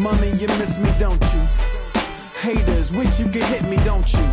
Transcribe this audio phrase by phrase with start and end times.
[0.00, 1.40] Mommy, you miss me, don't you?
[2.40, 4.26] Haters, wish you could hit me, don't you?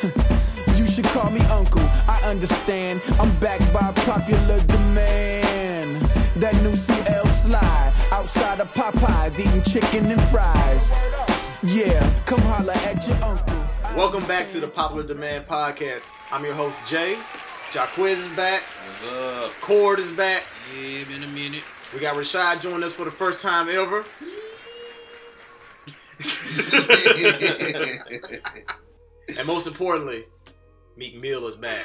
[0.76, 3.02] you should call me uncle, I understand.
[3.18, 5.96] I'm backed by popular demand.
[6.36, 10.88] That new CL slide, outside of Popeyes, eating chicken and fries.
[11.64, 13.56] Yeah, come holla at your uncle.
[13.96, 16.06] Welcome back to the Popular Demand Podcast.
[16.30, 17.16] I'm your host, Jay.
[17.72, 18.62] Jaquiz is back.
[18.62, 19.52] What's up?
[19.62, 20.44] Cord is back.
[20.72, 21.64] Yeah, been a minute.
[21.92, 24.04] We got Rashad joining us for the first time ever.
[29.38, 30.26] And most importantly,
[30.96, 31.84] Meek Mill is back.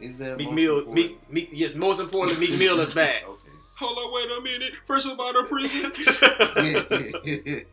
[0.00, 0.94] Is that Meek Mill, important?
[0.94, 3.24] Meek, Meek, yes, most importantly, Meek Mill is back.
[3.76, 3.86] Okay.
[3.86, 4.72] Hold on, wait a minute.
[4.84, 5.90] First about a prison.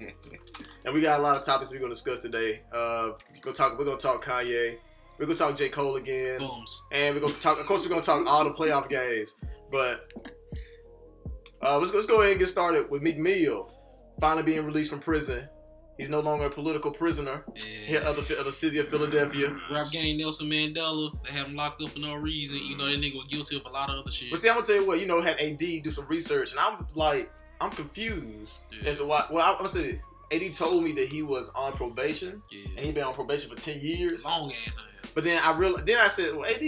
[0.83, 2.61] and we got a lot of topics we're gonna discuss today.
[2.73, 3.77] Uh, we're gonna talk.
[3.77, 4.77] We're gonna talk Kanye.
[5.19, 6.81] We're gonna talk J Cole again, Bums.
[6.91, 7.59] and we're gonna talk.
[7.59, 9.35] Of course, we're gonna talk all the playoff games.
[9.71, 10.11] But
[11.61, 13.70] uh, let's let's go ahead and get started with Meek Mill
[14.21, 15.49] finally being released from prison.
[15.97, 18.09] He's no longer a political prisoner here Yeah.
[18.09, 19.49] of the, of the city of Philadelphia.
[19.69, 21.11] Rap gang Nelson Mandela.
[21.25, 22.57] They had him locked up for no reason.
[22.63, 24.29] You know that nigga was guilty of a lot of other shit.
[24.31, 24.99] But see, I'm gonna tell you what.
[24.99, 28.89] You know, had AD do some research, and I'm like, I'm confused Yeah.
[28.89, 29.25] as to why.
[29.29, 29.99] Well, I'm gonna say
[30.31, 33.79] AD told me that he was on probation, and he'd been on probation for ten
[33.81, 34.23] years.
[34.25, 34.73] Long ass.
[35.13, 36.61] But then I real then I said, well, AD,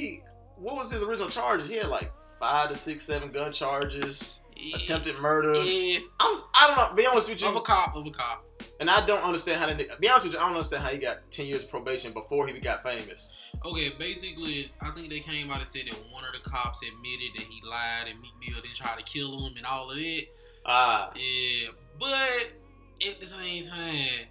[0.57, 1.69] what was his original charges?
[1.69, 4.42] He had like five to six, seven gun charges, Yeah.
[4.75, 5.53] Attempted murder.
[5.55, 5.99] Yeah.
[6.19, 6.95] I'm, I don't know.
[6.95, 7.47] Be honest with you.
[7.49, 7.95] Of a cop.
[7.95, 8.45] Of a cop.
[8.79, 9.73] and I don't understand how they.
[9.99, 12.47] Be honest with you, I don't understand how he got ten years of probation before
[12.47, 13.33] he got famous.
[13.65, 17.31] Okay, basically, I think they came out and said that one of the cops admitted
[17.35, 20.21] that he lied and Meek Mill didn't try to kill him and all of that.
[20.65, 22.51] Ah, Yeah, but
[23.07, 24.27] at the same time,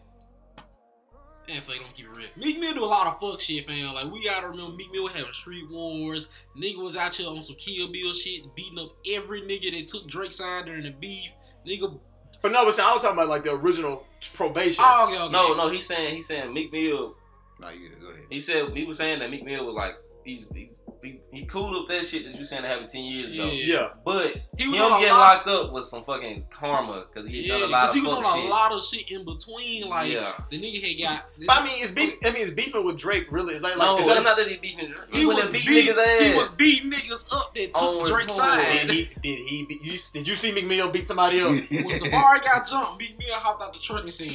[1.48, 2.28] man, fuck, don't keep it real.
[2.36, 3.94] Meek Mill do a lot of fuck shit, fam.
[3.94, 6.28] Like we gotta remember, Meek Mill was having street wars.
[6.56, 10.06] Nigga was out here on some Kill Bill shit, beating up every nigga that took
[10.06, 11.32] Drake's side during the beef.
[11.66, 11.98] Nigga,
[12.42, 14.84] but no, but see, I was talking about like the original probation.
[14.86, 15.32] oh, okay, okay.
[15.32, 17.14] no, no, he's saying he's saying Meek Mill.
[17.60, 18.24] No, you go ahead.
[18.28, 19.94] He said he was saying that Meek Mill was like
[20.24, 20.70] he's he,
[21.02, 23.46] he, he cooled up that shit that you saying that happened ten years ago.
[23.46, 23.74] Yeah.
[23.74, 23.88] yeah.
[24.04, 25.46] But he him was on a getting lot.
[25.46, 27.94] locked up was some fucking karma because he Yeah, done a lot of shit.
[27.94, 28.50] because he was fuck on a shit.
[28.50, 29.88] lot of shit in between.
[29.88, 30.32] Like yeah.
[30.50, 31.26] the nigga had got.
[31.46, 32.14] But I mean, it's beef.
[32.24, 33.26] I mean, it's beefing with Drake.
[33.30, 33.86] Really, is that like?
[33.86, 34.94] no, is that not that he beefing.
[35.10, 36.22] He, he was and beat beat, niggas ass.
[36.22, 38.30] He was beating niggas up that took On Drake's record.
[38.30, 38.86] side.
[38.88, 39.10] Did he?
[39.22, 39.64] Did he?
[39.66, 41.68] Be, you, did you see Meek Mill beat somebody else?
[41.70, 44.28] When Safaree got jumped, Meek Mill hopped out the truck and said,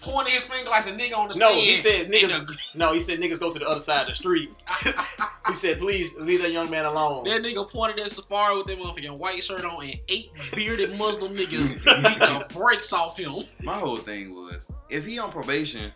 [0.00, 1.46] pointing his finger like the nigga on the street.
[1.46, 1.66] No, stand.
[1.66, 2.46] he said niggas.
[2.46, 4.50] the- No, he said niggas go to the other side of the street.
[5.48, 7.24] he said, please leave that young man alone.
[7.24, 11.34] that nigga pointed at Safaree with that motherfucking white shirt on, and eight bearded Muslim
[11.34, 13.44] niggas beat the brakes off him.
[13.62, 15.90] My whole thing was, if he on probation,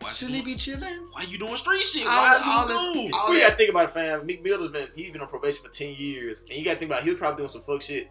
[0.00, 1.06] Why shouldn't he be chilling?
[1.12, 2.06] why you doing street shit?
[2.06, 3.10] All- Why is all he this- doing?
[3.14, 4.26] all you gotta think about it, fam.
[4.26, 6.90] Meek Mill has been he's been on probation for ten years, and you gotta think
[6.90, 8.08] about it, he was probably doing some fuck shit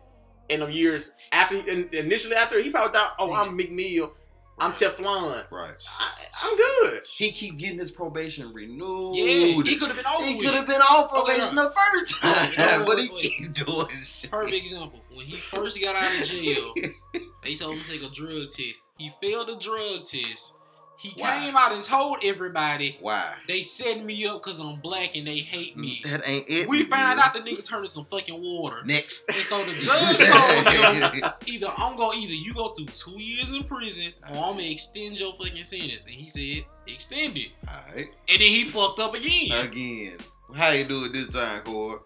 [0.49, 1.55] in them years after.
[1.61, 4.13] He, initially, after he probably thought, "Oh, I'm Meek Mill,
[4.59, 5.83] I'm Teflon, Right.
[5.99, 6.11] I,
[6.43, 9.15] I'm good." He keep getting his probation renewed.
[9.15, 12.21] Yeah, he could have been over He could have been on Okay, probation the first
[12.55, 14.31] time, wait, but he keep doing shit.
[14.31, 15.01] Perfect example.
[15.13, 16.73] When he first got out of jail,
[17.43, 18.83] they told him to take a drug test.
[18.97, 20.53] He failed the drug test.
[20.97, 21.29] He Why?
[21.39, 23.35] came out and told everybody Why?
[23.47, 26.01] they set me up because I'm black and they hate me.
[26.05, 26.67] That ain't it.
[26.67, 28.81] We found out the nigga turned some fucking water.
[28.83, 29.27] Next.
[29.29, 33.51] And so the judge told him either I'm gonna either you go through two years
[33.51, 36.03] in prison or I'm gonna extend your fucking sentence.
[36.05, 37.49] And he said, extend it.
[37.69, 38.07] Alright.
[38.27, 39.51] And then he fucked up again.
[39.65, 40.17] Again.
[40.55, 42.01] How you do it this time, Core?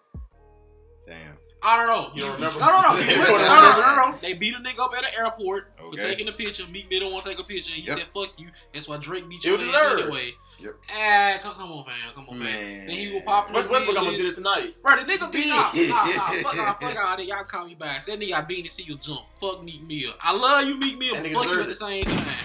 [1.07, 1.37] Damn.
[1.63, 2.11] I don't know.
[2.15, 2.59] You don't remember?
[2.59, 2.99] No, no, no.
[3.01, 3.81] You no, no, no, remember?
[4.01, 4.17] no, no.
[4.21, 6.65] They beat a nigga up at the airport for taking a picture.
[6.67, 7.73] Meek Mill don't want to take a picture.
[7.73, 7.97] He Yep.
[7.97, 10.33] said, "Fuck you." That's why Drake beat You your anyway.
[10.59, 10.73] Yep.
[10.93, 11.93] Ah, come, come on, fam.
[12.15, 12.43] Come on, fam.
[12.45, 12.87] Man.
[12.87, 13.53] Then he was popping.
[13.53, 13.97] What's his Westbrook?
[13.97, 14.73] I'm gonna do this tonight.
[14.81, 15.53] Bro, the nigga beat Yeah.
[15.55, 15.75] out.
[15.75, 17.25] Nah, nah, fuck out, fuck out.
[17.25, 18.05] Y'all call me back.
[18.05, 19.21] That nigga got beat and see you jump.
[19.39, 20.13] Fuck Meek Mill.
[20.21, 22.35] I love you, Meek Mill, but fuck you at the same time.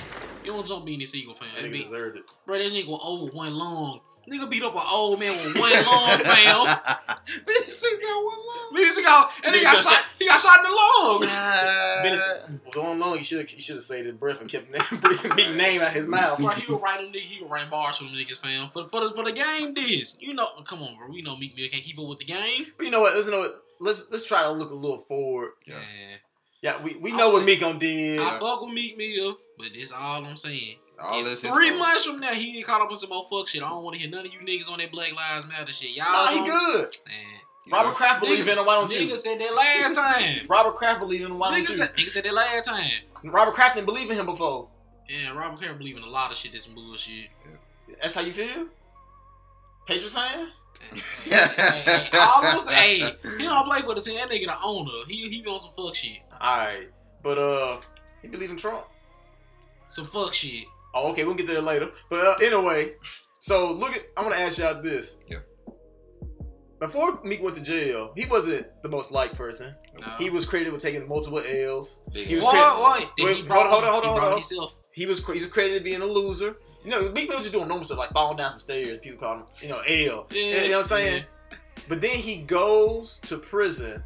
[0.45, 1.49] You don't jump being this eagle fan.
[1.57, 2.31] That That nigga deserved it.
[2.47, 4.01] bro, that nigga was old with one lung.
[4.31, 6.79] Nigga beat up an old man with one lung, fam.
[7.47, 8.85] This nigga got one lung.
[8.85, 10.05] Nigga got, and he Nigga got just shot.
[10.19, 11.21] He got shot in the lung.
[12.03, 14.81] Venus, going long, he should he should have saved his breath and kept name,
[15.37, 16.39] Meek name out his mouth.
[16.39, 18.69] Bro, he was writing he was writing bars for them niggas, fam.
[18.69, 21.09] For for the for the game, this you know, come on, bro.
[21.09, 22.67] We know Meek Mill can't keep up with the game.
[22.77, 23.15] But you know what?
[23.15, 23.63] Let's you know what.
[23.81, 25.51] Let's let's try to look a little forward.
[25.67, 25.75] Yeah.
[25.77, 26.17] Yeah.
[26.63, 28.19] Yeah, we, we know what Meek on did.
[28.19, 30.77] I fuck with Meek Mill, but that's all I'm saying.
[31.01, 31.79] All If this his three fault.
[31.81, 33.63] months from now, he get caught up in some more fuck shit.
[33.63, 35.95] I don't want to hear none of you niggas on that Black Lives Matter shit.
[35.97, 36.97] Y'all, Nah, he good.
[37.07, 37.25] Man.
[37.73, 38.65] Robert Kraft believe in him.
[38.65, 39.17] Why don't Niggas you?
[39.17, 40.47] said that last time.
[40.49, 41.39] Robert Kraft believe in him.
[41.39, 42.91] Why niggas, don't said, niggas said that last time.
[43.25, 44.69] Robert Kraft didn't believe in him before.
[45.09, 46.53] Yeah, Robert Kraft believe in a lot of shit.
[46.53, 47.27] That's bullshit.
[48.01, 48.67] That's how you feel?
[49.87, 50.49] Patriots fan?
[50.93, 54.17] Hey, hey, all those, hey, he don't don't play for the team.
[54.19, 54.91] That nigga the owner.
[55.09, 56.19] He he be on some fuck shit.
[56.41, 56.89] All right,
[57.23, 57.81] but uh,
[58.23, 58.85] he believe in Trump.
[59.89, 60.65] Some fuck shit.
[60.97, 61.91] Oh, okay, we'll get there later.
[62.11, 62.95] But uh, anyway,
[63.41, 64.03] so look at.
[64.17, 65.19] I want to ask y'all this.
[65.29, 65.39] Yeah.
[66.81, 69.75] Before Meek went to jail, he wasn't the most liked person.
[69.99, 70.13] No.
[70.19, 72.01] He was credited with taking multiple L's.
[72.13, 72.51] Big He was Why?
[72.53, 73.05] credited- Why?
[73.17, 74.33] Then Wait, he brought hold on, hold on, hold on.
[74.33, 74.77] it himself.
[74.93, 76.57] He was cre- he was credited being a loser.
[76.85, 78.99] You know, Meek Mill was just doing normal stuff like falling down some stairs.
[79.01, 80.27] People call him, you know, L.
[80.31, 81.25] Yeah, you know what I'm saying?
[81.89, 84.03] But then he goes to prison.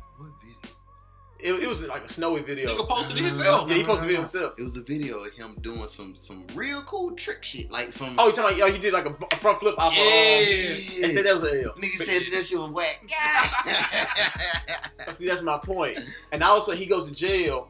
[1.41, 1.57] What video?
[1.57, 2.71] It, it was like a snowy video.
[2.75, 3.69] Nigga posted it No, no, himself.
[3.71, 4.55] yeah, he posted no, it himself.
[4.59, 8.17] It was a video of him doing some some real cool trick shit, like some.
[8.19, 8.69] Oh, you talking about?
[8.69, 9.95] Oh, he did like a, a front flip off.
[9.95, 10.03] Yeah.
[10.03, 11.73] Of, um, they said that was an L.
[11.75, 13.05] Nigga But- said that shit was whack.
[13.11, 15.07] Yeah.
[15.15, 15.99] See, that's my point.
[16.33, 17.69] And all of a sudden, he goes to jail.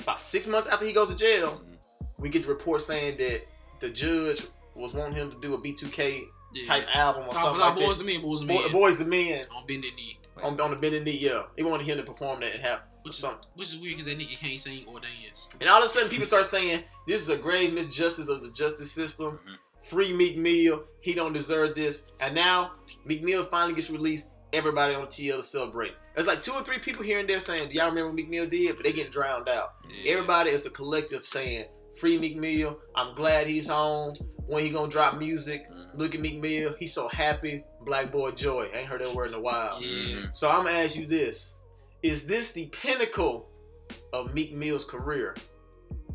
[0.00, 1.60] About six months after he goes to jail,
[2.18, 3.42] we get the report saying that
[3.80, 6.22] the judge was wanting him to do a B2K
[6.54, 6.64] Yeah.
[6.64, 8.04] type album or Nah, something nah, like boys that.
[8.06, 8.72] and men, boys and Boy, men.
[8.72, 10.18] Boys and Men On bended knee.
[10.42, 11.44] on, on the bending knee, yeah.
[11.56, 13.24] He wanted him to perform that and have Which is,
[13.54, 15.48] which is weird because that nigga can't sing or dance.
[15.60, 18.50] And all of a sudden, people start saying this is a grave misjustice of the
[18.50, 19.38] justice system.
[19.46, 19.56] Mhm.
[19.82, 20.84] Free Meek Mill.
[21.00, 22.06] He don't deserve this.
[22.20, 22.72] And now
[23.04, 24.30] Meek Mill finally gets released.
[24.52, 25.94] Everybody on TL to celebrate.
[26.14, 28.28] There's like two or three people here and there saying, "Do y'all remember what Meek
[28.28, 29.74] Mill did?" But they getting drowned out.
[29.88, 30.12] Yeah.
[30.12, 31.66] Everybody is a collective saying,
[31.98, 32.78] "Free Meek Mill.
[32.96, 34.14] I'm glad he's home.
[34.46, 35.62] When he gonna drop music?
[35.70, 35.90] Mhm.
[35.94, 36.74] Look at Meek Mill.
[36.80, 37.62] He's so happy.
[37.82, 38.68] Black boy joy.
[38.74, 39.80] Ain't heard that word in a while.
[39.80, 40.26] Yeah.
[40.32, 41.54] So I'm gonna ask you this:
[42.02, 43.48] Is this the pinnacle
[44.12, 45.36] of Meek Mill's career?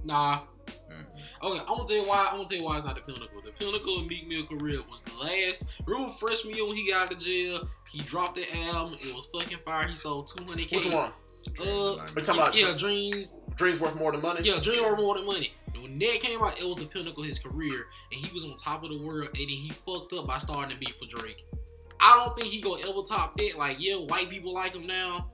[0.03, 0.41] Nah.
[0.89, 1.05] Mm.
[1.43, 2.27] Okay, I'm gonna tell you why.
[2.29, 3.41] I'm gonna tell you why it's not the pinnacle.
[3.43, 5.65] The pinnacle of Meek Mill's career was the last.
[5.85, 8.93] Remember freshman year when he got out of jail, he dropped the album.
[8.99, 9.87] It was fucking fire.
[9.87, 10.75] He sold 200k.
[10.75, 11.11] Which one?
[11.59, 13.33] Uh, We talking about yeah, dreams.
[13.55, 14.41] Dreams worth more than money?
[14.43, 15.53] Yeah, dreams worth more than money.
[15.73, 18.43] And when that came out, it was the pinnacle of his career, and he was
[18.43, 19.27] on top of the world.
[19.27, 21.45] And then he fucked up by starting to beat for Drake.
[22.01, 23.57] I don't think he gonna ever top that.
[23.57, 25.31] Like, yeah, white people like him now,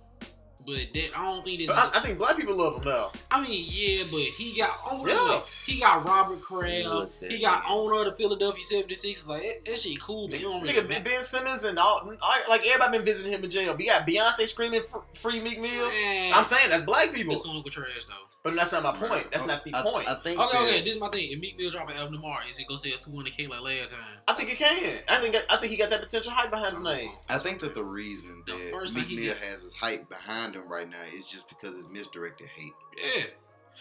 [0.66, 1.96] but that I don't think But that.
[1.96, 3.12] I, I think black people love him now.
[3.30, 5.42] I mean, yeah, but he got on Yeah.
[5.66, 7.24] He got Robert Look Kraft.
[7.24, 7.72] at He got that.
[7.72, 9.28] owner of the Philadelphia 76.
[9.28, 11.04] Like that, that shit cool, but he don't really Nigga, matter.
[11.04, 13.76] Ben Simmons and all, all like everybody been visiting him in jail.
[13.76, 14.82] We got Beyonce screaming
[15.16, 15.90] free Meek Mill.
[15.90, 18.14] Man, I'm saying that's black people, this song was trash though.
[18.44, 19.32] but that's not my point.
[19.32, 20.08] That's not the I, point.
[20.10, 21.32] I think Okay, that- okay, this is my thing.
[21.32, 24.04] If Meek Mill drop an album tomorrow, is it gonna sell 200k like last time?
[24.28, 25.00] I think it can.
[25.10, 27.12] I think I think he got that potential hype behind his name.
[27.30, 30.88] I think that the reason that first Meek Mill has his hype behind him right
[30.90, 32.72] now is just because it's misdirected hate.
[32.98, 33.24] Yeah.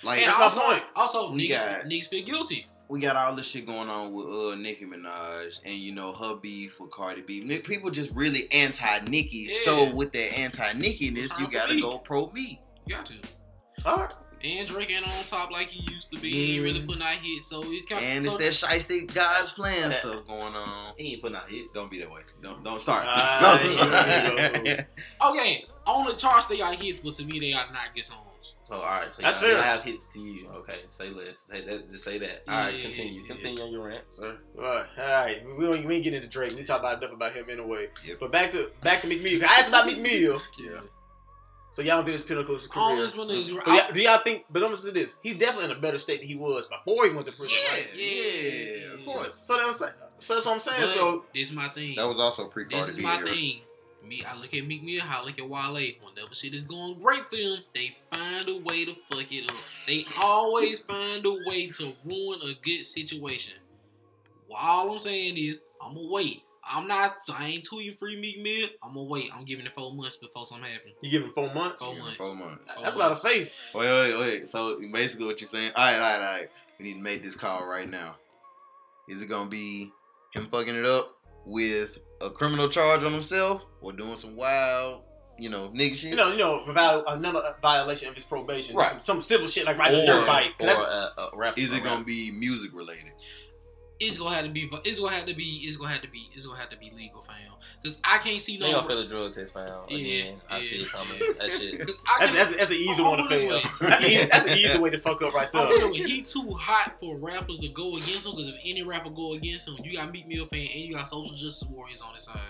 [0.03, 0.85] Like and That's my also, point.
[0.97, 2.67] also We niggas, got- niggas feel guilty.
[2.89, 6.37] we got all this shit going on with uh Nicki Minaj and you know her
[6.37, 7.41] beef with Cardi B.
[7.45, 9.49] Nick, people just really anti Nicki.
[9.51, 9.57] Yeah.
[9.63, 11.83] So with that anti Nickiness, you gotta Meek.
[11.83, 12.61] go pro me.
[12.87, 13.15] You got to.
[13.85, 14.13] All right.
[14.43, 16.31] And Drake ain't on top like he used to be.
[16.31, 18.09] He ain't really putting out hits, so he's kind of.
[18.11, 19.91] And so, it's that shiesty God's plan Yeah.
[19.91, 20.95] stuff going on.
[20.97, 21.69] He ain't putting out hits.
[21.75, 22.23] Don't be that way.
[22.43, 23.05] Don't don't start.
[23.07, 24.73] Ah, Don't yeah.
[24.73, 24.87] start.
[25.37, 28.55] Okay, on the charts they got hits, but to me they are not good songs.
[28.62, 30.49] So all right, so That's y'all, y'all have hits to you.
[30.49, 31.41] Okay, say less.
[31.41, 31.91] Say that.
[31.91, 32.44] Just say that.
[32.49, 33.21] All right, Yeah, continue.
[33.23, 33.27] yeah.
[33.27, 34.37] Continue on your rant, sir.
[34.56, 35.43] All right, all right.
[35.59, 36.55] We don't we ain't get into Drake.
[36.55, 37.88] We talk about enough about him anyway.
[38.06, 38.19] Yep.
[38.21, 39.41] But back to back to Meek Mill.
[39.43, 40.41] I asked about Meek Mill.
[40.59, 40.81] Yeah.
[41.73, 42.85] So y'all don't think this pinnacle of his career?
[42.85, 44.44] always wanna- So y'all, do y'all think?
[44.50, 47.06] But I'm gonna say this: he's definitely in a better state than he was before
[47.06, 47.56] he went to prison.
[47.61, 47.91] Yeah, right?
[47.97, 49.43] yeah, of course.
[49.47, 50.81] So that's so that's what I'm saying.
[50.81, 51.94] But So this is my thing.
[51.97, 53.29] That was also pre This is my era.
[53.29, 53.61] thing.
[54.02, 55.93] Me, I look at Meek Mill, I look at Wale.
[56.02, 59.57] Whenever shit is going great for them, they find a way to fuck it up.
[59.87, 63.54] They always find a way to ruin a good situation.
[64.49, 66.42] Well, all I'm saying is, I'ma wait.
[66.64, 67.16] I'm not.
[67.33, 68.69] I ain't tweeting free Meek Mill.
[68.83, 69.30] I'ma wait.
[69.35, 70.95] I'm giving it four months before something happens.
[71.02, 71.85] you give him four months.
[71.85, 72.16] Four months.
[72.16, 72.62] Four months.
[72.83, 73.52] That's a lot of faith.
[73.75, 74.49] Wait, wait, wait.
[74.49, 75.73] So basically, what you're saying?
[75.76, 76.49] All right, all right, all right.
[76.78, 78.16] We need to make this call right now.
[79.09, 79.90] Is it gonna be
[80.33, 85.03] him fucking it up with a criminal charge on himself, or doing some wild,
[85.39, 86.11] you know, nigga shit?
[86.11, 88.77] You know, you know, viol- another violation of his probation.
[88.77, 88.87] Right.
[88.87, 90.53] Some, some civil shit like riding a dirt bike.
[90.61, 91.59] or uh, uh, rap.
[91.59, 92.07] is it gonna rap.
[92.07, 93.12] be music related?
[94.00, 94.69] It's gonna have to be.
[94.85, 95.61] It's gonna have to be.
[95.62, 96.28] It's gonna have to be.
[96.35, 97.37] It's gonna have to be legal, fam.
[97.85, 98.76] Cause I can't see They no.
[98.78, 100.40] gonna feel the drug test found Yeah, again.
[100.49, 100.62] I yeah.
[100.62, 101.19] see it coming.
[101.38, 101.78] That shit.
[101.87, 103.61] Cause I that's, that's, that's an easy Oh, one to fail.
[103.80, 105.66] That's, an easy, that's an easy way to fuck up right there.
[105.66, 108.33] telling he too hot for rappers to go against him.
[108.33, 111.07] Because if any rapper go against him, you got Meek Mill fan and you got
[111.09, 112.40] social justice warriors on his side.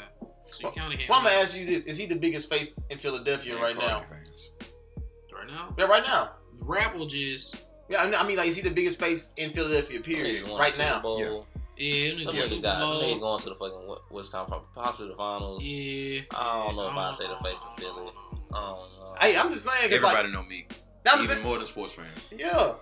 [0.46, 1.08] So you kind of can't.
[1.10, 4.02] Well, I'm gonna ask you this: Is he the biggest face in Philadelphia right now?
[4.08, 4.50] Fans.
[5.32, 5.74] right now.
[5.78, 6.30] Yeah, right now.
[6.66, 7.56] Rap will just
[7.90, 10.00] Yeah, I mean- I mean, like, is he the biggest face in Philadelphia?
[10.00, 10.48] Period.
[10.48, 11.00] Right now.
[11.00, 11.18] Bowl.
[11.76, 11.84] Yeah.
[11.84, 15.16] yeah, them Them niggas niggas got them niggas going to the fucking Wisconsin possibly the
[15.16, 15.62] finals.
[15.62, 16.20] Yeah.
[16.36, 18.12] I don't know if I'd say the face of I Philly.
[18.52, 19.14] I don't know.
[19.20, 19.76] Hey, I'm just saying.
[19.90, 20.66] 'cause, Everybody like, know me,
[21.06, 22.08] I'm even saying, more than sports fans.
[22.30, 22.74] yeah.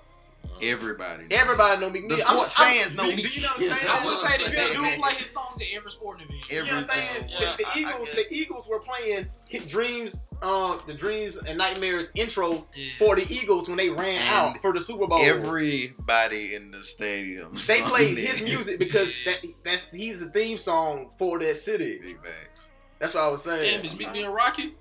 [0.60, 1.24] Everybody.
[1.30, 2.16] Everybody know Meek Mill.
[2.16, 3.50] The I'm- sports I'm- fans know do, Meek Do you Mill.
[3.54, 3.88] understand?
[3.88, 4.62] I would say Yeah.
[4.62, 6.50] that you do play his songs at every sporting event.
[6.50, 6.78] You Everything.
[6.78, 7.30] understand?
[7.30, 9.28] Yeah, the, the I- I Eagles, get the Eagles were playing
[9.66, 12.90] Dreams, um, the Dreams and Nightmares intro Yeah.
[12.98, 15.18] for the Eagles when they ran And out for the Super Bowl.
[15.20, 17.52] Everybody in the stadium.
[17.66, 18.24] they played it.
[18.26, 19.32] his music because Yeah.
[19.42, 21.98] that that's he's the theme song for that city.
[22.02, 22.68] Big facts.
[22.98, 23.76] That's what I was saying.
[23.76, 24.74] Damn, is Meek Mill Rocky?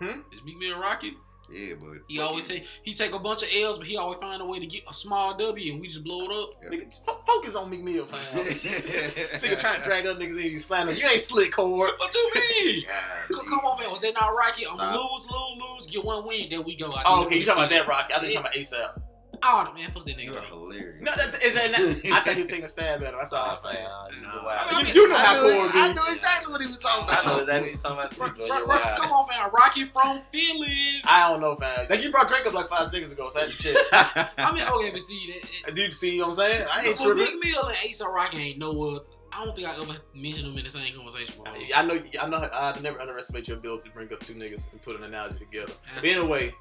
[0.00, 0.20] Hmm?
[0.32, 1.14] Is Meek Mill Rocky?
[1.52, 4.40] Yeah, but He always take he take a bunch of L's, but he always find
[4.40, 6.70] a way to get a small W, and we just blow it up.
[6.70, 8.18] Nigga, fo- focus on Meek Mill, fam.
[8.44, 10.92] Nigga trying to drag up niggas in you slander.
[10.92, 11.90] You ain't slick, Cord.
[11.96, 12.30] What you
[12.64, 12.84] mean?
[13.32, 13.90] God, Come on, man.
[13.90, 14.66] Was that not Rocky?
[14.66, 14.94] I'm Stop.
[14.94, 15.86] lose, lose, lose.
[15.86, 16.48] Get one win.
[16.50, 16.92] then we go.
[16.92, 17.38] I Oh, okay.
[17.38, 18.14] You talking about that, Rocky?
[18.14, 19.02] I think you talking about ASAP.
[19.42, 20.24] Oh man, fuck that nigga.
[20.24, 21.02] You are hilarious.
[21.02, 23.18] No, that, is that not, I thought he was taking a stab at him.
[23.18, 23.84] That's all I'm saying.
[24.22, 24.44] Nah.
[24.44, 24.66] Wow.
[24.70, 25.94] I mean, You know I how knew, Cord I be.
[25.94, 27.18] knew exactly what he was talking about.
[27.24, 27.62] I know about.
[27.64, 28.46] exactly what you're talking about Ro- too, bro.
[28.48, 29.50] Ro- You're Rocky, come on, man.
[29.52, 31.00] Rocky from Philly.
[31.04, 31.86] I don't know, fam.
[31.88, 33.76] Like you brought Drake up like five seconds ago, so I had to check.
[34.38, 35.32] I mean, okay, but see
[35.64, 35.74] that.
[35.74, 36.66] Dude, see what I'm saying?
[36.70, 37.40] I ain't But tripping.
[37.40, 38.70] Big Mill and Ace ASAP Rocky ain't no.
[38.82, 38.98] Uh,
[39.32, 41.46] I don't think I ever mentioned them in the same conversation before.
[41.74, 42.48] I know, I know.
[42.52, 45.72] I never underestimate your ability to bring up two niggas and put an analogy together.
[45.94, 46.52] But anyway,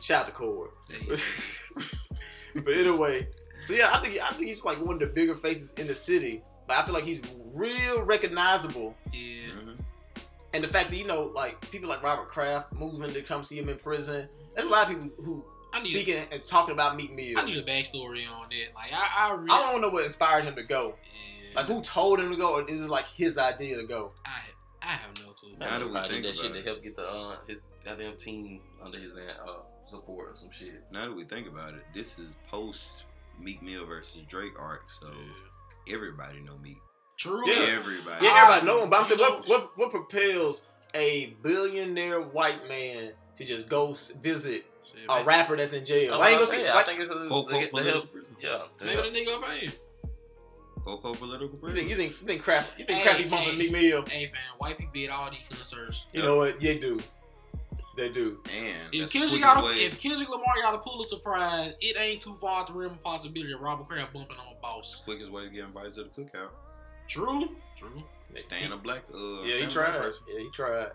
[0.00, 0.70] shout out to Cord.
[2.58, 2.64] Yeah.
[2.64, 3.28] but anyway,
[3.62, 5.94] so yeah, I think I think he's like one of the bigger faces in the
[5.94, 6.42] city.
[6.66, 7.20] But I feel like he's
[7.54, 8.94] real recognizable.
[9.12, 9.48] Yeah.
[9.56, 9.78] Mhm.
[10.54, 13.56] And the fact that you know, like people like Robert Kraft moving to come see
[13.58, 14.28] him in prison.
[14.54, 17.38] There's a lot of people who I need- speaking and talking about Meek Mill.
[17.38, 18.74] I need a backstory on that.
[18.74, 20.96] Like I, I really, I don't know what inspired him to go.
[21.04, 24.12] yeah, Like who told him to go, or it was like his idea to go.
[24.24, 24.38] I,
[24.82, 25.50] I have no clue.
[25.58, 27.36] Now Now that we probably think did that shit about to help get the uh,
[27.46, 29.52] his goddamn team under his uh,
[29.88, 30.82] support or some shit.
[30.92, 33.04] Now that we think about it, this is post
[33.40, 35.08] Meek Mill versus Drake arc, so
[35.90, 36.78] everybody know Meek.
[37.16, 37.48] True.
[37.50, 37.76] Yeah.
[37.78, 38.24] Everybody.
[38.24, 38.90] Yeah, Ah, everybody know him.
[38.90, 43.92] But I'm saying, what, what what propels a billionaire white man to just go
[44.22, 45.24] visit Shit, a man.
[45.26, 46.10] rapper that's in jail?
[46.12, 46.56] That's Why ain't what go I'm see?
[46.64, 46.74] saying.
[46.74, 48.12] Why, I think it's Coco to get the political help.
[48.12, 48.36] prison.
[48.40, 48.62] Yeah.
[48.80, 49.72] Maybe the nigga fame.
[50.84, 51.78] Coco political you prison.
[51.80, 52.78] think you think you think Kraft?
[52.78, 53.58] You think Hey, crappy bumping hey.
[53.58, 54.04] Meek Mill?
[54.08, 56.06] Hey, fam, white people did all these concerts.
[56.12, 56.62] You know what?
[56.62, 56.98] Yeah, they do.
[57.98, 58.38] They do.
[58.56, 61.16] And If that's the Kendrick quickest got a, way- if Kendrick Lamar got a Pulitzer
[61.16, 64.60] Prize, it ain't too far to rim a possibility of Robert Kraft bumping on a
[64.62, 65.02] boss.
[65.04, 66.50] quickest way to get invited to the cookout.
[67.08, 67.48] True.
[67.76, 68.02] True.
[68.36, 69.02] Stand in a black.
[69.12, 69.94] Uh, Yeah, he tried.
[70.32, 70.90] Yeah, he tried.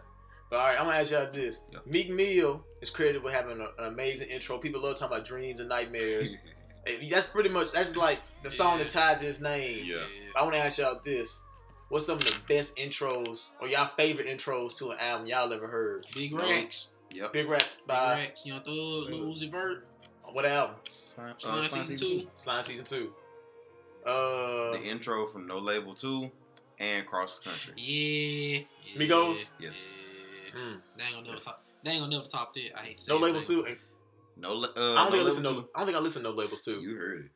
[0.49, 1.79] But all right, I'm gonna ask y'all this: Yeah.
[1.85, 4.57] Meek Mill is credited with having a, an amazing intro.
[4.59, 6.37] People love talking about dreams and nightmares.
[6.85, 8.83] Hey, that's pretty much that's like the song Yeah.
[8.83, 9.85] that tied to his name.
[9.85, 10.03] Yeah.
[10.35, 11.41] I want to ask y'all this:
[11.87, 15.65] What's some of the best intros or y'all favorite intros to an album y'all ever
[15.67, 16.05] heard?
[16.13, 16.39] Big No.
[17.13, 17.21] Racks.
[17.21, 17.33] Yep.
[17.33, 18.45] Big Racks Big by Racks.
[18.45, 18.73] Young Thug.
[18.73, 19.87] Lil Uzi Vert.
[20.31, 20.75] what album?
[20.89, 22.27] Slime, Slime uh, Slime season season two.
[22.35, 23.13] Slime season two.
[24.05, 26.29] Uh, The intro from No Label Two
[26.79, 27.73] and Cross the Country.
[27.77, 28.59] Yeah.
[28.83, 28.99] yeah.
[28.99, 29.45] Migos?
[29.59, 29.87] Yes.
[30.53, 30.59] Yeah.
[30.59, 30.77] mm.
[30.97, 31.55] They ain't gonna never top.
[31.83, 32.71] They ain't gonna never top that.
[32.77, 33.65] I hate to no it, labels but- too.
[33.65, 33.77] And
[34.37, 34.49] No.
[34.53, 35.49] Uh, I don't no think I Label listen to.
[35.49, 35.69] Two.
[35.75, 36.81] I don't think I listen to no labels too.
[36.81, 37.31] You heard it.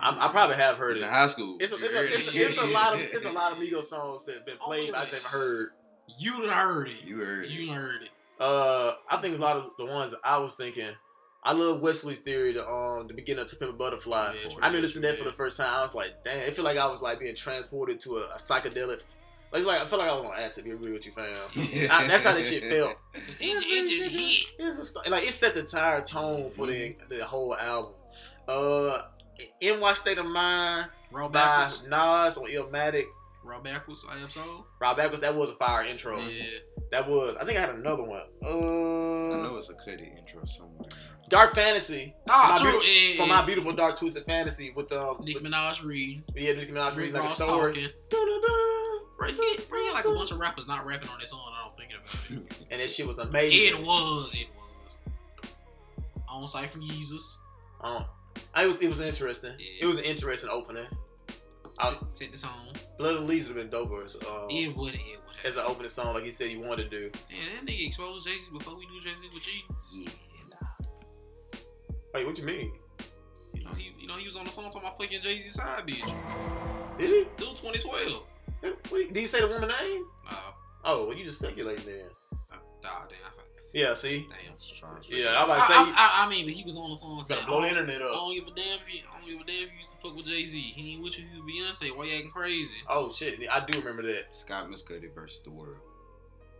[0.00, 1.04] I, I probably have heard It's it.
[1.04, 1.58] in high school.
[1.60, 3.84] It's a, it's, a, it's, a, it's a lot of it's a lot of Migos
[3.86, 4.90] songs that have been played.
[4.92, 5.68] but I never heard.
[6.18, 7.04] You done heard it.
[7.04, 7.50] You heard it.
[7.50, 8.10] You heard it.
[8.38, 10.90] Uh, I think a lot of the ones I was thinking.
[11.42, 12.52] I love Wesley's theory.
[12.52, 14.34] The um, the beginning of To Pimp a Butterfly.
[14.34, 15.68] Yeah, I remember yeah, listening that true, for the first time.
[15.70, 18.38] I was like, damn, it feel like I was like being transported to a, a
[18.38, 19.02] psychedelic.
[19.52, 20.64] Like, it's like I feel like I was on acid.
[20.64, 21.24] Be real with you, fam.
[21.90, 22.96] I- that's how this shit felt.
[23.40, 24.52] It, just- it just hit.
[24.58, 27.92] It's a st- like it set the entire tone for the the whole album.
[28.48, 29.02] Uh,
[29.62, 31.84] NY State of Mind Roll by backwards.
[31.84, 33.04] Nas on Illmatic.
[33.46, 34.04] Roll backwards.
[34.08, 34.66] I am so.
[34.80, 36.18] Rob Backwards, that was a fire intro.
[36.18, 36.42] Yeah.
[36.90, 37.36] That was.
[37.40, 38.22] I think I had another one.
[38.42, 40.88] I Uh, know it's a Cudi intro somewhere.
[41.28, 42.14] Dark Fantasy.
[42.28, 42.70] Ah, true.
[42.72, 43.40] Beautiful- yeah, For yeah.
[43.40, 46.22] my beautiful dark twisted fantasy with um Nicki with, Minaj reading.
[46.36, 47.72] yeah Nicki Minaj Rick reading like a Ross story.
[47.72, 47.88] talking.
[49.18, 51.40] Bro, he, bro, he like a bunch of rappers not rapping on this song.
[51.52, 52.66] I don't think about it.
[52.70, 53.78] And that shit was amazing.
[53.78, 54.34] It was.
[54.34, 54.98] It was.
[56.28, 57.36] On Sight from Yeezus.
[57.80, 58.04] Um,
[58.54, 59.52] I was it was interesting.
[59.58, 59.82] Yeah.
[59.82, 60.86] It was an interesting opening.
[61.78, 62.68] I- Set, the song.
[62.98, 64.94] Blood and Leaves would have been doper as um, It would.
[64.94, 65.36] It would.
[65.46, 67.02] as an opening song like he said he wanted to do.
[67.30, 69.64] Man, that nigga exposed Jay Z before we knew Jay Z was G.
[69.94, 70.10] Yeah.
[70.50, 70.88] nah.
[72.14, 72.72] Wait, what you mean?
[73.54, 75.50] You know, he, you know, he was on the song talking about fucking Jay Z
[75.50, 76.98] side bitch.
[76.98, 77.24] Did he?
[77.36, 78.22] Dude, 2012.
[78.90, 80.04] Wait, did he say the woman name?
[80.24, 80.36] Nah,
[80.84, 82.04] Oh, well, you just speculating then.
[82.52, 83.45] uh, nah, damn.
[83.76, 84.26] Yeah, see.
[84.30, 85.02] Damn.
[85.10, 86.96] Yeah, I'm I, about to say I, I, I mean, but he was on the
[86.96, 88.12] song saying, blow the I don't- internet I up.
[88.14, 89.96] don't give a damn if you, I don't give a damn if you used to
[89.98, 90.58] fuck with Jay Z.
[90.58, 91.94] He ain't with you, he was Beyonce.
[91.94, 92.76] Why you acting crazy?
[92.88, 94.34] Oh shit, I do remember that.
[94.34, 95.76] Scott Mescudi versus the world.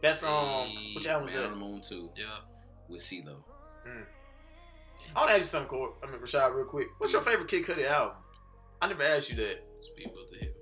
[0.03, 1.53] That's um, which album was Man that?
[1.53, 2.25] on the Moon 2 Yeah.
[2.89, 3.37] with CeeLo.
[3.87, 5.93] I want to ask you something, Cord.
[6.03, 6.89] I mean, Rashad, real quick.
[6.99, 8.17] What's your favorite Kid Cudi album?
[8.83, 9.65] I never asked you that.
[9.81, 10.55] Speed Bullet to Heaven.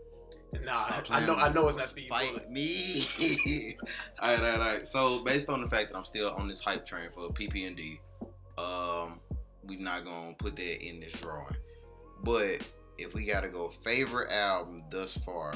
[0.62, 0.80] Nah,
[1.11, 3.04] I know, I know it's not Speed Fight me.
[4.23, 4.87] all right, all right, all right.
[4.87, 8.00] So based on the fact that I'm still on this hype train for PP&D,
[8.58, 9.20] um,
[9.64, 11.56] we're not gonna put that in this drawing.
[12.23, 12.58] But
[12.99, 15.54] if we gotta go favorite album thus far,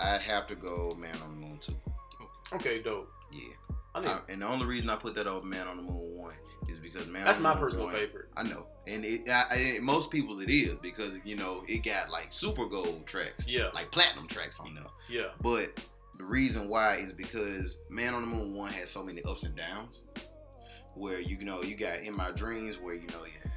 [0.00, 1.74] I'd have to go Man on the Moon too.
[2.54, 3.08] Okay, dope.
[3.32, 3.54] Yeah.
[3.94, 6.16] I think I- and the only reason I put that over Man on the Moon
[6.18, 6.34] one
[6.68, 8.28] is because Man that's on the my personal 1 favorite.
[8.36, 12.10] I know, and it, I, I, most people's it is because you know it got
[12.10, 14.84] like super gold tracks, Yeah, like platinum tracks on there.
[15.08, 15.78] yeah, But
[16.18, 19.54] the reason why is because Man on the Moon one has so many ups and
[19.56, 20.02] downs.
[20.94, 23.50] Where you know you got In My Dreams, where you know yeah,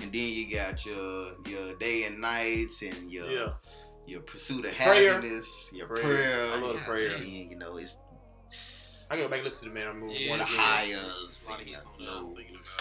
[0.00, 3.48] and then you got your your day and nights and your yeah.
[4.06, 5.12] your pursuit of Prayer.
[5.14, 6.02] happiness, your Prayer.
[6.04, 6.52] prayer.
[6.52, 7.10] I love the Yeah, prayer.
[7.14, 9.08] And then you know it's.
[9.10, 10.14] I gotta back and listen to Man on the Moon.
[10.14, 10.98] Yeah, one of the once again.
[11.04, 12.78] highs, A lot of hits on that, lows.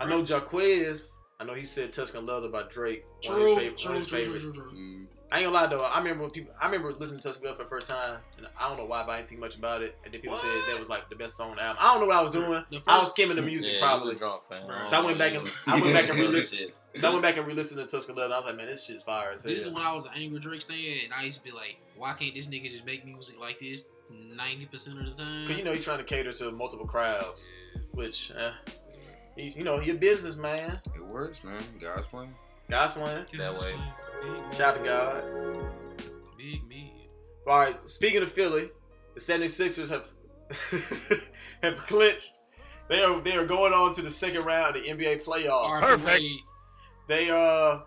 [0.00, 1.16] About I know Jaquez.
[1.38, 3.04] I know he said Tuscan Leather by Drake.
[3.22, 3.30] it.
[3.30, 4.44] One of True, his, fav- true, one of his true, favorites.
[4.46, 4.78] true, true, true.
[4.78, 5.82] Mm, I ain't gonna lie though.
[5.82, 6.52] I remember when people.
[6.60, 9.04] I remember listening to Tuscan Leather for the first time, and I don't know why,
[9.04, 9.96] but I didn't think much about it.
[10.04, 11.78] And then people said that was like the best song on the album.
[11.82, 12.64] I don't know what I was doing.
[12.70, 14.16] The I was skimming the music yeah, probably.
[14.16, 14.86] drunk, fam.
[14.86, 16.72] So I went back and- I went back and re-listened.
[16.96, 18.34] So I went back and re-listened to Tuscan Leather.
[18.34, 19.30] I was like, man, this shit's fire.
[19.32, 21.52] as This is when I was an angry Drake stan, and I used to be
[21.52, 25.46] like, why can't this nigga just make music like this 90% of the time?
[25.46, 28.52] Cause you know he's trying to cater to multiple crowds, Yeah, which, uh, yeah.
[29.40, 30.78] He, you know, he a businessman.
[30.94, 31.62] it works, man.
[31.80, 32.34] God's plan.
[32.68, 33.26] God's plan.
[33.36, 33.74] That way.
[34.52, 34.84] Shout to.
[34.84, 35.24] God.
[36.36, 37.08] Big me.
[37.46, 37.88] All right.
[37.88, 38.70] Speaking of Philly,
[39.14, 40.04] the 76ers have
[41.62, 42.32] have clinched.
[42.88, 45.80] They are they are going on to the second round of the NBA playoffs.
[45.80, 46.22] Perfect.
[47.08, 47.80] They uh,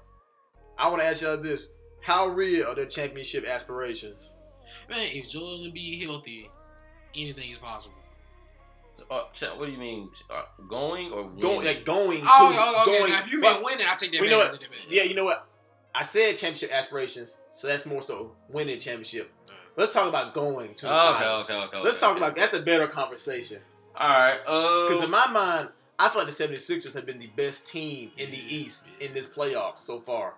[0.77, 1.69] I want to ask y'all this:
[2.01, 4.31] How real are their championship aspirations?
[4.89, 6.49] Man, if Joel be healthy,
[7.15, 7.95] anything is possible.
[9.11, 9.21] Uh,
[9.57, 10.09] what do you mean?
[10.29, 12.99] Uh, going or Going like going to Oh, oh, okay.
[12.99, 13.11] going.
[13.11, 14.31] now, if you well, mean winning, I take that we back.
[14.31, 14.79] know what- take that back.
[14.89, 15.47] yeah, you know what?
[15.95, 19.31] I said championship aspirations, so that's more so winning championship.
[19.49, 21.43] Uh, Let's talk about going to the Oh, okay, finals.
[21.49, 21.79] okay, okay.
[21.81, 22.25] Let's okay, talk okay.
[22.25, 23.59] about that's a better conversation.
[23.95, 24.39] All right.
[24.47, 25.69] Uh, Because in my mind,
[25.99, 29.29] I feel like the 76ers have been the best team in the East in this
[29.29, 30.33] playoff so far.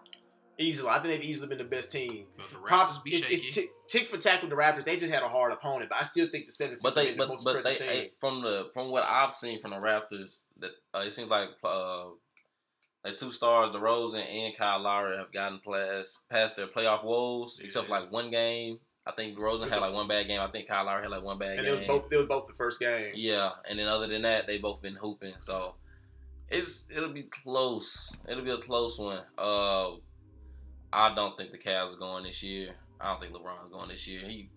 [0.57, 0.89] Easily.
[0.89, 2.25] I think they've easily been the best team.
[2.38, 3.35] but the Props, Raptors be it's, shaky.
[3.35, 4.85] it's tick, tick for tack with the Raptors.
[4.85, 7.17] They just had a hard opponent, but I still think the 76ers but they, have
[7.17, 8.09] been the but, most but they, impressive team.
[8.19, 12.05] from the from what I've seen from the Raptors, that uh, it seems like uh,
[13.03, 17.87] the two stars, DeRozan and Kyle Lowry, have gotten past past their playoff woes, except
[17.87, 18.79] for like one game.
[19.07, 20.39] I think DeRozan had like one bad game.
[20.39, 21.65] I think Kyle Lowry had like one bad and game.
[21.65, 23.11] And it was both it was both the first game.
[23.15, 25.35] Yeah, and then other than that, they both been hooping.
[25.39, 25.75] So
[26.50, 28.15] it's it'll be close.
[28.27, 29.22] It'll be a close one.
[29.37, 29.91] Uh,
[30.96, 32.74] I don't think the Cavs are going this year.
[33.01, 34.22] I don't think LeBron's going this year.
[34.22, 34.50] He,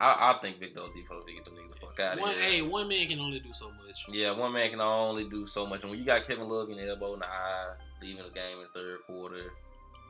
[0.00, 2.42] I, I think Victor Oladipo to get them niggas the fuck out of one, here.
[2.42, 4.04] hey, one man can only do so much.
[4.08, 5.82] Yeah, one man can only do so much.
[5.82, 8.58] And when you got Kevin Love in the elbow in the eye, leaving the game
[8.58, 9.52] in the third quarter,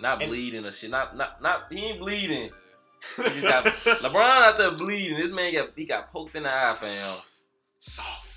[0.01, 2.51] not And- bleeding or shit, not not not he ain't bleeding.
[3.17, 5.17] He got, LeBron out there bleeding.
[5.19, 6.89] This man got he got poked in the eye, fam.
[6.89, 7.41] Soft.
[7.79, 8.36] Soft.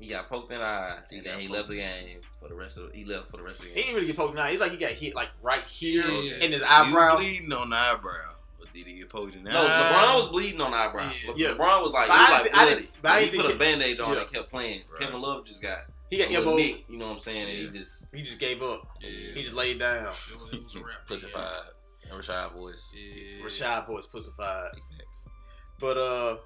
[0.00, 2.54] He got poked in the eye, He and then he left the game for the
[2.54, 2.90] rest of.
[2.92, 3.76] He left for the rest of the game.
[3.76, 4.50] He didn't really get poked in the eye.
[4.52, 6.44] He's like he got hit like right here Yeah.
[6.44, 7.16] in his You eyebrow.
[7.16, 9.66] bleeding on the eyebrow, but did he get poked in the No, eye?
[9.92, 11.04] LeBron was bleeding on the eyebrow.
[11.10, 11.16] Yeah.
[11.26, 11.48] But Yeah.
[11.50, 12.74] LeBron was like, But he was I like didn't- I bloody.
[12.80, 14.20] didn't- but I he didn't put a think band-aid on yeah.
[14.22, 14.82] and kept playing.
[14.90, 15.00] Right.
[15.02, 15.78] Kevin Love just got
[16.10, 16.56] He got little elbow.
[16.56, 17.42] nick, you know what I'm saying?
[17.50, 18.88] And he just He just gave up.
[19.02, 19.10] Yeah.
[19.34, 20.06] He just laid down.
[20.06, 21.06] It was, it was a wrap.
[21.06, 21.60] pussified.
[22.10, 22.90] And Rashad voice.
[22.94, 23.44] Yeah.
[23.44, 24.70] Rashad boys pussified.
[24.96, 25.06] Big.
[25.78, 26.36] But uh,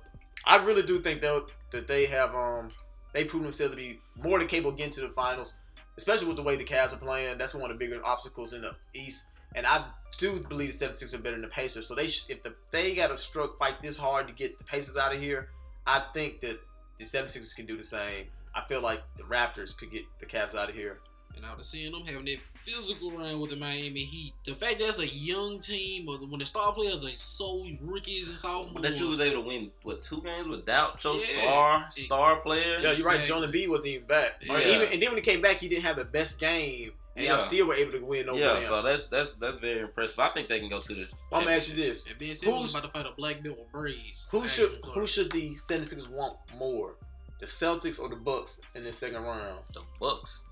[0.44, 2.70] I really do think that that they have um
[3.14, 5.54] they proven themselves to be more than capable of getting to the finals,
[5.96, 7.38] especially with the way the Cavs are playing.
[7.38, 9.26] That's one of the bigger obstacles in the East.
[9.54, 9.86] And I
[10.18, 11.86] do believe the 76ers are better than the Pacers.
[11.86, 14.64] So they sh- if the, they got to struck fight this hard to get the
[14.64, 15.48] Pacers out of here,
[15.86, 16.60] I think that
[16.98, 18.26] the 76ers can do the same.
[18.54, 20.98] I feel like the Raptors could get the Cavs out of here.
[21.36, 24.98] And after seeing them having that physical run with the Miami Heat, the fact that's
[24.98, 28.98] a young team, or when the star players are so rookies and sophomores, But that
[29.00, 31.42] you was able to win what two games without your Yeah.
[31.42, 32.78] star star player.
[32.80, 33.20] Yeah, you're right.
[33.20, 33.24] Exactly.
[33.26, 34.42] Joel Embiid wasn't even back.
[34.48, 34.76] Or Yeah.
[34.76, 37.36] even and then when he came back, he didn't have the best game, and y'all
[37.38, 37.46] Yeah.
[37.46, 38.64] still were able to win over Yeah, them.
[38.64, 40.20] so that's that's that's very impressive.
[40.20, 41.02] I think they can go to the.
[41.32, 43.58] I'm gonna ask you this: and Ben Simmons Who's- about to fight a black belt
[43.58, 44.26] with braids.
[44.30, 46.96] Who should who should the 76ers want more,
[47.40, 49.64] the Celtics or the Bucks in the second round?
[49.74, 50.44] the Bucks.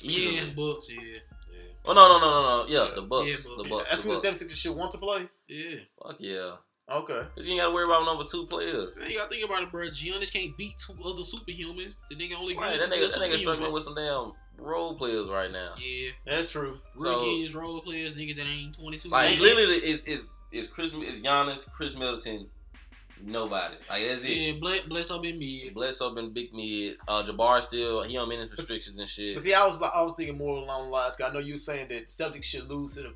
[0.00, 0.50] Yeah, Easily.
[0.52, 0.90] Bucks.
[0.90, 1.18] Yeah, yeah,
[1.84, 2.94] Oh no no no no no yeah Yeah.
[2.96, 3.70] the Bucks Yeah, the Bucks.
[3.70, 5.28] Bucks That's the who the 76ers should want to play.
[5.48, 5.76] yeah.
[6.02, 6.52] Fuck yeah.
[6.90, 7.20] Okay.
[7.34, 8.96] Cause you ain't gotta worry about number two players.
[8.96, 9.88] Man, you gotta think about it, bro.
[9.88, 11.96] Giannis can't beat two other superhumans.
[12.08, 15.50] The nigga only Right, that nigga, that nigga struggling with some damn role players right
[15.52, 15.72] now.
[15.78, 16.78] Yeah, That's true.
[16.98, 19.10] So- rookies, role players, niggas that ain't twenty two.
[19.10, 19.42] Like Man.
[19.42, 22.48] literally, is is is Chris is Giannis, Khris Middleton,
[23.22, 23.76] nobody.
[23.88, 24.30] Like that's it.
[24.30, 25.74] yeah, bless, bless up in mid.
[25.74, 26.96] Bledsoe been big mid.
[27.06, 29.36] Uh, Jabari still he on minutes restrictions and shit.
[29.36, 31.16] But see, I was I was thinking more along the lines.
[31.16, 33.14] Cause I know you were saying that Celtics should lose to the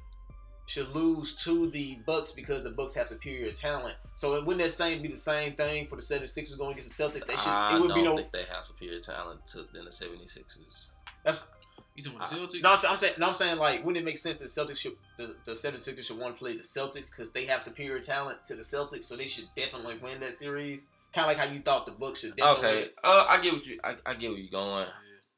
[0.66, 3.96] should lose to the Bucks because the Bucks have superior talent.
[4.14, 7.26] So wouldn't that same be the same thing for the 76ers going against the Celtics?
[7.26, 7.48] They should.
[7.48, 8.16] I it would don't be no.
[8.16, 10.90] think they have superior talent to than the 76ers.
[11.24, 11.48] That's
[11.94, 12.62] You talking about the Celtics?
[12.62, 14.78] No, I'm, I'm saying, no, I'm saying like, wouldn't it make sense that the Celtics
[14.78, 18.44] should, the, the 76ers should want to play the Celtics because they have superior talent
[18.46, 20.86] to the Celtics, so they should definitely win that series.
[21.12, 22.68] Kind of like how you thought the Bucks should definitely.
[22.68, 23.78] Okay, uh, I get what you.
[23.84, 24.86] I, I get where you're going.
[24.86, 24.92] Yeah.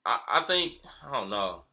[0.07, 1.65] I, I think I don't know.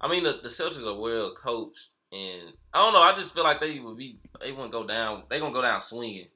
[0.00, 3.02] I mean, the, the Celtics are well coached, and I don't know.
[3.02, 4.18] I just feel like they would be.
[4.40, 5.22] They wouldn't go down.
[5.30, 6.26] They gonna go down swinging.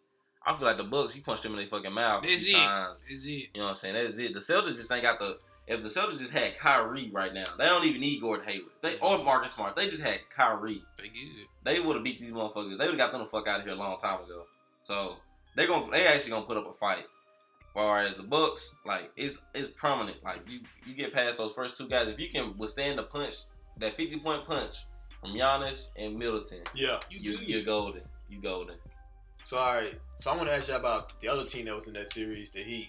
[0.46, 1.16] I feel like the Bucks.
[1.16, 2.24] You punch them in their fucking mouth.
[2.24, 2.52] a That's it.
[2.52, 2.98] times.
[3.10, 3.30] Is it?
[3.30, 3.94] You know what I'm saying?
[3.94, 4.32] That's it.
[4.32, 5.38] The Celtics just ain't got the.
[5.68, 8.72] If the Celtics just had Kyrie right now, they don't even need Gordon Hayward.
[8.82, 9.76] They or Marcus Smart.
[9.76, 10.82] They just had Kyrie.
[10.96, 11.46] They good.
[11.64, 12.78] They would have beat these motherfuckers.
[12.78, 14.46] They would have got them the fuck out of here a long time ago.
[14.82, 15.16] So
[15.56, 17.04] they gonna they actually gonna put up a fight.
[17.74, 20.24] far as the Bucks, like it's it's permanent.
[20.24, 22.08] Like you you get past those first two guys.
[22.08, 23.34] If you can withstand the punch,
[23.76, 24.76] that fifty point punch
[25.20, 27.00] from Giannis and Middleton, Yeah.
[27.10, 27.48] You, you good.
[27.48, 28.02] you're golden.
[28.30, 28.76] You golden.
[29.44, 29.98] So all right.
[30.16, 32.50] So I want to ask you about the other team that was in that series,
[32.50, 32.88] the Heat.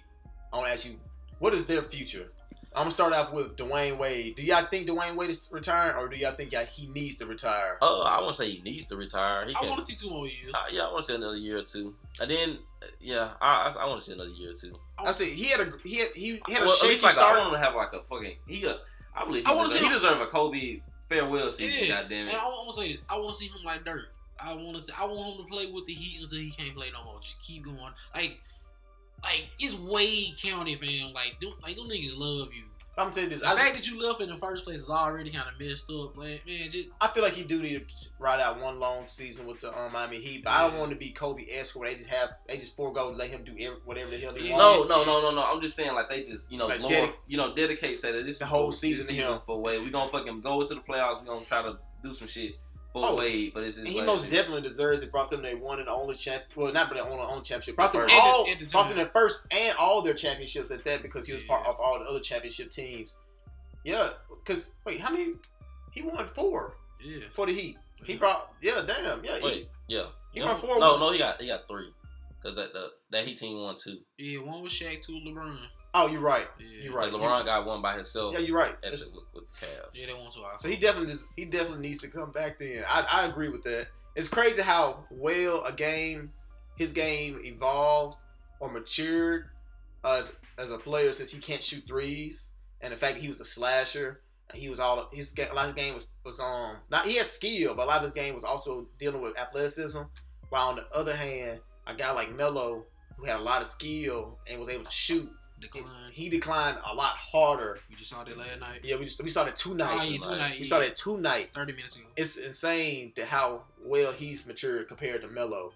[0.53, 0.97] I want to ask you,
[1.39, 2.31] what is their future?
[2.73, 4.35] I'm gonna start off with Dwyane Wade.
[4.35, 7.25] Do y'all think Dwyane Wade is retiring, or do y'all think y'all, he needs to
[7.25, 7.77] retire?
[7.81, 9.45] Oh, I won't say he needs to retire.
[9.47, 10.53] He I can, want to see two more years.
[10.53, 12.59] uh, yeah, I want to see another year or two, and then
[13.01, 14.73] yeah, I I, I want to see another year or two.
[14.99, 17.03] I see he had a he had he, he had a well, at shaky least
[17.03, 17.37] like I start.
[17.39, 18.65] want him to have like a fucking he.
[18.65, 18.75] A,
[19.15, 21.87] I believe he, I wanna deserve, see he him- deserve a Kobe farewell season.
[21.87, 22.35] Yeah, Goddamn and it.
[22.35, 23.01] I want to say this.
[23.09, 24.11] I want to see him like Dirk.
[24.39, 24.93] I want to.
[24.97, 27.19] I want him to play with the Heat until he can't play no more.
[27.19, 27.77] Just keep going.
[28.15, 28.39] Like,
[29.23, 31.13] like it's Wade County, fam.
[31.13, 32.63] Like, them, like them niggas love you.
[32.97, 33.39] I'm saying this.
[33.39, 35.89] The I, fact that you left in the first place is already kind of messed
[35.89, 36.37] up, man.
[36.45, 39.61] Man, just I feel like he do need to ride out one long season with
[39.61, 42.09] the um, Miami Heat, but I don't want to be Kobe esque where they just
[42.09, 44.57] have they just forego let him do every, whatever the hell he Yeah.
[44.57, 44.89] wants.
[44.89, 45.43] No, no, no, no, no.
[45.49, 48.11] I'm just saying, like they just, you know, Like, Lord, dedic- you know, dedicate say
[48.11, 49.39] that this The whole for- season this to him.
[49.45, 49.81] for Wade.
[49.81, 51.21] We gonna fucking go into the playoffs.
[51.21, 52.55] We gonna try to do some shit
[52.93, 54.41] for Oh, Wade, but this is And he last most year.
[54.41, 55.11] definitely deserves it.
[55.11, 56.43] Brought them their one and only champ.
[56.55, 57.75] Well, not their only, only championship.
[57.75, 58.13] Brought them First.
[58.15, 58.47] all.
[58.49, 61.33] At the- the brought them their first and all their championships at that because he
[61.33, 63.15] was part of all the other championship teams.
[63.85, 64.09] Yeah,
[64.43, 65.33] because wait, how many?
[65.91, 67.19] He won four yeah.
[67.31, 67.77] for the Heat.
[68.03, 68.19] He Yeah.
[68.19, 69.37] brought yeah, damn yeah.
[69.39, 70.45] He, Wait, yeah, He yeah.
[70.45, 71.93] won four No, no, he got he got three.
[72.43, 73.99] Cause that the that Heat team won two.
[74.17, 75.57] Yeah, one was Shaq, two was LeBron.
[75.93, 76.47] Oh, you're right.
[76.59, 76.83] Yeah.
[76.83, 77.11] You're right.
[77.11, 78.33] Like LeBron got one by himself.
[78.33, 78.75] Yeah, you're right.
[78.83, 79.89] at with, with the Cavs.
[79.93, 80.41] Yeah, they won two.
[80.57, 82.59] So he definitely does, he definitely needs to come back.
[82.59, 83.87] Then I, I agree with that.
[84.15, 86.31] It's crazy how well a game,
[86.77, 88.17] his game evolved
[88.59, 89.45] or matured
[90.03, 92.49] as as a player since he can't shoot threes,
[92.81, 94.21] and the fact that he was a slasher.
[94.49, 97.15] and He was all his a lot of his game was was um not he
[97.15, 100.01] had skill, but a lot of his game was also dealing with athleticism.
[100.49, 102.85] While on the other hand, a guy like Melo
[103.17, 105.29] who had a lot of skill and was able to shoot,
[105.61, 105.85] Decline.
[106.11, 107.79] he declined a lot harder.
[107.89, 108.81] We just saw that last night.
[108.83, 110.09] Yeah, we just we saw that two Oh, nights.
[110.11, 110.55] yeah, two night.
[110.59, 112.05] We saw that two night thirty minutes ago.
[112.15, 115.73] it's insane to how well he's matured compared to Melo.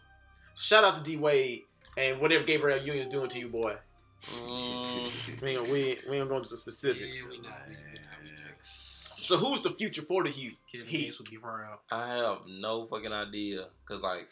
[0.56, 1.64] Shout out to D Wade
[1.98, 3.76] and whatever Gabrielle Union's doing to you, boy.
[4.24, 7.22] Mm, We ain't, we ain't, we ain't going to the specifics.
[7.24, 7.50] Yeah, we know.
[7.68, 7.80] We know.
[8.24, 8.36] We know.
[8.60, 10.58] So who's the future for the Heat?
[10.72, 10.98] Kevin Heat.
[11.06, 11.80] Gates will be proud.
[11.92, 13.66] I have no fucking idea.
[13.88, 14.30] Cause like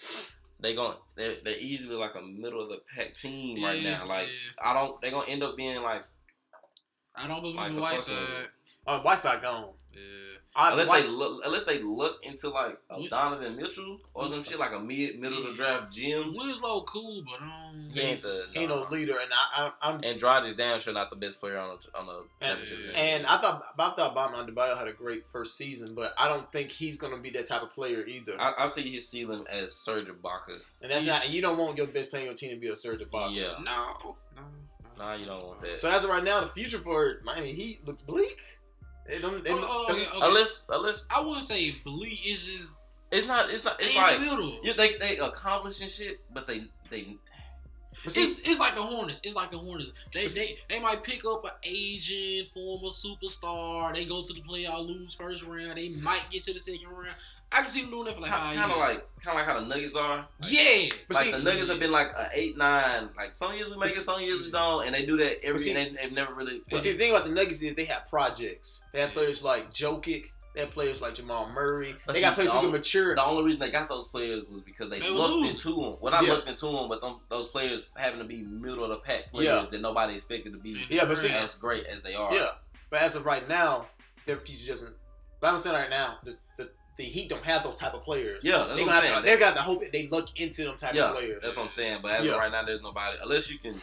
[0.62, 4.08] they gon' they're, they're easily like a middle of the pack team right Yeah, now.
[4.08, 4.70] Like yeah.
[4.72, 5.02] I don't.
[5.02, 6.04] They're gonna end up being like
[7.16, 8.16] I don't believe Like in the Whiteside.
[8.16, 8.46] fucking-
[8.88, 9.74] Uh, Whiteside gone.
[9.94, 10.00] Yeah.
[10.54, 14.44] I, unless White- they look unless they look into like a Donovan Mitchell or some
[14.44, 16.34] shit like a mid middle of the draft gym.
[16.36, 20.20] Winslow cool, but um, He ain't the ain't no leader, and I, I, I'm And
[20.20, 22.80] Dragic damn sure not the best player on the on the And, championship.
[22.80, 22.86] Yeah.
[22.88, 22.96] team.
[22.98, 26.52] and I thought I thought Bam Adebayo had a great first season, but I don't
[26.52, 28.36] think he's gonna be that type of player either.
[28.40, 30.60] I, I see his ceiling as Serge Ibaka.
[30.82, 31.30] and that's he's- not.
[31.30, 33.34] You don't want your best player on your team to be a Serge Ibaka.
[33.34, 33.54] Yeah.
[33.64, 34.42] no, no, no.
[35.02, 35.80] Nah, you don't want that.
[35.80, 38.40] So as of right now, the future for Miami Heat looks bleak.
[39.08, 40.20] They don't, they, Oh, oh, okay, okay.
[40.22, 42.20] Unless unless I wouldn't say bleak.
[42.24, 42.76] It's just
[43.12, 44.60] it's not it's not it's in like the middle.
[44.64, 47.31] you they they accomplishing shit, but they they but
[48.08, 49.22] see, It's, it's like the Hornets.
[49.24, 49.92] It's like the Hornets.
[50.14, 53.94] They they they might pick up an agent, former superstar.
[53.94, 55.78] They go to the playoff, lose first round.
[55.78, 57.16] They might get to the second round.
[57.54, 58.88] I can see them doing that for like five kind of years.
[58.88, 60.18] like kind of like how the Nuggets are.
[60.42, 63.10] Like, yeah, But like see- the Nuggets have been like a eight nine.
[63.18, 65.60] Like some years we make it, some years we don't, and they do that every.
[65.60, 66.62] see- and they, they've never really.
[66.70, 68.82] But see, the thing about the Nuggets is they have projects.
[68.94, 70.28] They have players like Jokic.
[70.54, 71.96] They have players like Jamal Murray.
[72.06, 73.16] But they see, got players who the can mature.
[73.16, 75.54] the only reason they got those players was because they, They looked lose.
[75.54, 75.96] into them.
[76.02, 76.34] Well, not Yeah.
[76.34, 79.46] looked into them, but them, those players having to be middle of the pack players
[79.46, 79.66] Yeah.
[79.70, 82.34] that nobody expected to be Yeah, but see- as great as they are.
[82.34, 82.50] Yeah,
[82.90, 83.88] but as of right now,
[84.26, 84.96] their future doesn't.
[85.40, 88.44] But I'm saying right now, the, the, the Heat don't have those type of players.
[88.46, 89.24] Yeah, that's they what I'm saying.
[89.26, 91.42] they got the hope that they look into them type Yeah, of players.
[91.42, 92.00] that's what I'm saying.
[92.04, 92.34] But as Yeah.
[92.34, 93.74] of right now, there's nobody unless you can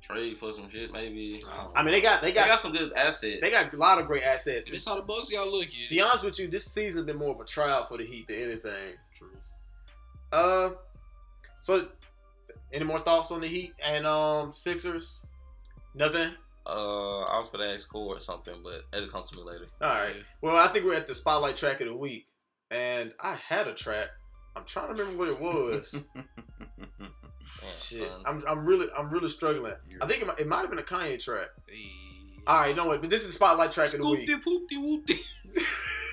[0.00, 0.92] trade for some shit.
[0.92, 1.42] Maybe
[1.74, 1.80] I.
[1.80, 3.38] I mean, they got they they got, got some good assets.
[3.40, 4.70] they got a lot of great assets.
[4.70, 5.84] that's how the Bucks got lucky.
[5.84, 8.28] To be honest with you, this season's been more of a trial for the Heat
[8.28, 8.94] than anything.
[9.14, 9.36] True.
[10.32, 10.70] Uh,
[11.60, 11.88] so
[12.72, 15.22] any more thoughts on the Heat and um Sixers?
[15.94, 16.32] Nothing.
[16.66, 19.66] Uh, I was gonna ask Core or something, but it'll come to me later.
[19.80, 20.16] All right.
[20.42, 22.28] Well, I think we're at the spotlight track of the week,
[22.70, 24.08] and I had a track.
[24.54, 26.04] I'm trying to remember what it was.
[27.62, 28.22] Man, Shit, son.
[28.26, 29.72] I'm I'm really I'm really struggling.
[30.00, 31.48] I think it might, it might have been a Kanye track.
[32.46, 34.26] All right, no wait, but this is the spotlight track of the week.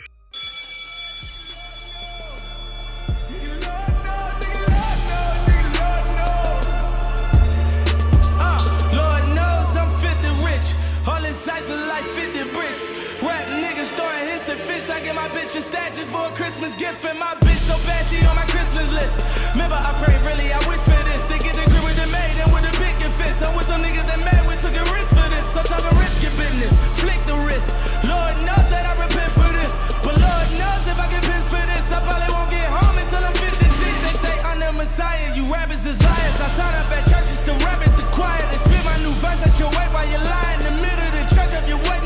[15.55, 16.99] A statues for a Christmas gift.
[17.07, 19.23] And my bitch so bad she on my Christmas list.
[19.55, 21.21] Remember, I pray really, I wish for this.
[21.31, 23.39] To get the grip with the maid and with the picket fence.
[23.39, 25.47] I'm with some niggas that mad, we took a risk for this.
[25.55, 26.75] So talking risky business.
[26.99, 27.71] Flick the wrist.
[28.03, 29.71] Lord knows that I repent for this.
[30.03, 33.23] But Lord knows if I get pinned for this, I probably won't get home until
[33.23, 33.63] I'm 56.
[33.79, 36.35] They say I'm the Messiah, you rappers is liars.
[36.35, 38.43] I sign up at churches to rap at the choir.
[38.51, 40.67] They spit my new verse at your way while you're lying.
[40.67, 42.04] In the middle of the church up your way,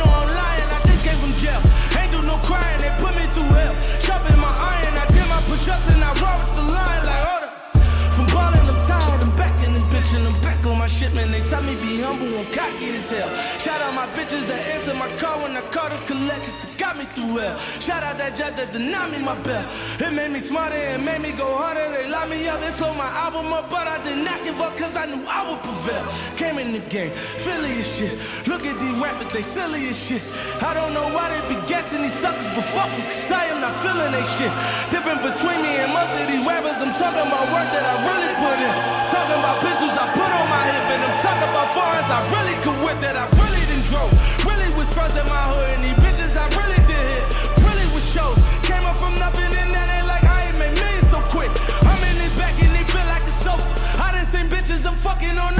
[11.00, 11.32] on shipment.
[11.32, 13.30] They tell me be humble, I'm cocky as hell.
[13.60, 16.64] Shout out my bitches that answer my call when I call the collectors.
[16.64, 17.58] It got me through hell.
[17.80, 19.66] Shout out that jet that denied me my bell.
[20.00, 21.92] It made me smarter, it made me go harder.
[21.92, 24.76] They locked me up, it slowed my album up, but I did not give up
[24.78, 26.06] cause I knew I would prevail.
[26.38, 28.16] Came in the game, Philly as shit.
[28.48, 30.24] Look at these rappers, they silly as shit.
[30.64, 33.62] I don't know why they be guessing these suckers, but fuck them, cause I am
[33.62, 34.52] not feeling they shit.
[34.92, 38.32] Different between me and most of these rappers, I'm talking about work that I really
[38.36, 38.74] put in.
[39.14, 42.78] Talking about pistols I put on my and I'm talking about foreigns I really could
[42.84, 44.10] whip that I really didn't drove.
[44.46, 47.26] Really was first in my hood, and these bitches I really did hit.
[47.62, 48.38] Really was shows.
[48.66, 51.52] Came up from nothing, and that ain't like I ain't made millions so quick.
[51.86, 53.70] I'm in this back, and they feel like a sofa.
[54.02, 55.59] I done seen bitches I'm fucking on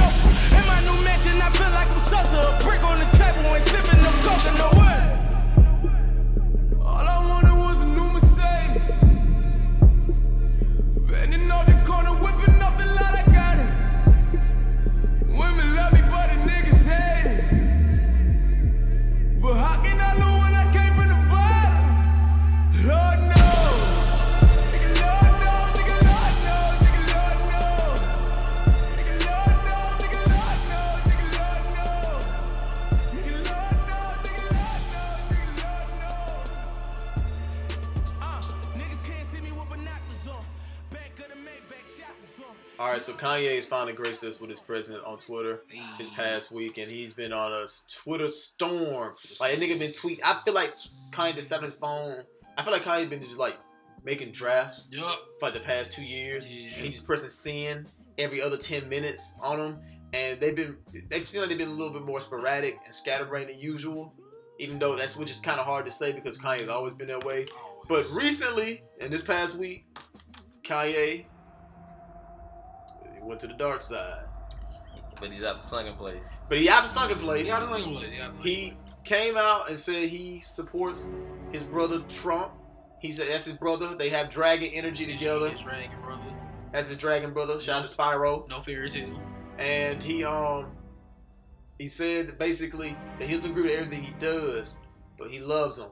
[43.20, 45.62] Kanye has finally graced us with his presence on Twitter
[45.98, 49.12] this past week, and he's been on a Twitter storm.
[49.38, 50.20] Like a nigga been tweeting.
[50.24, 50.72] I feel like
[51.10, 52.16] Kanye just sat on his phone.
[52.56, 53.58] I feel like Kanye been just like
[54.04, 55.18] making drafts Yup.
[55.38, 56.50] for like the past two years.
[56.50, 56.62] Yeah.
[56.62, 59.78] And he just pressing send every other ten minutes on them,
[60.14, 60.78] and they've been
[61.10, 64.14] they've seemed like they've been a little bit more sporadic and scatterbrained than usual.
[64.58, 67.24] Even though that's which is kind of hard to say because Kanye's always been that
[67.24, 67.44] way.
[67.86, 69.84] But recently, in this past week,
[70.62, 71.26] Kanye
[73.20, 74.24] he went to the dark side.
[75.20, 76.36] But he's out the sunken place.
[76.48, 77.46] But he out the sunken place.
[77.46, 77.92] Yeah, I just like him.
[78.12, 78.76] Yeah, I He him.
[79.04, 81.08] came out and said he supports
[81.52, 82.52] his brother Trump.
[83.00, 83.94] He said that's his brother.
[83.94, 85.50] They have dragon energy His- together.
[85.50, 86.24] his dragon brother.
[86.72, 87.60] That's his dragon brother.
[87.60, 88.48] Shout out to Spyro.
[88.48, 89.20] No fairy tale.
[89.58, 90.70] And he um
[91.78, 94.78] he said basically that he doesn't agree with everything he does,
[95.18, 95.88] but he loves him.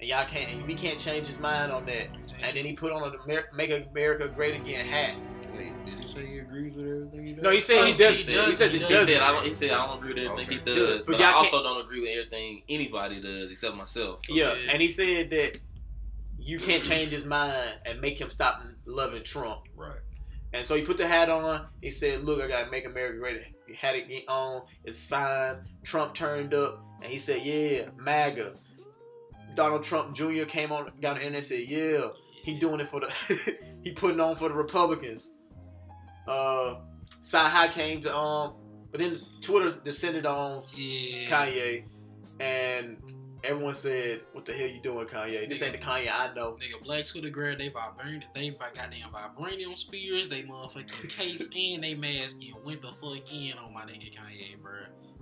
[0.00, 2.06] And y'all can't and we can't change his mind on that.
[2.42, 5.14] And then he put on a Make America Great Again hat.
[5.56, 7.42] Wait, did he say he agrees with everything he does?
[7.42, 8.16] No, he said Oh, he he does.
[8.16, 9.06] he He, does, says he he does.
[9.08, 9.44] He said I don't.
[9.46, 10.54] He said I don't agree with everything Okay.
[10.58, 14.20] he does, Does, but but, I also don't agree with everything anybody does except myself.
[14.28, 14.70] Yeah, Yeah.
[14.72, 15.58] and he said that
[16.38, 19.68] you can't change his mind and make him stop loving Trump.
[19.76, 19.98] Right.
[20.52, 21.66] And so he put the hat on.
[21.80, 24.62] He said, "Look, I gotta make America great." He had it get on.
[24.84, 25.58] It's signed.
[25.84, 28.54] Trump turned up, and he said, "Yeah, MAGA."
[29.54, 30.44] Donald Trump Jr.
[30.44, 32.08] came on, got in the internet, and said, "Yeah,
[32.42, 35.30] he doing it for the, he putting on for the Republicans."
[36.30, 36.76] Uh,
[37.22, 38.54] Sci came to um,
[38.90, 41.28] but then Twitter descended on Yeah.
[41.28, 41.84] Kanye,
[42.40, 42.96] and
[43.44, 45.48] everyone said, "What the hell you doing, Kanye?
[45.48, 49.76] This ain't the Kanye I know." Nigga, Black Twitter grab they vibranium, they goddamn vibranium
[49.76, 54.14] spears, they motherfucking capes, and they mask and went the fuck in on my nigga
[54.14, 54.72] Kanye, bro.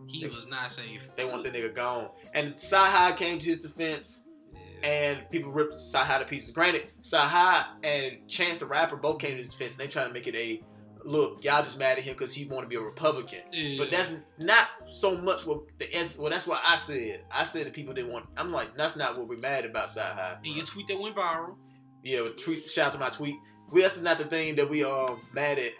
[0.07, 1.09] He was not safe.
[1.17, 2.09] They want the nigga gone.
[2.33, 4.23] And Sci came to his defense.
[4.53, 4.89] Yeah.
[4.89, 6.53] and people ripped Sahai to pieces.
[6.53, 10.15] Granted, Sahai and Chance the Rapper both came to his defense, and they trying to
[10.15, 10.63] make it a
[11.05, 11.43] look.
[11.45, 13.77] Y'all just mad at him because he want to be a Republican, Yeah.
[13.79, 16.31] but that's not so much what the ess- well.
[16.31, 17.25] That's what I said.
[17.31, 18.27] I said the people didn't want.
[18.37, 20.37] I'm like, that's not what we're mad about, Sahai.
[20.45, 21.57] And your tweet that went viral.
[22.03, 22.69] Yeah, tweet.
[22.71, 23.37] Shout out to my tweet.
[23.71, 25.73] We that's not the thing that we um mad at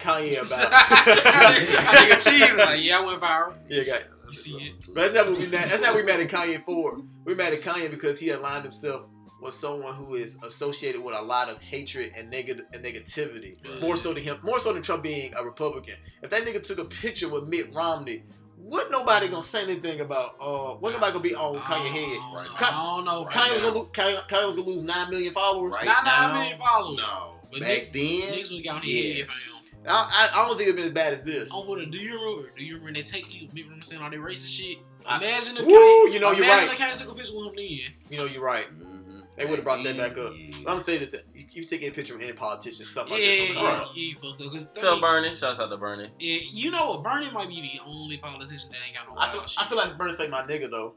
[0.00, 0.72] Kanye about.
[0.72, 2.56] I think cheese.
[2.56, 3.54] Like, yeah, I went viral.
[3.66, 4.02] Yeah, got-
[4.34, 4.86] see it.
[4.94, 5.64] But that's not what we mad.
[5.66, 7.00] That's not what we mad at Kanye for.
[7.24, 9.02] We mad at Kanye because he aligned himself
[9.40, 13.56] with someone who is associated with a lot of hatred and negative and negativity.
[13.64, 13.80] Yeah.
[13.80, 14.38] More so than him.
[14.42, 15.94] More so than Trump being a Republican.
[16.22, 18.22] If that nigga took a picture with Mitt Romney,
[18.56, 20.36] what nobody gonna say anything about?
[20.40, 22.18] Uh, what nobody gonna be on Kanye head?
[22.22, 22.46] I Right.
[22.48, 23.24] don't, I don't know.
[23.24, 23.88] Right Kanye was gonna lose.
[23.92, 25.74] Kanye, Kanye was gonna lose nine million followers.
[25.74, 26.98] Right Not now, nine million followers.
[27.06, 27.40] No.
[27.52, 28.02] But Back Nick- then,
[28.38, 29.62] Niggas would got his head, yes.
[29.88, 29.92] I,
[30.34, 31.48] I, I don't think it'd been as bad as this.
[31.54, 32.50] Oh, what a do you remember?
[32.56, 34.78] Do you remember when they take you, Mitt Romney saying all that racist shit?
[35.06, 35.72] Imagine the Woo,
[36.08, 37.92] Kanye- you know you're imagine the Kanye took a picture with him then.
[38.10, 38.68] You know you're right.
[38.68, 39.05] Mhm.
[39.36, 40.32] They would've brought that back up.
[40.34, 40.56] Yeah.
[40.58, 43.26] I'm gonna say this: you, you take a picture of any politician, stuff like yeah,
[43.26, 43.54] that.
[43.54, 43.86] yeah, Right.
[43.94, 44.52] yeah, you fucked up.
[44.52, 46.10] Cause, I So mean, Bernie, shout out to Bernie.
[46.18, 47.02] yeah, you know what?
[47.04, 49.62] Bernie might be the only politician that ain't got no I feel, shit.
[49.62, 50.94] I feel like Bernie say my nigga though.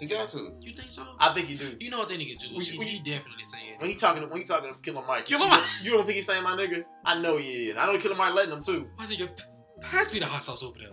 [0.00, 0.52] He got to.
[0.60, 1.06] You think so?
[1.20, 1.76] I think you do.
[1.80, 2.48] you know what that nigga do?
[2.56, 3.76] We- He, we- he definitely saying.
[3.78, 5.62] When he talking, when he talking to Killer Mike, Killer you- Mike.
[5.82, 6.84] You don't think he's saying my nigga?
[7.04, 7.76] I know he is.
[7.76, 8.88] I don't know Killer Mike letting him too.
[8.98, 9.30] My nigga
[9.82, 10.90] has to be the hot sauce over there.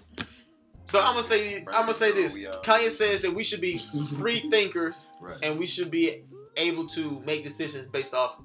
[0.86, 2.38] So I'm gonna say, I'm gonna say this.
[2.63, 3.79] Kanye says that we should be
[4.19, 5.38] free thinkers Right.
[5.41, 6.23] and we should be
[6.62, 8.39] able to make decisions based off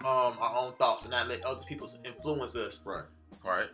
[0.00, 2.80] um, our own thoughts and not let other people influence us.
[2.84, 3.04] Right.
[3.44, 3.68] Right.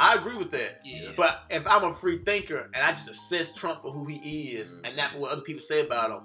[0.00, 0.80] I agree with that.
[0.84, 1.10] Yeah.
[1.16, 4.80] But if I'm a free thinker and I just assess Trump for who he is
[4.82, 6.22] and not for what other people say about him,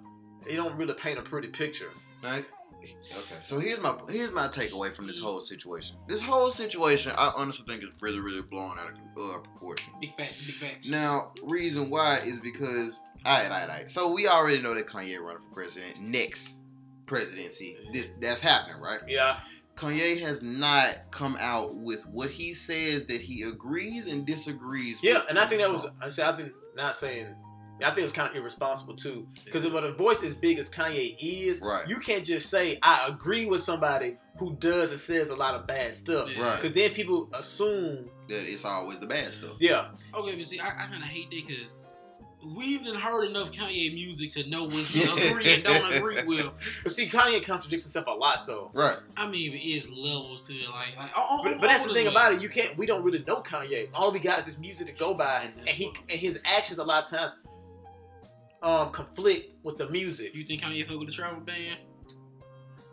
[0.48, 1.90] it don't really paint a pretty picture.
[2.24, 2.46] Right.
[2.84, 3.36] okay.
[3.44, 5.98] So here's my here's my takeaway from this whole situation.
[6.08, 9.94] This whole situation, I honestly think is really really blown out of uh, proportion.
[10.00, 10.88] Big facts, big facts.
[10.88, 13.90] Now, reason why is because alright, alright, alright.
[13.90, 16.62] So we already know that Kanye running for president next
[17.06, 17.78] presidency.
[17.92, 19.00] This that's happening, right?
[19.08, 19.38] Yeah.
[19.76, 25.04] Kanye has not come out with what he says that he agrees and disagrees.
[25.04, 27.28] Yeah, with and I think that was I said I think not saying
[27.84, 29.28] I think it's kind of irresponsible too.
[29.44, 31.86] Because when a voice as big as Kanye is, Right.
[31.90, 35.68] you can't just say I agree with somebody who does and says a lot of
[35.68, 36.30] bad stuff.
[36.30, 36.42] Yeah.
[36.42, 36.56] Right.
[36.62, 39.56] Because then people assume, that it's always the bad stuff.
[39.60, 41.76] yeah, Okay, but see, I, I kind of hate that because
[42.56, 46.50] we've done heard enough Kanye music to know what he agree and don't agree with.
[46.84, 48.72] but see, Kanye contradicts himself a lot though.
[48.74, 48.98] Right.
[49.18, 50.70] I mean, it is levels to it.
[50.70, 52.42] Like, like on, But, on but that's all the thing this about it.
[52.42, 52.78] You can't.
[52.78, 53.90] We don't really know Kanye.
[53.96, 56.80] All we got is his music to go by, And and, he and his actions
[56.80, 57.40] a lot of times
[58.62, 60.36] um conflict with the music.
[60.36, 61.78] You think Kanye fuck with the travel ban?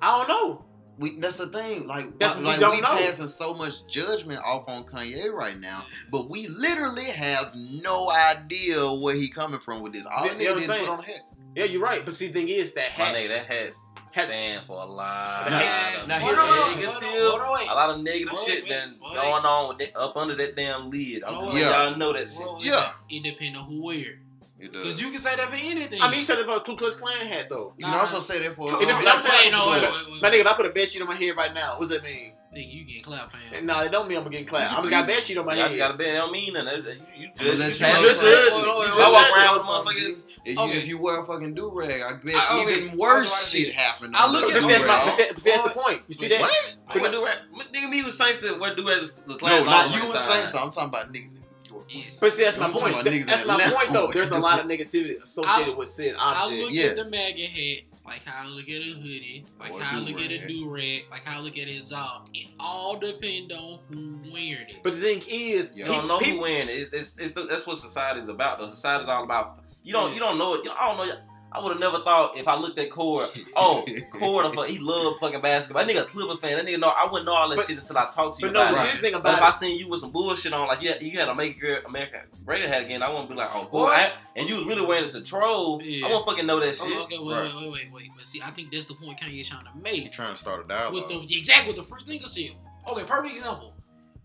[0.00, 0.64] I don't know.
[1.02, 1.86] We that's the thing.
[1.86, 3.06] Like, That's why- what we like don't we know.
[3.06, 8.76] passing so much judgment off on Kanye right now, but we literally have no idea
[9.02, 10.06] where he coming from with this.
[10.06, 10.86] All You know did what I'm is saying?
[10.86, 11.20] put on a hat.
[11.54, 12.04] Yeah, you're right.
[12.04, 13.72] But see, the thing is that My hat nigga, that hat
[14.12, 17.30] has stand for a lot Now- of now Hold here- on, here- hold on, negative,
[17.30, 19.14] hold on, a lot of negative Wait, shit wait, been wait.
[19.14, 21.24] going on with that, up under that damn lid.
[21.24, 21.40] I'm yeah.
[21.40, 22.38] letting y'all know that shit.
[22.40, 22.92] Well, Yeah.
[23.10, 24.18] It, it depends on who wear.
[24.62, 26.00] It Because you can say that for anything.
[26.00, 27.74] I mean, he said it about a Ku Klux Klan hat though.
[27.76, 28.68] You can also say that for.
[28.68, 29.66] It uh, depends- black I'm saying, people.
[29.66, 31.16] no, wait, but- wait, wait, My nigga, if I put a bed sheet on my
[31.16, 32.34] head right now, what does that mean?
[32.54, 33.40] Nigga, you getting clapped, fam.
[33.54, 34.74] And nah, it don't mean I'm gonna get clapped.
[34.74, 35.68] I'm just got a bed sheet on my Y'all head.
[35.70, 36.04] just gotta be.
[36.04, 36.84] It don't mean nothing.
[37.16, 38.38] You, you I'm just, let you you know just something.
[38.38, 38.70] judge Hold me.
[38.70, 40.16] on, You hold I on, walk around with a motherfucker.
[40.44, 40.72] If, Okay.
[40.74, 42.84] you, if you wear a fucking do rag, I bet I- okay.
[42.84, 44.12] even worse I- shit happen.
[44.14, 45.04] I look at- But the see, that's, my, rag.
[45.06, 46.02] but see, but see, that's the point.
[46.08, 46.40] You see that?
[46.40, 46.74] What?
[46.88, 47.38] I went do rap.
[47.74, 49.50] Nigga, me with saints that wear do as the class.
[49.52, 50.30] No, all not you and time.
[50.30, 50.50] Saints.
[50.50, 50.58] though.
[50.58, 51.40] I'm talking about niggas
[51.72, 52.06] in New York.
[52.06, 52.18] Yes.
[52.20, 53.04] But see, that's my point.
[53.26, 54.10] That's my point, though.
[54.12, 56.86] There's a lot of negativity associated I- with said I look Yeah.
[56.86, 60.00] at the MAGA hat like how I look at a hoodie, like Or how I
[60.00, 61.04] look at a do-rag.
[61.10, 62.28] like how I look at a job.
[62.34, 64.82] It all depends on who wearing it.
[64.82, 65.86] But the thing is, Yeah.
[65.86, 66.68] You don't know pe- who win.
[66.68, 68.58] It's, it's, it's the, that's what society's about.
[68.58, 69.60] The society's all about.
[69.84, 70.14] You don't Yeah.
[70.14, 70.64] you don't know it.
[70.64, 71.14] You I don't know.
[71.54, 73.28] I would have never thought if I looked at Cord.
[73.54, 75.84] Oh, Cord, he love fucking basketball.
[75.84, 76.56] That nigga a Clipper fan.
[76.56, 76.88] That nigga know.
[76.88, 78.72] I wouldn't know all that But- shit until I talked to you But no, about
[78.74, 78.82] the it.
[78.82, 81.18] serious thing But about if I seen you with some bullshit on, like yeah, you
[81.18, 83.80] had to make your America great hat again, I wouldn't be like, oh, cool.
[83.82, 83.98] What?
[83.98, 85.80] I- and you was really wearing it to troll.
[85.82, 86.06] Yeah.
[86.06, 86.96] I won't fucking know that oh, shit.
[86.96, 87.54] Oh, okay, wait, Right.
[87.54, 88.10] wait, wait, wait, wait.
[88.16, 90.60] But see, I think that's the point Kanye's trying to You make trying to start
[90.60, 91.08] a with dialogue?
[91.28, 92.52] the exact with the free thinker shit.
[92.90, 93.74] Okay, perfect example.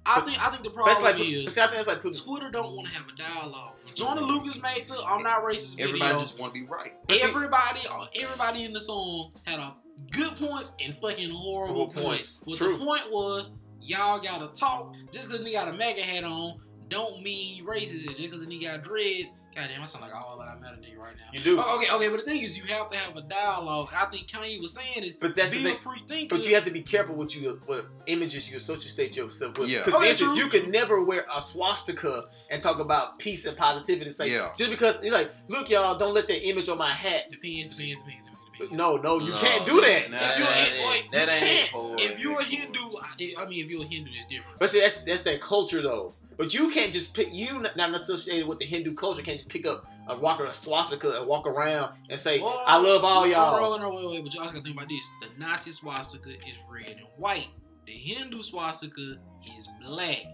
[0.06, 2.02] I think I think the problem like, is see, I think that's like.
[2.02, 3.74] Twitter don't want to have a dialogue.
[3.98, 5.88] Joyner Lucas made the "I'm not racist" video.
[5.88, 6.92] Everybody just want to be right.
[7.08, 9.74] But see- everybody, uh, everybody in the song had a
[10.12, 12.40] good points and fucking horrible points.
[12.44, 12.78] What True.
[12.78, 14.94] the point was, y'all gotta talk.
[15.12, 18.06] Just because he got a MAGA hat on, don't mean he racist.
[18.06, 20.98] Just because he got dreads, goddamn, I sound like all that I met a nigga
[21.00, 21.24] right now.
[21.34, 21.58] You do.
[21.60, 23.90] Oh, okay, okay, but the thing is, you have to have a dialogue.
[23.96, 25.82] I think Kanye was saying is, But that's be the a thing.
[25.82, 26.36] free thinker.
[26.36, 29.70] But you have to be careful what you what images you associate yourself with.
[29.70, 29.80] Yeah.
[29.80, 33.58] Because Okay, for instance, you could never wear a swastika and talk about peace and
[33.58, 34.10] positivity.
[34.12, 34.50] Say Yeah.
[34.58, 37.30] just because you're like, look, y'all, don't let that image on my hat.
[37.32, 38.40] depends, depends, depends, depends.
[38.54, 38.72] depends.
[38.78, 39.38] No, no, you No.
[39.38, 40.10] can't do that.
[40.12, 40.18] Nah.
[40.18, 41.68] That, If you- ain't if- that you ain't can't.
[41.68, 42.00] it, Cord.
[42.00, 44.60] If you're a Hindu, I, I mean, if you're a Hindu, it's different.
[44.60, 46.14] But see, that's that's that culture though.
[46.38, 49.24] But you can't just pick you not associated with the Hindu culture.
[49.24, 52.62] Can't just pick up a rock or a swastika and walk around and say, Well,
[52.68, 55.10] "I love all y'all." No, wait, wait, but you also gotta think about this.
[55.22, 57.48] The Nazi swastika is red and white.
[57.88, 59.16] The Hindu swastika
[59.58, 60.26] is black.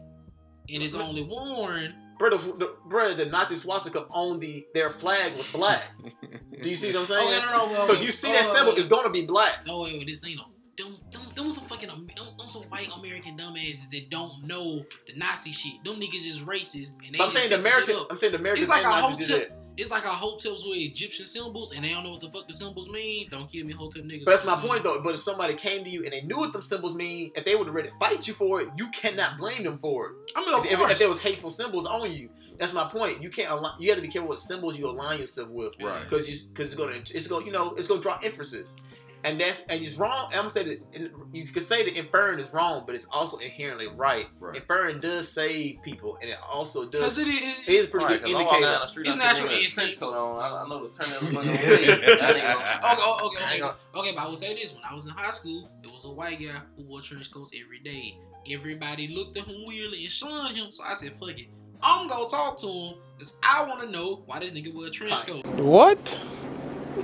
[0.74, 5.36] And it's only worn bro, the, the, bro, the Nazi swastika on the their flag
[5.36, 5.84] was black.
[6.62, 7.28] Do you see what I'm saying?
[7.28, 8.04] Okay, no, no, no, so wait.
[8.04, 9.66] you see Oh, that symbol, it's gonna be black.
[9.66, 10.44] No, wait, wait, this thing, no.
[10.78, 14.84] Them, them, them some fucking, Am- them, them some white American dumbasses that don't know
[15.08, 15.84] the Nazi shit.
[15.84, 16.94] Them niggas just racist.
[17.06, 18.06] And they But I'm saying the make American.
[18.10, 19.46] I'm saying the American It's like a hotel.
[19.76, 22.54] It's like a hotels with Egyptian symbols, and they don't know what the fuck the
[22.54, 23.28] symbols mean.
[23.32, 24.24] Don't kill me, hotel niggas.
[24.24, 25.00] But that's my point though.
[25.02, 27.56] But if somebody came to you and they knew what them symbols mean, if they
[27.56, 30.32] would have ready to fight you for it, you cannot blame them for it.
[30.36, 33.22] I mean, of If, if, if there was hateful symbols on you, that's my point.
[33.22, 36.04] You can't align, you have to be careful what symbols you align yourself with, Right.
[36.04, 38.76] Because you because it's gonna it's gonna you know it's gonna draw emphasis,
[39.24, 40.28] and that's and it's wrong.
[40.32, 43.88] I'm gonna say that you could say that inferring is wrong, but it's also inherently
[43.88, 44.28] right.
[44.40, 44.56] Right.
[44.58, 47.18] Inferring does save people, and it also does.
[47.18, 47.68] it It is.
[47.70, 48.70] is a pretty Right, good 'cause I'm indicator.
[48.72, 49.98] the street, It's I see a nigga natural with a trench instincts.
[50.00, 50.42] coat on.
[50.42, 51.52] I, I know the turn of on me.
[51.52, 53.74] That nigga- Okay, oh, okay, okay, okay.
[53.96, 56.12] Okay, but I will say this: when I was in high school, it was a
[56.12, 58.18] white guy who wore trench coats every day.
[58.52, 60.72] Everybody looked at him weirdly and shunned him.
[60.72, 61.48] So I said, "Fuck it,
[61.82, 64.92] I'm gonna talk to him because I want to know why this nigga wear a
[64.92, 66.20] trench coat." What?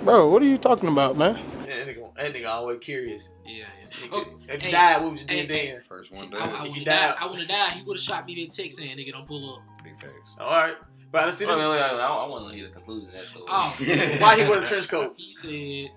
[0.04, 1.40] Bro, what are you talking about, man?
[1.70, 3.34] That nigga, always curious.
[3.46, 3.90] Yeah, yeah.
[3.90, 5.72] Nigga, Oh, if you hey, died, what would you do hey, hey.
[5.74, 5.82] then?
[5.82, 6.66] First one I, I.
[6.68, 6.96] If you die.
[7.08, 7.70] died- I wouldn't die.
[7.72, 10.14] He would have shot me that text saying, "Nigga, don't pull up." Big facts.
[10.40, 10.76] All right,
[11.12, 11.58] but I see Wait, this.
[11.60, 11.82] wait, wait, wait.
[11.82, 13.46] I, I want to hear the conclusion of that story.
[13.48, 13.76] Oh,
[14.20, 15.14] Why he wore a trench coat?
[15.18, 15.90] he said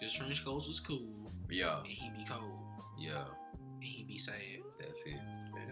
[0.00, 1.00] his trench coats was cool
[1.50, 2.50] Yeah, and he be cold
[2.98, 3.24] yeah,
[3.76, 4.34] and he be sad.
[4.78, 5.14] that's it.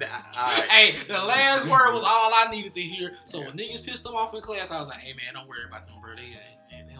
[0.00, 0.68] Nah, all right.
[0.70, 3.12] Hey, the last word was all I needed to hear.
[3.26, 5.64] So when niggas pissed them off in class, I was like, "Hey man, don't worry
[5.68, 6.14] about them, bro.
[6.16, 6.36] They, they,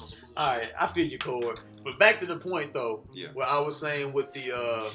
[0.03, 1.61] they on some bullshit." All right, I feel you, Cord.
[1.85, 3.29] But back to the point though, Yeah.
[3.35, 4.91] where I was saying with the uh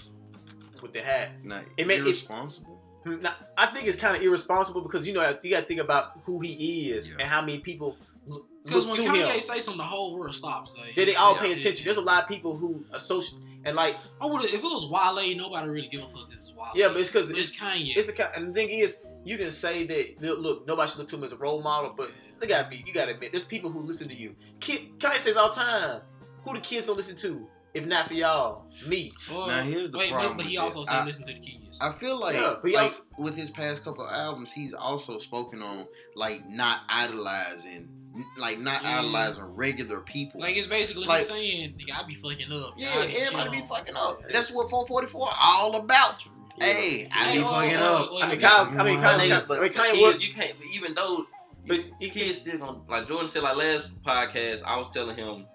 [0.82, 1.30] with the hat.
[1.43, 2.76] Not It may- it- irresponsible.
[3.03, 5.80] Hmm, Now, I think it's kind of irresponsible because you know you got to think
[5.80, 7.16] about who he is Yeah.
[7.20, 7.97] and how many people
[8.28, 9.39] look Because when to Kanye him.
[9.41, 10.76] say something, the whole world stops.
[10.78, 11.78] Like, They, they all yeah, pay attention.
[11.78, 11.86] yeah.
[11.86, 15.36] There's a lot of people who associate and like I would if it was Wale,
[15.38, 16.30] nobody really give a fuck.
[16.30, 16.72] This is Wale.
[16.76, 17.95] yeah, but it's because it's it's Kanye.
[17.97, 20.99] it's a ki- and the thing is you can say that look, look nobody should
[20.99, 23.45] look to him as a role model, but they gotta be you gotta admit there's
[23.45, 24.36] people who listen to you.
[24.59, 26.01] Kid, Kanye says all the time,
[26.43, 28.65] who the kids gonna listen to if not for y'all?
[28.88, 29.11] Me.
[29.30, 31.78] Well, Now, here's the wait, but- problem But, he also said, "Listen to the kids."
[31.80, 34.73] I feel like, Yeah, but he like also- with his past couple of albums, he's
[34.73, 37.89] also spoken on like not idolizing,
[38.38, 38.99] like not Yeah.
[38.99, 40.41] idolizing regular people.
[40.41, 43.95] like it's basically like- him saying, "Nigga, I be fucking up." yeah, everybody be fucking
[43.95, 44.28] up.
[44.30, 46.23] That's what 444 all about.
[46.60, 48.10] Hey, I be fucking up.
[48.12, 50.24] I mean, wait, Kyle's, I mean, But Kyle's, but I mean, the Kanye kids, would,
[50.24, 50.53] you can't.
[50.74, 51.26] Even though
[51.68, 54.64] but the you kids still gonna like Jordan said like last podcast.
[54.64, 55.45] I was telling him,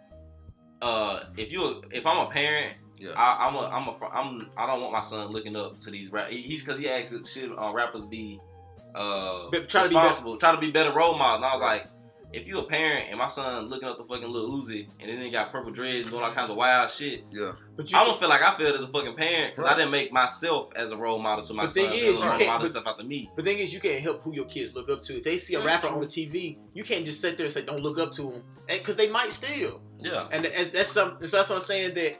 [0.80, 3.10] uh, if you if I'm a parent, Yeah.
[3.16, 6.12] I, I'm a I'm a I'm I don't want my son looking up to these
[6.12, 6.28] rap.
[6.28, 8.38] He's because he asks should uh, rappers be
[8.94, 11.36] uh But try to be better- responsible, try to be better role models.
[11.38, 11.86] And I was like.
[12.32, 15.20] If you a parent and my son looking up the fucking little Uzi and then
[15.20, 17.52] he got purple dreads and doing all kinds of wild shit, Yeah.
[17.76, 19.74] but you, I'm gonna feel like I feel as a fucking parent because Right.
[19.74, 21.90] I didn't make myself as a role model to my The son.
[21.90, 23.30] thing is, you like can't- model but- stuff after me.
[23.36, 25.16] The thing is, you can't help who your kids look up to.
[25.18, 27.62] If they see a rapper on the TV, you can't just sit there and say,
[27.62, 29.82] "Don't look up to him," because they might steal.
[29.98, 30.26] Yeah.
[30.32, 31.26] And that's, that's something.
[31.26, 31.94] So that's what I'm saying.
[31.94, 32.16] That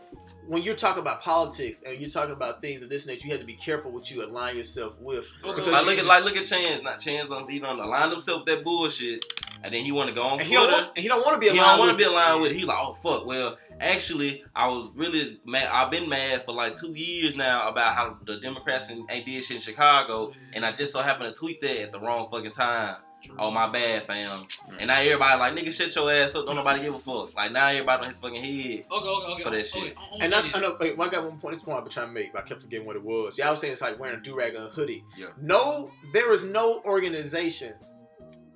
[0.47, 3.41] when you're talking about politics and you're talking about things of this nature, you have
[3.41, 5.25] to be careful what you align yourself with.
[5.45, 6.83] Okay, Because- Like look at like look at Chance.
[6.83, 9.25] Not Chance on he done aligned himself with that bullshit,
[9.65, 10.85] and then he want to go on And he don't Twitter.
[10.87, 10.99] want.
[10.99, 11.79] He don't want to be Aligned He aligned.
[11.79, 12.09] don't want to be it.
[12.11, 12.57] aligned with it.
[12.57, 13.27] He like, oh fuck.
[13.27, 15.69] Well, actually, I was really mad.
[15.73, 19.45] I've been mad for like two years now about how the Democrats ain't ain't did
[19.45, 22.53] shit in Chicago, and I just so happened to tweet that at the wrong fucking
[22.53, 22.97] time.
[23.23, 23.37] True.
[23.39, 24.47] Oh my bad, fam.
[24.81, 26.45] And now everybody like nigga, shut your ass up.
[26.45, 27.37] Don't nobody give a fuck.
[27.37, 28.53] Like now everybody on his fucking head.
[28.53, 29.43] Okay, okay, okay.
[29.45, 29.97] for that okay, shit.
[29.97, 30.77] I'm- I'm And that's saying I know.
[30.81, 31.55] Wait, I got one point.
[31.55, 33.39] This point I've been trying to make, but I kept forgetting what it was.
[33.39, 35.05] Yeah, I was saying it's like wearing a do rag and a hoodie.
[35.17, 35.27] Yeah.
[35.41, 37.75] No, there is no organization,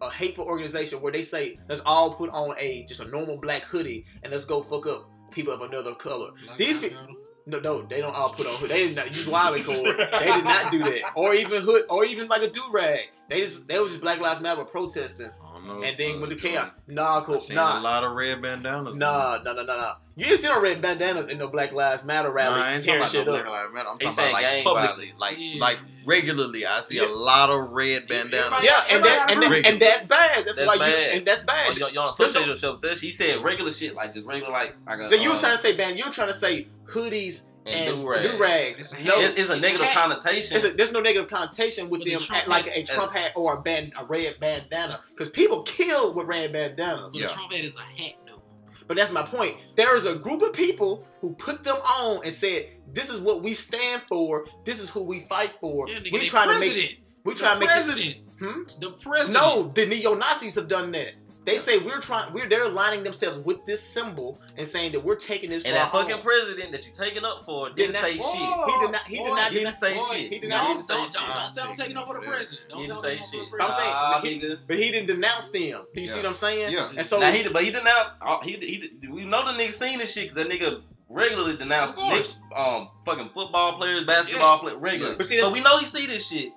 [0.02, 3.62] a hateful organization where they say let's all put on a just a normal black
[3.62, 6.30] hoodie and let's go fuck up people of another color.
[6.44, 7.06] Black These people.
[7.48, 8.70] No, no, they don't all put on hood.
[8.70, 9.78] They did not use wild Cord.
[9.78, 13.08] They did not do that, or even hood, or even like a do rag.
[13.28, 15.30] They just they was just Black Lives Matter protesting,
[15.66, 15.82] know.
[15.82, 18.40] and then uh, with the chaos, nah, I cool, seen nah, a lot of red
[18.42, 18.94] bandanas.
[18.94, 19.94] nah, nah, nah, nah, nah.
[20.16, 22.84] You didn't see no red bandanas in the Black Lives Matter Nah, rallies I ain't
[22.84, 23.52] talking tearing about no shit Black up.
[23.52, 23.88] Lives Matter.
[23.90, 25.60] I'm talking about like gang publicly, like Yeah.
[25.60, 26.64] like regularly.
[26.64, 27.06] I see Yeah.
[27.06, 28.44] a lot of red bandanas.
[28.46, 30.44] Everybody- Yeah, and that and, that, and that's bad.
[30.46, 30.90] That's, That's why bad.
[31.12, 31.74] you and that's Oh, bad.
[31.74, 33.00] you don't, you don't There's associate yourself with this.
[33.02, 35.08] He said regular shit, like just regular, like like a.
[35.08, 38.02] Then you uh, were trying to say, man, you're trying to say hoodies and and
[38.02, 38.40] do-rag.
[38.40, 38.80] rags.
[38.80, 39.94] It's a No, It- it's a It's negative hat.
[39.94, 40.56] connotation.
[40.56, 42.76] It's a, there's no negative connotation with With them Trump at, like hat.
[42.76, 47.10] a Trump hat or a band a red bandana because people kill with red bandanas.
[47.12, 47.26] But Yeah.
[47.28, 48.42] the Trump hat is a hat though.
[48.86, 49.56] But that's my point.
[49.74, 53.42] There is a group of people who put them on and said, "This is what
[53.42, 54.46] we stand for.
[54.64, 55.88] This is who we fight for.
[55.88, 56.76] Yeah, nigga, we they trying to president.
[56.78, 57.02] make.
[57.24, 57.68] We the trying to make.
[57.68, 58.16] It, president.
[58.38, 58.62] Hmm?
[58.80, 59.44] The president.
[59.44, 61.14] no, the neo Nazis have done that.
[61.46, 62.32] They say we're trying.
[62.32, 65.64] We're they're aligning themselves with this symbol and saying that we're taking this.
[65.64, 66.20] And that fucking own.
[66.20, 68.32] president that you're taking up for Did didn't not- say Whoa.
[68.34, 68.74] shit.
[68.74, 69.02] He did not.
[69.06, 69.48] He did not.
[69.50, 70.32] He Did didn't say boy, shit.
[70.32, 70.66] He did not.
[70.66, 71.14] he Don't, say don't, shit.
[71.14, 72.68] don't, don't say I'm Taking taking over the president.
[72.68, 73.40] Don't didn't say say I'm taking shit.
[73.40, 74.22] over the But I'm saying, president.
[74.22, 74.58] But he- nigga.
[74.66, 75.84] But he didn't denounce them.
[75.94, 76.72] Do you see what I'm saying?
[76.72, 76.90] Yeah.
[76.96, 78.12] And so Now he, but he denounced.
[78.20, 78.52] Uh, he,
[79.00, 82.40] he, we know the nigga seen this shit because that nigga regularly denounced Of course.
[82.52, 84.60] niggas, um fucking football players, basketball Yes.
[84.62, 85.16] players, regularly.
[85.16, 86.52] But see, so we know he see this shit,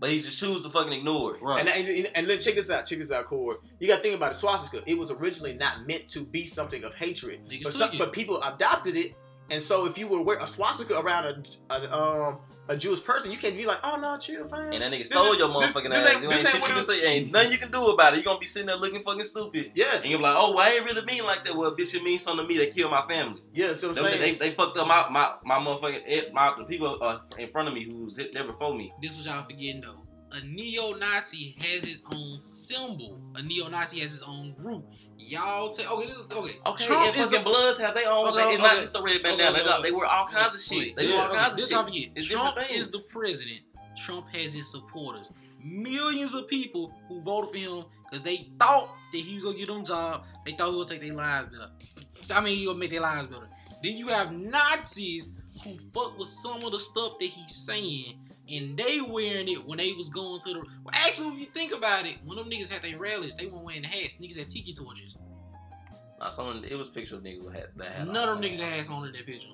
[0.00, 1.42] but he just choose to fucking ignore it.
[1.42, 1.60] Right.
[1.60, 3.58] And, and, and then check this out, check this out, Cord.
[3.78, 4.36] You got to think about it.
[4.36, 8.42] Swastika, it was originally not meant to be something of hatred, but, some, but people
[8.42, 9.14] adopted it.
[9.50, 12.38] And so, if you would wear a swastika around a, a um
[12.68, 14.72] a Jewish person, you can't be like, oh no, chill, fam.
[14.72, 16.12] And that nigga This stole is- your motherfucking this ass.
[16.14, 17.04] ain't- You ain't ain't shit what you can say.
[17.04, 18.18] Ain't nothing you can do about it.
[18.18, 19.72] You gonna be sitting there looking fucking stupid.
[19.74, 21.56] yes, And you're like, oh, well, I ain't really mean like that.
[21.56, 22.58] Well, bitch, it means something to me.
[22.58, 23.42] They killed my family.
[23.52, 23.72] yeah.
[23.72, 26.64] So I'm Them- saying, They, they fucked up my my my motherfucking eh, my the
[26.64, 28.92] people uh, in front of me who was there before me.
[29.02, 30.06] This was y'all forgetting though.
[30.32, 33.20] A neo-Nazi has his own symbol.
[33.34, 34.84] A neo-Nazi has his own group.
[35.18, 36.06] Y'all take okay.
[36.06, 36.58] This is okay.
[36.64, 38.28] Okay, Trump is the Bloods have their own.
[38.28, 38.80] Okay, it's not okay.
[38.80, 39.58] just the red bandana.
[39.58, 39.82] okay, okay.
[39.82, 40.96] they wear all kinds of shit.
[40.96, 41.84] They this- do all kinds of shit.
[41.84, 42.08] forget.
[42.14, 43.60] It's Trump is the president.
[43.96, 45.30] Trump has his supporters.
[45.62, 49.68] Millions of people who voted for him because they thought that he was gonna get
[49.68, 50.24] them job.
[50.46, 51.70] They thought he would take their lives better.
[52.34, 53.48] I mean, he would make their lives better.
[53.82, 55.28] Then you have Nazis
[55.62, 58.18] who fuck with some of the stuff that he's saying,
[58.52, 60.58] and they wearing it when they was going to the.
[60.60, 63.64] Well, actually, if you think about it, when them niggas had their rallies, they weren't
[63.64, 64.16] wearing the hats.
[64.20, 65.16] Niggas had tiki torches.
[66.18, 68.50] Nah, someone it was picture of niggas that had that had None of them that.
[68.50, 69.48] niggas had hats on in that picture.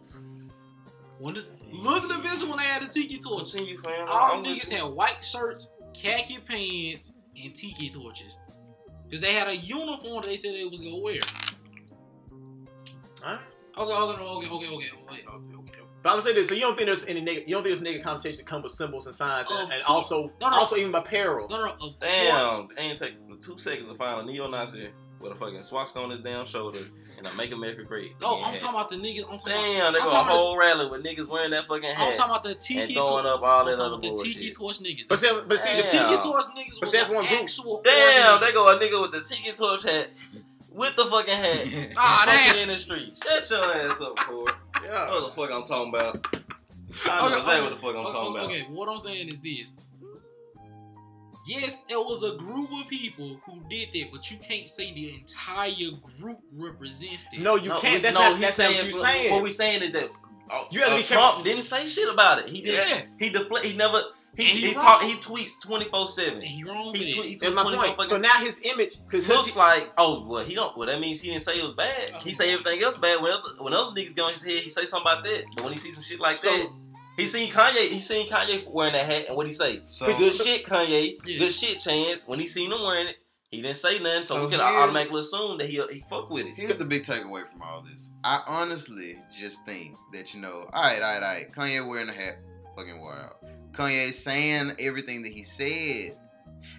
[1.18, 3.54] When the, look at the picture when they had the tiki I'm torches.
[3.60, 3.80] you.
[4.08, 8.38] All I'm with niggas had white shirts, khaki pants, and tiki torches.
[9.10, 11.18] Cause they had a uniform that they said they was gonna wear.
[13.24, 13.40] Alright.
[13.78, 15.80] Okay, okay, okay, okay, okay, wait, okay, okay.
[15.80, 15.85] okay.
[16.06, 17.74] But I'm gonna say this: so you don't think there's any neg- you don't think
[17.74, 20.56] there's negative connotation that come with symbols and signs, and, and also No, no.
[20.56, 21.48] also even apparel.
[21.50, 21.98] No, no, of.
[21.98, 24.88] Damn, they ain't take two seconds to find a neo-Nazi
[25.18, 26.78] with a fucking swastika on his damn shoulder
[27.18, 29.24] and a "Make America Great." No, Again I'm talking about the niggas.
[29.32, 31.66] I'm talking Damn, they I'm go a talking about whole rally with niggas wearing that
[31.66, 33.26] fucking hat I'm talking about the and tiki throwing torch.
[33.26, 35.08] up all I'm that talking other about the tiki torch niggas.
[35.08, 37.26] But see, but see, the the tiki torch niggas But was see, that's an one
[37.26, 37.40] group.
[37.40, 37.80] actual.
[37.82, 38.46] Damn, organism.
[38.46, 40.08] they go a nigga with the tiki torch hat
[40.70, 41.90] with the fucking hat.
[41.96, 42.68] Ah, fucking damn.
[42.68, 43.12] in the street.
[43.20, 44.52] Shut your ass up, Corey.
[44.84, 45.10] Yeah.
[45.10, 46.36] What the fuck I'm talking about?
[47.06, 48.44] I know Okay, exactly okay, what the fuck I'm okay, talking about.
[48.50, 49.74] Okay, what I'm saying is this.
[51.46, 55.14] Yes, it was a group of people who did that, but you can't say the
[55.14, 57.38] entire group represents that.
[57.38, 58.02] No, you No, can't.
[58.02, 58.32] That's no, not.
[58.32, 59.32] he's That's not saying, what you're saying.
[59.32, 60.10] What we're saying is that
[60.50, 61.42] oh, You gotta uh, be Trump careful.
[61.44, 62.48] didn't say shit about it.
[62.48, 62.74] He did.
[62.74, 63.64] Yeah, He deflect.
[63.64, 64.00] He never.
[64.36, 65.02] He And he he, talk.
[65.02, 66.34] He tweets twenty four seven.
[66.34, 67.14] and he wrong He, that.
[67.14, 67.96] tweet, he tweets my 24 point.
[67.96, 71.20] fucking- So now his image, because looks like oh well he don't well that means
[71.22, 72.10] he didn't say it was bad.
[72.14, 72.18] Oh.
[72.18, 72.36] He uh-huh.
[72.36, 73.22] say everything else bad.
[73.22, 75.44] When other, when other niggas go in his head, he say something about that.
[75.54, 76.68] But when he see some shit like So- that,
[77.16, 77.88] he seen Kanye.
[77.88, 79.80] He seen Kanye wearing that hat, and what he say?
[79.86, 81.16] So Good shit, Kanye.
[81.24, 81.38] Yeah.
[81.38, 82.28] Good shit, Chance.
[82.28, 83.16] When he seen him wearing it,
[83.48, 86.28] he didn't say nothing, so, So we can here's- automatically assume that he he fuck
[86.28, 86.52] with it.
[86.56, 88.10] Here's the big takeaway from all this.
[88.22, 91.46] I honestly just think that you know, all right, all right, all right.
[91.54, 92.36] Kanye wearing a hat,
[92.76, 93.32] fucking wild.
[93.76, 96.16] Kanye saying everything that he said,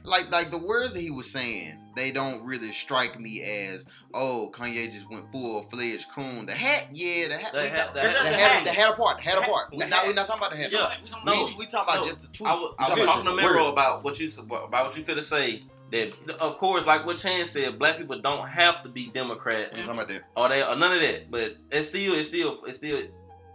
[0.03, 4.49] like like the words that he was saying, they don't really strike me as oh
[4.53, 6.45] Kanye just went full fledged coon.
[6.45, 8.51] The hat, yeah, the hat, The we hat- not- the the, hat- the the hat,
[8.51, 8.65] hat.
[8.65, 9.69] the hat apart, the hat apart.
[9.71, 10.07] the We not hat.
[10.07, 10.71] we not talking about the hat.
[10.71, 10.91] Yeah.
[11.03, 12.47] We talking No, we, we talking about no, just the tweets.
[12.49, 14.97] I was, I We was talking talking to the Mero about what you about what
[14.97, 15.63] you finna say.
[15.89, 19.85] That of course, like what Chance said, black people don't have to be Democrats I'm
[19.85, 20.23] talking about that.
[20.35, 21.31] or they or none of that.
[21.31, 23.03] But it's still, it's still, it's still,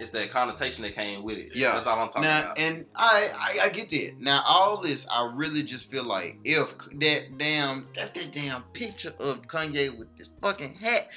[0.02, 1.54] it's that connotation that came with it.
[1.54, 1.72] Yeah.
[1.72, 2.58] that's all I'm talking now, about.
[2.58, 4.16] and I, I I get that.
[4.18, 9.14] Now, all this, I really just feel like if that damn that, that damn picture
[9.20, 11.08] of Kanye with this fucking hat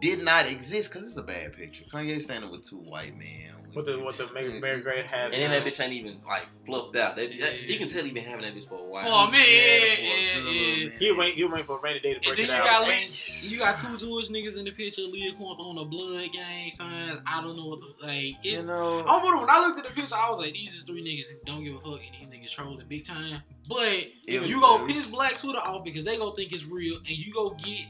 [0.00, 1.84] did not exist, because it's a bad picture.
[1.92, 3.50] Kanye standing with two white men.
[3.74, 5.32] With the with the Mary, Mary Gray hat.
[5.32, 7.16] And then that bitch ain't even like fluffed out.
[7.16, 7.46] That, Yeah.
[7.46, 9.04] that- you can tell he been having that bitch for a while.
[9.08, 10.84] Oh man, Yeah, yeah, for a yeah, good yeah.
[10.84, 12.64] little He wait, he waiting for a rainy day to And then it you out.
[12.64, 15.02] got like, you got two Jewish niggas in the picture.
[15.02, 17.18] Leah Quant on the blood gang signs.
[17.26, 18.36] I don't know what the like.
[18.44, 19.40] You know, I'm with.
[19.40, 21.64] When I looked at the picture, I was like, these is three niggas who don't
[21.64, 23.42] give a fuck, and these niggas trolling big time.
[23.68, 26.52] But It was- you go it was- piss Black Twitter off because they go think
[26.52, 27.86] it's real, and you go get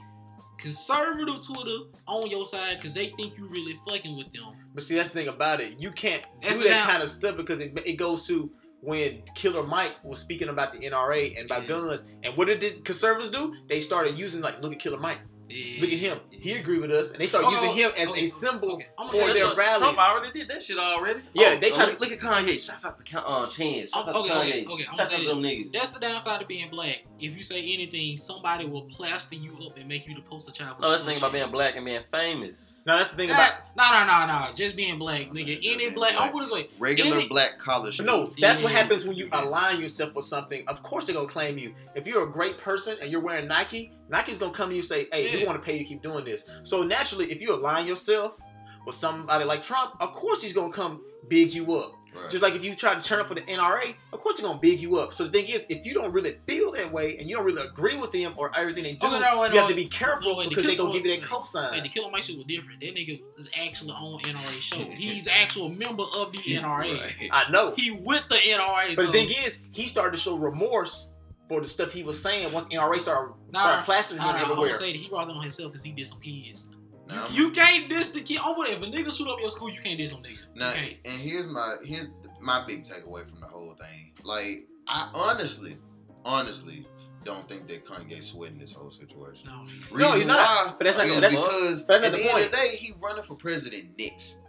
[0.64, 4.44] conservative Twitter on your side because they think you really fucking with them.
[4.74, 5.78] But see, that's the thing about it.
[5.78, 8.50] You can't That's do that now- kind of stuff because it, it goes to
[8.80, 11.68] when Killer Mike was speaking about the NRA and about Yeah.
[11.68, 12.04] guns.
[12.22, 13.54] And what did the conservatives do?
[13.68, 15.18] They started using like, look at Killer Mike.
[15.48, 16.20] Yeah, Look at him.
[16.30, 16.56] He yeah.
[16.56, 18.86] agreed with us, and they started Oh, using him as okay, a symbol okay.
[19.10, 19.58] For their this.
[19.58, 19.78] rallies.
[19.78, 21.20] Trump already did that shit already.
[21.34, 22.58] Yeah, Oh, they try look, to- look at Kanye.
[22.58, 23.90] Shouts out to Con- uh, Chance.
[23.92, 24.64] Shouts Oh, out okay, to Kanye.
[24.64, 25.72] okay, okay, I'ma Shouts say out to them niggas.
[25.72, 27.04] That's the downside of being black.
[27.24, 30.76] If you say anything, somebody will plaster you up and make you the poster child.
[30.76, 32.84] For No, that's the thing about being black and being famous.
[32.86, 33.52] No, that's the thing about.
[33.76, 34.54] Nah, no, no, no, no.
[34.54, 35.46] Just being black, nigga.
[35.60, 36.12] Just Any black.
[36.14, 36.22] black.
[36.26, 36.66] I'm put it this way.
[36.78, 38.00] Regular Any- black college.
[38.00, 40.66] No, that's what happens when you align yourself with something.
[40.68, 41.74] Of course, they're gonna claim you.
[41.94, 44.84] If you're a great person and you're wearing Nike, Nike's gonna come to you and
[44.84, 47.86] say, "Hey, we want to pay you keep doing this." So naturally, if you align
[47.86, 48.38] yourself
[48.86, 51.92] with somebody like Trump, of course he's gonna come big you up.
[52.14, 52.30] Right.
[52.30, 54.60] Just like if you try to turn up for the NRA, of course they're gonna
[54.60, 55.12] big you up.
[55.12, 57.66] So the thing is, if you don't really feel that way and you don't really
[57.66, 59.74] agree with them or everything they oh, do, Okay, no, wait, you no, have to
[59.76, 61.74] be careful No, wait, the because they're killer- gonna give you that wait, cosign.
[61.74, 62.80] Hey, the Killer Mike shit was different.
[62.80, 64.76] That nigga is actually on NRA show.
[64.90, 67.00] He's actual member of the NRA.
[67.00, 67.28] Right.
[67.32, 67.72] I know.
[67.72, 68.94] He with the NRA.
[68.94, 71.10] But so the thing is, he started to show remorse
[71.48, 74.38] for the stuff he was saying once NRA started, Nah, started plastering Nah, him nah,
[74.38, 74.68] I'm everywhere.
[74.68, 76.64] gonna say that he brought it on himself because he did some kids.
[77.08, 78.38] Now, You can't diss the kid.
[78.42, 78.84] Oh, whatever.
[78.84, 80.38] If a nigga shoot up your school, you can't diss them nigga.
[80.54, 82.06] Now, you and here's my here's
[82.40, 84.12] my big takeaway from the whole thing.
[84.24, 85.76] Like, I honestly,
[86.24, 86.86] honestly
[87.24, 89.48] don't think that Kanye sweating this whole situation.
[89.50, 89.64] No.
[89.96, 90.36] No, he's Reason not.
[90.66, 91.20] why But that's not is gonna.
[91.22, 93.36] That's, because but that's at not the, the end of the day, he running for
[93.36, 94.42] president next.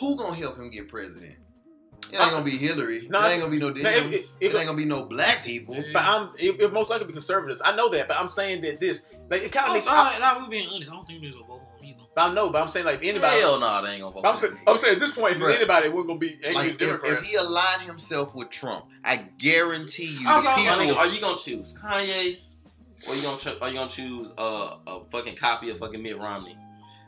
[0.00, 1.38] Who gonna help him get president?
[2.12, 3.06] It ain't gonna be Hillary.
[3.08, 4.10] No, it ain't gonna be no it- Dems.
[4.12, 5.74] it- It, it- ain't gonna be no black people.
[5.92, 6.30] But I'm.
[6.38, 7.62] It, it most likely be conservatives.
[7.64, 9.86] I know that, but I'm saying that this, like, it kind of Oh, makes.
[9.86, 10.90] sorry, nah, we being honest.
[10.90, 11.53] I don't think there's will
[12.14, 13.40] but I know, but I'm saying like if anybody.
[13.40, 14.22] Hell no, they ain't gonna vote.
[14.22, 14.60] but I'm, for saying, me.
[14.66, 15.56] I'm saying at this point, if Right.
[15.56, 17.20] anybody, we're gonna be angry Like if, Democrats.
[17.22, 20.86] if he aligned himself with Trump, I guarantee you Okay, the okay.
[20.86, 20.98] People.
[20.98, 22.38] are you gonna choose Kanye,
[23.08, 26.18] or you gonna cho- are you gonna choose uh, a fucking copy of fucking Mitt
[26.18, 26.56] Romney?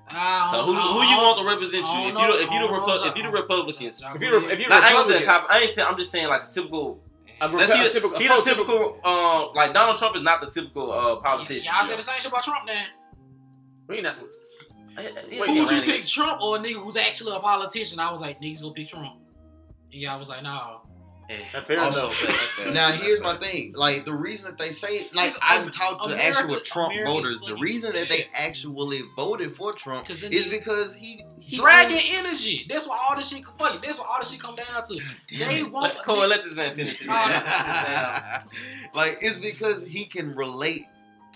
[0.08, 1.98] I So who, who you want to represent you?
[2.00, 2.36] If you know.
[2.36, 2.68] the, if you I the.
[2.68, 5.18] Repu- if you the Republicans, If you the- if you Nah, I ain't gonna a
[5.18, 5.24] Republicans.
[5.26, 5.46] copy.
[5.50, 5.88] I ain't saying.
[5.90, 7.02] I'm just saying like the typical.
[7.40, 9.10] a, That's a he, typical, he a the typical- typical.
[9.12, 11.72] Um, like Donald Trump is not the typical uh politician.
[11.74, 12.84] Y'all said the same shit about Trump now.
[13.88, 14.16] We not.
[14.96, 17.98] Wait, Who would you pick, Trump or a nigga who's actually a politician?
[18.00, 19.14] I was like, niggas go pick Trump.
[19.92, 20.78] And y'all was like, nah.
[21.52, 22.14] That's fair Also, enough.
[22.14, 22.72] fair.
[22.72, 23.72] now here's my thing.
[23.76, 27.10] Like the reason that they say, like I've Am- talked to America- actual Trump America
[27.12, 27.40] voters.
[27.40, 32.64] The reason that they actually voted for Trump is they- because he, he Dragon energy.
[32.68, 33.44] That's what all this shit.
[33.58, 33.82] Fuck it.
[33.82, 35.00] That's what all this shit come down to.
[35.48, 35.94] They want.
[35.94, 36.98] Let, Cole, let this man finish.
[37.00, 38.44] His Ah,
[38.94, 40.86] like it's because he can relate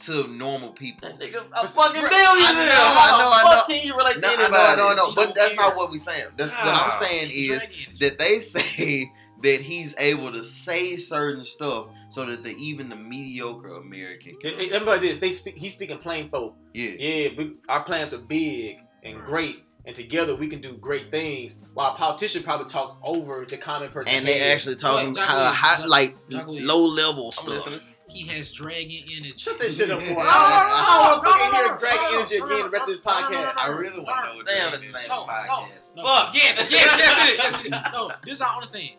[0.01, 1.09] to normal people.
[1.09, 2.73] That nigga a fucking Right, billionaire.
[2.73, 3.75] I know, I know, the I fuck know.
[3.75, 4.53] Can you relate to No, I anybody?
[4.53, 5.57] know, I know, I know, but that's care.
[5.57, 6.27] not what we're saying.
[6.37, 9.11] That's, what I'm saying is dragon that they say
[9.43, 14.51] that he's able to say certain stuff so that the even the mediocre American can.
[14.51, 15.57] It- it- Everybody, this they speak.
[15.57, 16.57] He's speaking plain folk.
[16.75, 16.91] yeah.
[16.99, 21.59] Yeah, we, our plans are big and great, and together we can do great things.
[21.73, 24.13] While a politician probably talks over the common person.
[24.13, 27.81] And they actually talking Like, Jack kind high, like low level I'm stuff.
[28.11, 28.27] Listening.
[28.27, 29.35] He has dragon energy.
[29.37, 32.03] Shut that shit up for No, I no, no, don't fucking no, hear no, Dragon
[32.03, 33.59] no, Energy again the rest of this podcast.
[33.59, 35.95] I really want to know what Damn, that that's the name of podcast.
[35.95, 36.35] Fuck.
[36.35, 37.83] Yes, yes, yes, yes, yes, yes.
[37.93, 38.91] No, this is what I understand.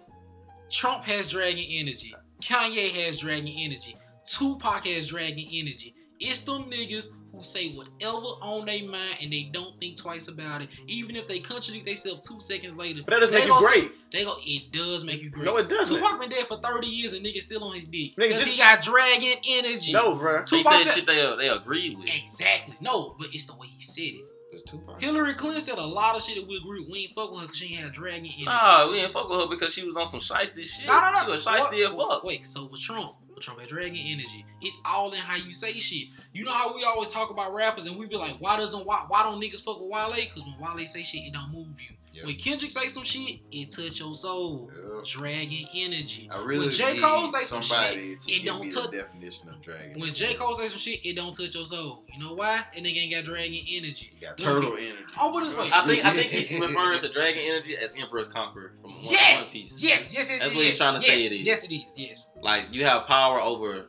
[0.69, 2.13] Trump has dragon energy.
[2.41, 3.95] Kanye has dragon energy.
[4.25, 5.93] Tupac has dragon energy.
[6.19, 7.07] It's them niggas
[7.41, 10.69] who say whatever on their mind and they don't think twice about it.
[10.87, 13.01] Even if they contradict themselves two seconds later.
[13.05, 14.11] But that doesn't make you gonna say- great.
[14.11, 15.45] They go, it does make you great.
[15.45, 15.95] No, it doesn't.
[15.97, 18.11] Tupac been dead for 30 years and nigga still on his dick.
[18.15, 19.93] Nigga, Because he got dragon energy.
[19.93, 20.39] No, bro.
[20.39, 22.09] They Tupac said said- shit they they agreed with.
[22.15, 22.75] Exactly.
[22.81, 24.25] No, but it's the way he said it.
[24.51, 25.01] There's Tupac.
[25.01, 26.89] Hillary Clinton said a lot of shit that we agree with.
[26.91, 28.43] We ain't fuck with her because she ain't had dragon energy.
[28.45, 30.87] Nah, we didn't fuck with her because she was on some shiesty shit.
[30.87, 31.19] No, no, no.
[31.23, 32.23] She was shiesty as fuck.
[32.25, 33.11] Wait, so was Trump?
[33.41, 34.45] Trump had dragon energy.
[34.61, 36.07] It's all in how you say shit.
[36.33, 39.05] You know how we always talk about rappers and we be like, why doesn't why,
[39.07, 40.13] why don't niggas fuck with Wale?
[40.15, 41.95] Because when Wale say shit, it don't move you.
[42.13, 42.25] Yeah.
[42.25, 44.69] When Kendrick say some shit, it touch your soul.
[44.75, 44.99] Yeah.
[45.05, 46.29] Dragon energy.
[46.31, 46.97] I really When J.
[46.99, 49.99] Cole say some shit, it don't touch- definition of dragon.
[49.99, 50.33] When J.
[50.33, 52.03] Cole say some shit, it don't touch your soul.
[52.13, 52.63] You know why?
[52.75, 54.11] And nigga ain't got dragon energy.
[54.13, 54.93] He got turtle energy.
[55.19, 55.71] Oh, but it's wait.
[55.73, 59.43] I think I think he's referring to Dragon Energy as Emperor's Conqueror from One, Yes!
[59.45, 59.81] One Piece.
[59.81, 60.55] Yes, yes, yes, That's yes.
[60.55, 61.37] what he's trying to say it is.
[61.39, 61.83] Yes, it is.
[61.95, 62.29] Yes.
[62.41, 63.87] Like you have power over.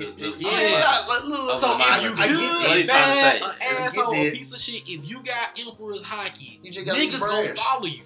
[0.00, 0.48] The- the- Yeah.
[0.48, 2.84] I mean, I- look, look, look, So if you I get good, What he trying
[2.84, 6.86] to bad, an asshole, a piece of shit, if you got Emperor's Haki, You just
[6.86, 8.02] gotta niggas gonna follow you.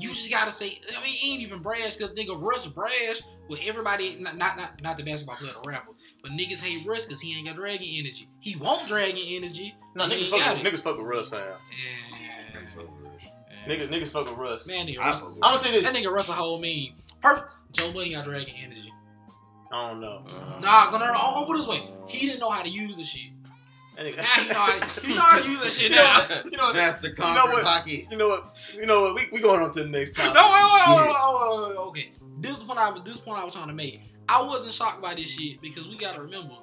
[0.00, 0.66] You just gotta say,
[0.96, 3.20] I mean, he ain't even brash because nigga Russ brash.
[3.48, 7.04] But everybody, not not not, not the basketball player, the rapper, but niggas hate Russ
[7.06, 8.28] because he ain't got dragon energy.
[8.40, 9.74] He want dragon energy.
[9.94, 11.40] No, niggas fuck, with, niggas fuck with Russ, fam.
[11.40, 12.60] Yeah.
[13.66, 14.66] Niggas, niggas fuck with Russ.
[14.66, 15.84] Man, nigga Russ, I'm gonna say this.
[15.84, 16.94] That nigga Russ a whole mean.
[17.20, 17.48] Perfect.
[17.72, 18.92] Joe Budden got dragon energy.
[19.72, 20.24] I don't know.
[20.26, 21.12] Uh, Nah, no, no, no.
[21.14, 21.82] I'll put it this way.
[22.08, 23.30] He didn't know how to use the shit.
[23.96, 26.02] That Now he know how to, he know how to use that shit You know
[26.04, 26.14] now.
[26.28, 26.44] what?
[26.44, 26.76] You know what?
[26.76, 27.64] Master know Conqueror what?
[27.66, 28.10] Haki.
[28.10, 28.48] You know what?
[28.74, 29.14] You know what?
[29.16, 30.32] We we going on to the next time.
[30.32, 33.02] No, wait, wait, wait, wait, wait, wait, wait, Okay, this is what I was.
[33.02, 34.00] This point I was trying to make.
[34.28, 36.54] I wasn't shocked by this shit because we gotta remember,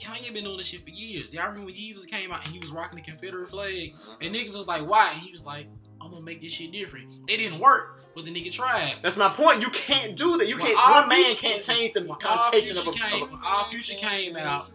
[0.00, 1.32] Kanye been doing this shit for years.
[1.32, 4.56] Y'all remember when Yeezus came out and he was rocking the Confederate flag, and niggas
[4.56, 5.66] was like, "Why?" And he was like,
[6.02, 7.12] "I'm gonna make this shit different.
[7.28, 8.94] It didn't work, but the nigga tried.
[9.02, 9.60] That's my point.
[9.62, 10.48] You can't do that.
[10.48, 10.76] You When can't.
[10.78, 12.92] One man Future- can't change the when connotation of a.
[12.92, 14.70] came, of a- when Odd Future came out,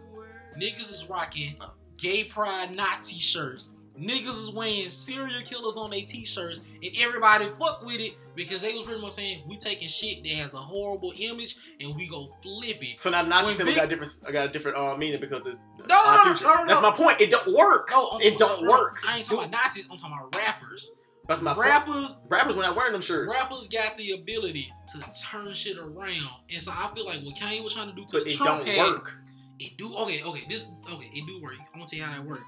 [0.56, 1.56] niggas is rocking
[1.96, 3.70] gay pride Nazi shirts.
[3.98, 8.72] Niggas is wearing serial killers on their t-shirts, and everybody fuck with it because they
[8.74, 12.32] was pretty much saying we taking shit that has a horrible image and we go
[12.40, 13.00] flip it.
[13.00, 14.32] so now Nazi When symbol Vic- got a different.
[14.32, 15.54] got a different uh, meaning because of.
[15.80, 16.44] No, no, our no, future.
[16.44, 17.20] no, no, That's my point.
[17.20, 17.88] It don't work.
[17.90, 18.98] No, I'm it don't about- work.
[19.04, 19.88] I ain't talking about Nazis.
[19.90, 20.92] I'm talking about rappers.
[21.28, 21.54] That's my.
[21.54, 23.32] Rappers, Rappers were not wearing them shirts.
[23.32, 27.62] rappers got the ability to turn shit around, and so I feel like what Kanye
[27.62, 29.18] was trying to do to but the it Trump don't had, work.
[29.60, 31.56] It do okay, okay, this okay, it do work.
[31.58, 32.40] I'm gonna tell you how that work.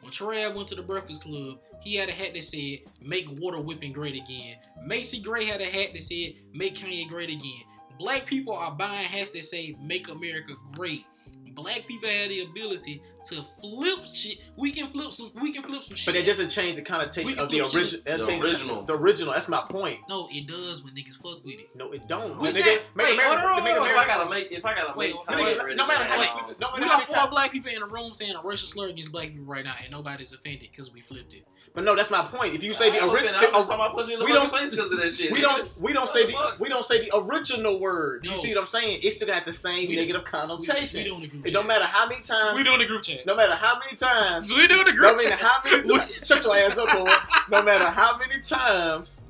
[0.00, 3.60] When Trav went to the Breakfast Club, he had a hat that said "Make water
[3.60, 7.62] whipping great again." Macy Gray had a hat that said "Make Kanye great again."
[7.98, 11.06] Black people are buying hats that say "Make America great."
[11.54, 13.00] Black people have the ability
[13.30, 14.38] to flip shit.
[14.56, 15.30] We can flip some.
[15.40, 16.06] We can flip some shit.
[16.14, 18.02] But that doesn't change the connotation of the flip shit.
[18.06, 18.16] original.
[18.26, 18.82] The original.
[18.82, 19.32] The original.
[19.32, 19.98] That's my point.
[20.08, 21.68] no, it does when niggas fuck with it.
[21.74, 22.38] No, it don't.
[22.38, 24.52] We Nigga, said- make wait, America- hold on, make hold on, If I gotta make,
[24.52, 27.02] if I gotta Wait, make, wait, Kanye no matter how great no matter We got
[27.04, 27.30] four times.
[27.30, 29.90] black people in a room saying a racial slur against black people right now, and
[29.90, 31.46] nobody's offended because we flipped it.
[31.74, 32.54] But no, that's my point.
[32.54, 34.32] If you say the original, been- I was talking about punching you in the we
[34.32, 35.32] don't- fucking face because of that shit.
[35.32, 38.24] we don't we don't say the the we don't say the original word.
[38.24, 38.36] You No.
[38.36, 39.00] see what I'm saying?
[39.02, 41.00] It still got the same We- negative We, connotation.
[41.02, 41.54] we doing the group it chat.
[41.54, 42.54] don't matter how many times.
[42.56, 43.26] We doing the group chat.
[43.26, 44.52] no matter how many times.
[44.52, 45.38] we doing the No group matter chat.
[45.40, 46.24] how many times.
[46.26, 47.12] shut your ass up, boy.
[47.50, 49.22] No matter how many times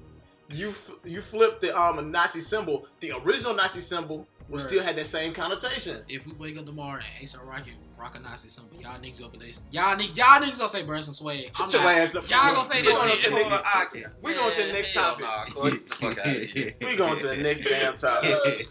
[0.51, 4.67] you f- you flip the um Nazi symbol, the original Nazi symbol will Right.
[4.67, 6.03] still have that same connotation.
[6.09, 9.33] If we wake up tomorrow and ASAP Rocky rock a Nazi symbol, y'all niggas up
[9.39, 9.49] there.
[9.71, 11.47] Y'all niggas, y'all niggas gonna say breast and swag.
[11.47, 11.95] I'm Shut your not.
[11.97, 12.29] ass up.
[12.29, 13.31] Y'all gonna say this that going shit.
[13.31, 15.25] to the I can't- We going to the next topic.
[15.25, 16.73] Nah, get the fuck out of here.
[16.83, 18.67] We going to the next damn topic.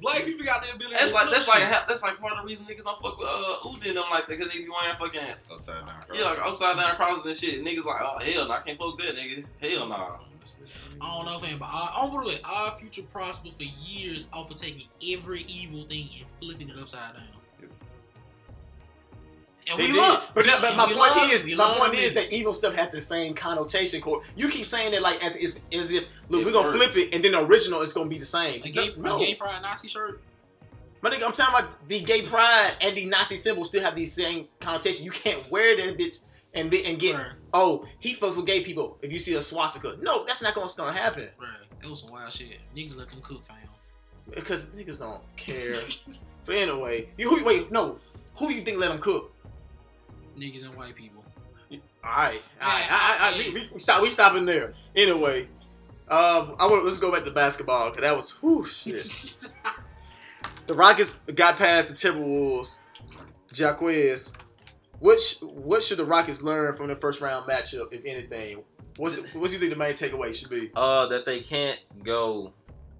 [0.00, 0.96] Black people got the ability.
[0.98, 1.68] That's to like that's like shit.
[1.72, 4.04] ha- that's like part of the reason niggas don't fuck with uh Uzi and them
[4.10, 5.20] like that because they be wearing fucking
[5.52, 6.02] Upside down.
[6.14, 7.62] yeah like upside down crosses and shit.
[7.62, 10.16] Niggas like oh hell no I can't fuck that nigga hell nah.
[11.00, 12.40] I don't know, fam, but our, I'm gonna it.
[12.44, 17.14] Odd Future prospered for years off of taking every evil thing and flipping it upside
[17.14, 17.24] down.
[19.70, 19.96] And They we did.
[19.98, 22.90] love, but, that, but my point love- is, my point is that evil stuff has
[22.90, 24.00] the same connotation.
[24.00, 24.24] Cord.
[24.34, 27.14] You keep saying it like as if, as if look, It we're gonna flip it,
[27.14, 28.62] and then the original is gonna be the same.
[28.62, 30.22] a gay, no, a gay pride Nazi shirt.
[31.02, 34.06] my nigga, I'm talking about the gay pride and the Nazi symbol still have the
[34.06, 35.04] same connotation.
[35.04, 36.20] You can't wear that bitch
[36.58, 39.40] and be, and get Right, oh he fucks with gay people if you see a
[39.40, 39.96] swastika.
[40.00, 41.48] No, that's not gonna, gonna happen right.
[41.80, 42.58] That was some wild shit.
[42.76, 43.56] Niggas let them cook, fam.
[44.34, 45.72] because niggas don't care.
[46.44, 47.98] but anyway, you who, wait no,
[48.36, 49.32] who you think let them cook?
[50.36, 51.24] Niggas and white people.
[51.70, 51.78] All
[52.16, 54.02] right, all right, Man, I, I, I, I- we, we stop.
[54.02, 54.74] We stopping there.
[54.96, 55.42] Anyway,
[56.08, 58.96] um, I want let's go back to basketball because that was whew, shit.
[60.66, 62.78] the Rockets got past the Timberwolves.
[63.52, 64.32] Jacquez,
[65.00, 68.62] what sh- what should the Rockets learn from the first round matchup, if anything?
[68.96, 70.70] What's what do you think the main takeaway should be?
[70.74, 72.52] Uh, that they can't go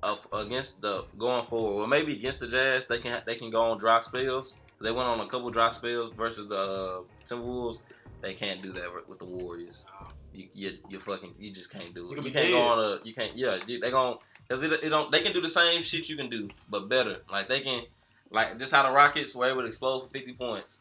[0.02, 1.76] up against the going forward.
[1.78, 4.56] Well, maybe against the Jazz, they can they can go on dry spells.
[4.80, 7.80] They went on a couple dry spells versus the uh, Timberwolves.
[8.20, 9.84] They can't do that with, the Warriors.
[10.32, 12.16] You, you you fucking you just can't do it.
[12.16, 14.18] gonna You can't go on a you can't yeah you- they gon'
[14.48, 17.16] cause it, it don't they can do the same shit you can do but better.
[17.30, 17.82] Like they can
[18.30, 20.80] like just how the Rockets were able to explode for fifty points.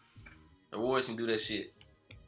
[0.72, 1.74] The Warriors can do that shit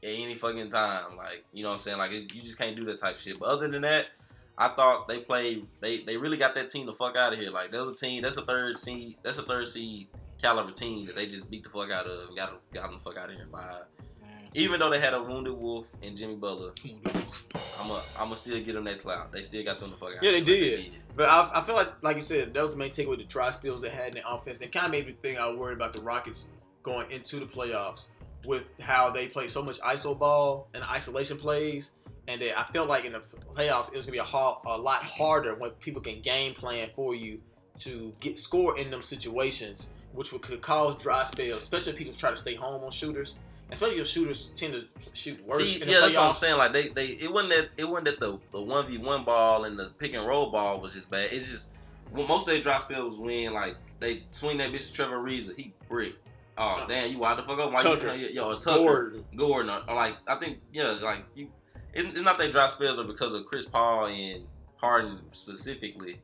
[0.03, 1.17] at any fucking time.
[1.17, 1.97] Like you know what I'm saying.
[1.97, 3.39] Like it, you just can't do that type shit.
[3.39, 4.11] But other than that,
[4.57, 5.67] I thought they played.
[5.81, 7.51] They they really got that team the fuck out of here.
[7.51, 8.23] Like that was a team.
[8.23, 9.17] That's a third seed.
[9.23, 10.07] That's a third seed
[10.41, 13.09] caliber team that they just beat the fuck out of and got got them the
[13.09, 13.83] fuck out of here in five.
[14.21, 17.35] Man, Even though they had a wounded wolf and Jimmy Butler, come on, dude.
[17.81, 19.31] I'm a I'm a still get them that clout.
[19.31, 20.23] They still got them the fuck out.
[20.23, 21.01] Yeah, of they here like did.
[21.15, 23.17] But I, I feel like, like you said, that was the main takeaway.
[23.17, 24.61] The dry spells they had in the offense.
[24.61, 26.47] It kind of made me think I worry about the Rockets
[26.83, 28.07] going into the playoffs
[28.45, 31.91] with how they play so much iso ball and isolation plays,
[32.27, 33.21] and that I felt like in the
[33.55, 36.89] playoffs it was gonna be a, hard, a lot harder when people can game plan
[36.95, 37.39] for you
[37.77, 42.13] to get score in them situations, which would could cause dry spells, especially if people
[42.13, 43.35] try to stay home on shooters.
[43.71, 46.57] Especially if shooters tend to shoot worse See, in the yeah, that's what I'm saying.
[46.57, 49.65] Like they, they, it wasn't that it wasn't that the the one v one ball
[49.65, 51.31] and the pick and roll ball was just bad.
[51.31, 51.71] It's just
[52.11, 55.55] well, most of their drop spells when like they swing that bitch to Trevor Ariza,
[55.55, 56.15] he brick.
[56.62, 57.72] Oh damn, you wide the fuck up?
[57.72, 58.14] Why Tucker.
[58.16, 59.26] you, yo, Tucker, Gordon.
[59.38, 61.47] Gordon, or, or like I think yeah, like you.
[61.93, 64.43] It, it's not they drop spells are because of Chris Paul and
[64.76, 66.20] Harden specifically,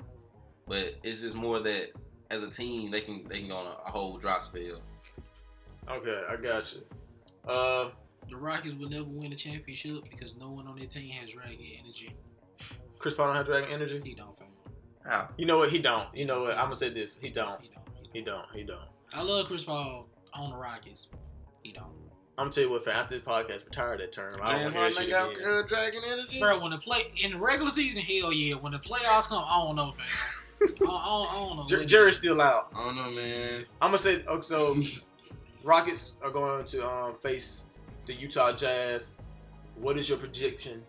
[0.67, 1.91] but it's just more that
[2.29, 4.81] as a team they can they can go on a, a whole drop spell.
[5.89, 6.81] Okay, I got you.
[7.49, 7.91] Uh,
[8.29, 11.65] The Rockets will never win a championship because no one on their team has dragon
[11.81, 12.13] energy.
[12.99, 14.01] Chris Paul don't have Dragon Energy.
[14.03, 14.47] He don't, fam.
[15.05, 15.29] How?
[15.37, 15.69] You know what?
[15.69, 16.07] He don't.
[16.15, 16.57] You know what?
[16.57, 17.19] I'm gonna say this.
[17.19, 17.61] He don't.
[17.61, 18.07] He don't.
[18.13, 18.45] He don't.
[18.53, 18.89] He don't.
[19.13, 21.07] I love Chris Paul on the Rockets.
[21.63, 21.85] He don't.
[22.37, 24.33] I'm gonna tell you what, fam, after this podcast, retire that term.
[24.43, 25.53] I James don't want to Harden hear got that shit again.
[25.53, 26.39] uh, dragon energy.
[26.41, 28.55] Bro, when the play in the regular season, hell yeah.
[28.55, 30.05] When the playoffs come, I don't know, fam.
[30.61, 31.65] I, don't- I, don't, I don't know.
[31.65, 32.71] Jer- Jerry's still out.
[32.75, 33.65] I don't know, man.
[33.81, 34.75] I'm gonna say, okay, so
[35.63, 37.65] Rockets are going to um, face
[38.05, 39.13] the Utah Jazz.
[39.75, 40.83] What is your prediction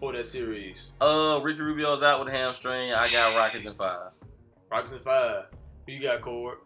[0.00, 0.92] for that series?
[1.00, 2.92] Uh, Ricky Rubio's out with a hamstring.
[2.92, 4.10] I got Rockets in five.
[4.70, 5.46] Rockets in five.
[5.86, 6.58] Who you got, Cord?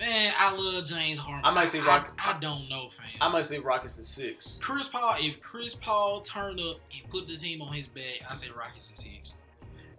[0.00, 1.44] Man, I love James Harden.
[1.44, 3.06] I might say I- Rock- I, I don't know, fam.
[3.20, 4.58] I might say Rockets in six.
[4.62, 8.34] Chris Paul, if Chris Paul turned up and put the team on his back, I
[8.34, 9.34] say Rockets in six.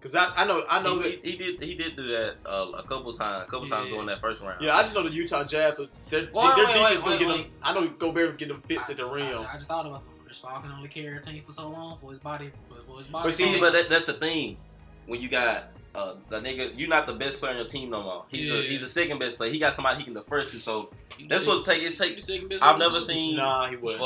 [0.02, 2.38] Cause I, I know I know he, that he, he did he did do that
[2.48, 4.60] uh, a couple times, a couple times during that first round.
[4.60, 7.18] yeah I just know the Utah Jazz so their, Wait, their wait, defense wait, gonna
[7.20, 7.44] get wait.
[7.44, 7.52] them.
[7.62, 9.46] I know Gobert will get them fits at the I, rim.
[9.48, 10.20] I, just thought about something.
[10.26, 12.50] Chris Paul can only carry a team for so long for his body.
[12.88, 13.28] For his body.
[13.28, 14.58] But see, See, but that, that's the thing.
[15.06, 18.02] When you got uh, the nigga, you're not the best player on your team no
[18.04, 18.26] more.
[18.30, 19.52] He's a, he's the second best player.
[19.52, 20.60] He got somebody he can defer to.
[20.60, 20.90] So
[21.28, 21.82] that's what take.
[21.84, 22.16] It's take.
[22.16, 23.98] the second best I've never seen- Nah, he was.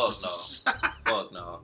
[0.66, 0.90] Fuck no.
[1.12, 1.62] Fuck no.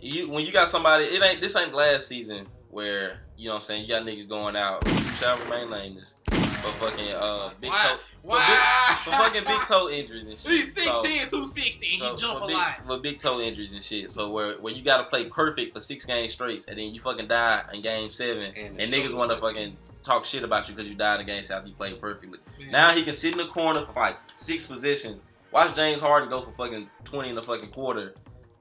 [0.00, 3.60] You when you got somebody, it ain't this ain't last season where you know what
[3.60, 3.82] I'm saying.
[3.84, 4.86] You got niggas going out.
[5.18, 6.14] shall remain nameless.
[6.62, 7.82] For fucking uh big Why?
[7.84, 8.96] toe, Why?
[9.04, 10.50] for fucking big toe injuries and shit.
[10.50, 12.80] He's So- 6'10", 260, and So, he jump for a big, lot.
[12.86, 14.10] For big toe injuries and shit.
[14.12, 17.28] So where where you gotta play perfect for six games straight, and then you fucking
[17.28, 20.74] die in game seven, And and, niggas want to is fucking talk shit about you
[20.74, 22.38] because you died in games after you played perfectly.
[22.58, 22.70] Man.
[22.70, 25.20] Now he can sit in the corner for like six positions.
[25.52, 28.14] Watch James Harden go for fucking twenty in the fucking quarter.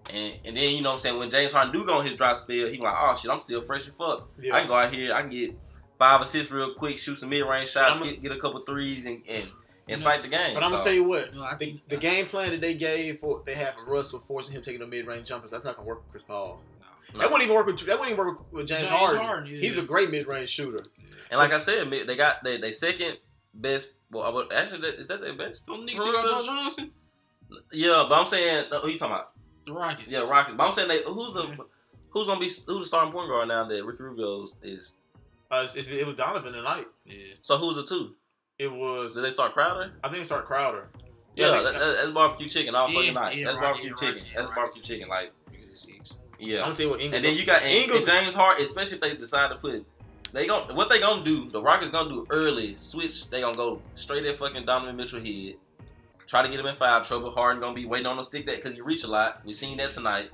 [0.10, 2.16] And, and then you know what I'm saying when James Harden do go on his
[2.16, 4.30] dry spell, he like, oh shit, I'm still fresh as fuck.
[4.42, 4.56] Yeah.
[4.56, 5.58] I can go out here, I can get
[5.98, 9.06] five assists real quick, shoot some mid range shots, I'ma- get, get a couple threes,
[9.06, 9.52] and and, No.
[9.90, 10.54] and sight the game.
[10.54, 11.34] But I'm gonna tell you what.
[11.34, 14.56] No, The, think- the game plan that they gave for they have for Russell forcing
[14.56, 16.62] him taking the mid range jumpers, that's not gonna work with Chris Paul.
[17.14, 17.20] No.
[17.22, 19.22] That wouldn't even work with that wouldn't even work with, with James, James Harden.
[19.22, 19.60] Harden, yeah.
[19.62, 20.84] He's a great mid range shooter.
[21.32, 23.18] And like I said, they got they, they second
[23.54, 23.94] best.
[24.12, 25.66] Well, I would- actually, is that their best?
[25.68, 26.92] Don't niggas still got Joe Johnson?
[27.72, 29.32] Yeah, but I'm saying, no, who you talking about?
[29.66, 30.08] The Rockets.
[30.10, 30.56] Yeah, Rockets.
[30.58, 31.58] But I'm saying, they, who's the
[32.10, 34.96] who's gonna be who's the starting point guard now that Ricky Rubio is?
[35.50, 36.86] Uh, it's, it's- it was Donovan tonight.
[37.06, 37.16] Yeah.
[37.42, 38.16] So who's the two?
[38.60, 39.92] It was Did they start Crowder?
[40.04, 40.90] I think it started Crowder.
[41.36, 43.38] Yeah, they- that, that- that's barbecue chicken all fucking night.
[43.38, 44.24] yeah, that's barbecue right, chicken.
[44.26, 45.10] yeah, that's right, barbecue chicken.
[45.10, 45.60] Like, yeah.
[46.40, 46.60] I'm yeah.
[46.60, 47.22] gonna tell you what Ingles.
[47.24, 49.86] And then you got and, Ingles- and James Harden, especially if they decide to put.
[50.34, 51.50] They gon' what they gonna do?
[51.50, 53.30] The Rockets gonna do early switch.
[53.30, 55.56] They gonna go straight at fucking Donovan Mitchell head.
[56.28, 57.32] Try to get him in foul trouble.
[57.32, 59.42] Harden gonna be waiting on the stick that because he reach a lot.
[59.46, 60.30] We seen that tonight.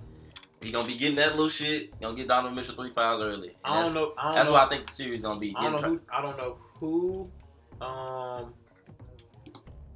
[0.64, 1.82] He gonna be getting that little shit.
[1.82, 3.50] He Gonna get Donovan Mitchell three fouls early.
[3.50, 4.14] And I don't know.
[4.18, 4.54] I don't That's know.
[4.54, 5.54] what I think the series gonna be.
[5.58, 6.00] I don't know who.
[6.12, 7.30] I don't know who.
[7.86, 8.54] Um.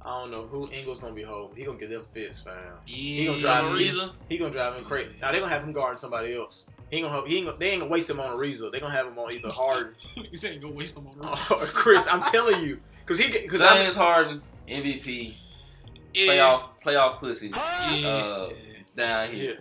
[0.00, 1.56] I don't know who Ingles gonna be holding.
[1.56, 2.54] He gonna get them fits, fam.
[2.86, 3.26] Yeah.
[3.26, 3.88] gonna drive try- me.
[3.90, 4.12] Ariza?
[4.28, 5.14] He gonna drive him crazy.
[5.20, 6.66] Now they gonna have him guarding somebody else.
[6.90, 7.28] He ain't gonna.
[7.28, 8.72] He ain't gonna, they ain't gonna waste him on Ariza.
[8.72, 11.58] They gonna have him on either Harden you said go waste him on the or
[11.74, 12.06] Chris.
[12.10, 15.34] I'm telling you, because he because I James Harden MVP
[16.14, 16.26] Yeah.
[16.32, 18.08] playoff playoff pussy Yeah.
[18.08, 18.50] uh,
[18.96, 19.36] down yeah.
[19.36, 19.58] here.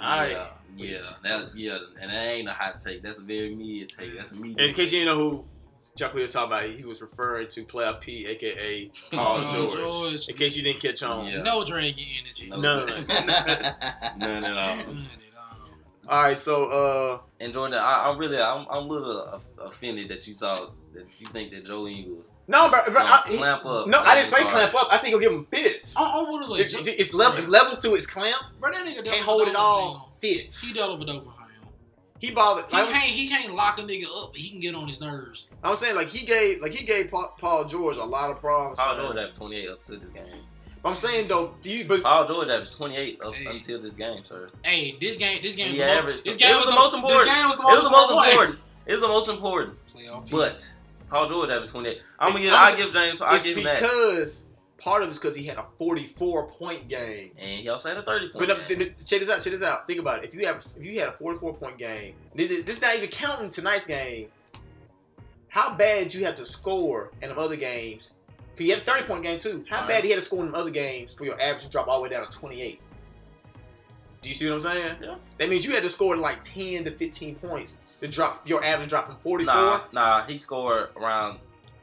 [0.00, 0.30] All right.
[0.76, 3.02] Yeah, yeah, that yeah, and that ain't a hot take.
[3.02, 4.16] That's a very mid take.
[4.16, 4.58] That's a medium.
[4.58, 5.44] And in case you didn't know who
[5.96, 9.74] Jacque was talking about, he was referring to Player P, aka Paul George.
[9.74, 10.28] George.
[10.28, 11.26] In case you didn't catch on.
[11.26, 11.42] Yeah.
[11.42, 12.48] No dragon energy.
[12.50, 12.60] No.
[12.60, 12.86] None.
[14.20, 14.94] None at all.
[16.08, 16.18] None at all.
[16.18, 20.08] All right, so uh, And Jordan, I, I'm really, I'm, I'm a little uh, offended
[20.08, 20.54] that you saw
[20.94, 23.86] that you think that Joe Ingles no, bro, bro I, clamp up.
[23.86, 24.88] no, I didn't say James clamp up.
[24.90, 25.94] I said he gonna give him fits.
[25.98, 28.42] Oh, oh, what are It's, it's, it's, level, it's levels to his clamp.
[28.58, 30.12] Bro, that nigga Can't hold it all.
[30.20, 30.58] Fits.
[30.62, 30.78] He Fits.
[30.78, 31.46] dealt with over fam.
[32.18, 32.64] He bothered.
[32.70, 33.04] He Like, can't.
[33.04, 35.48] He can't lock a nigga up, but he can get on his nerves.
[35.62, 38.78] I'm saying like he gave like he gave Paul, Paul George a lot of problems.
[38.80, 39.04] Paul man.
[39.04, 40.24] George averaged 28 up to this game.
[40.82, 41.84] But I'm saying though, do you?
[41.84, 43.46] But Paul George averaged 28 up Hey.
[43.46, 44.48] until this game, sir.
[44.64, 45.40] Hey, this game.
[45.42, 45.72] This game.
[45.72, 47.26] He Was the most, averaged- this game was was the most important.
[47.26, 48.32] This game was the It most was the most important.
[48.32, 48.58] important.
[48.86, 49.78] It was the most important.
[49.92, 50.30] Playoff.
[50.30, 50.74] But
[51.10, 52.00] Paul George averaged 28.
[52.18, 52.52] I'm gonna give.
[52.52, 53.20] I'm I s- give James.
[53.22, 53.80] I it's give him that.
[53.80, 54.44] because
[54.78, 57.32] part of it's because he had a 44 point game.
[57.36, 58.46] And he also had a 30 point.
[58.46, 58.78] But game.
[58.78, 59.42] th- th- check this out.
[59.42, 59.86] Check this out.
[59.86, 60.28] Think about it.
[60.28, 63.08] If you have if you had a 44 point game, this this is not even
[63.08, 64.28] counting tonight's game.
[65.48, 68.12] How bad you have to score in other games?
[68.58, 69.64] He had a 30 point game too.
[69.68, 69.88] How Right.
[69.88, 72.02] bad he had to score in other games for your average to drop all the
[72.04, 72.80] way down to 28?
[74.20, 74.96] Do you see what I'm saying?
[75.00, 75.14] Yeah.
[75.38, 78.90] That means you had to score like 10 to 15 points to drop your average
[78.90, 79.54] drop from 44.
[79.54, 81.38] Nah, nah, he scored around.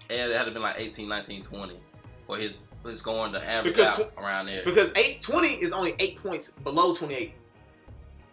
[0.09, 1.79] It had to been like 18, 19, 20
[2.27, 4.63] for his his scoring to average Because out around there.
[4.63, 7.33] Because 820 is only 8 points below 28.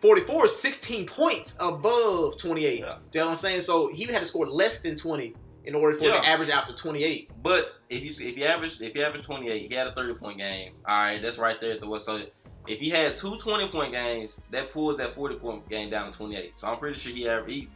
[0.03, 2.80] 44 is 16 points above 28.
[2.80, 2.97] Yeah.
[3.11, 3.61] Do you know what I'm saying?
[3.62, 5.34] So he had to score less than 20
[5.64, 6.20] in order for it Yeah.
[6.20, 7.30] to average out to 28.
[7.42, 10.38] But if you if you averaged if you averaged 28, he had a 30 point
[10.38, 10.72] game.
[10.88, 12.02] All right, that's right there at the what.
[12.02, 12.20] So
[12.66, 16.16] if he had two 20 point games, that pulls that 40 point game down to
[16.16, 16.56] 28.
[16.58, 17.50] So I'm pretty sure he averaged.
[17.50, 17.68] He,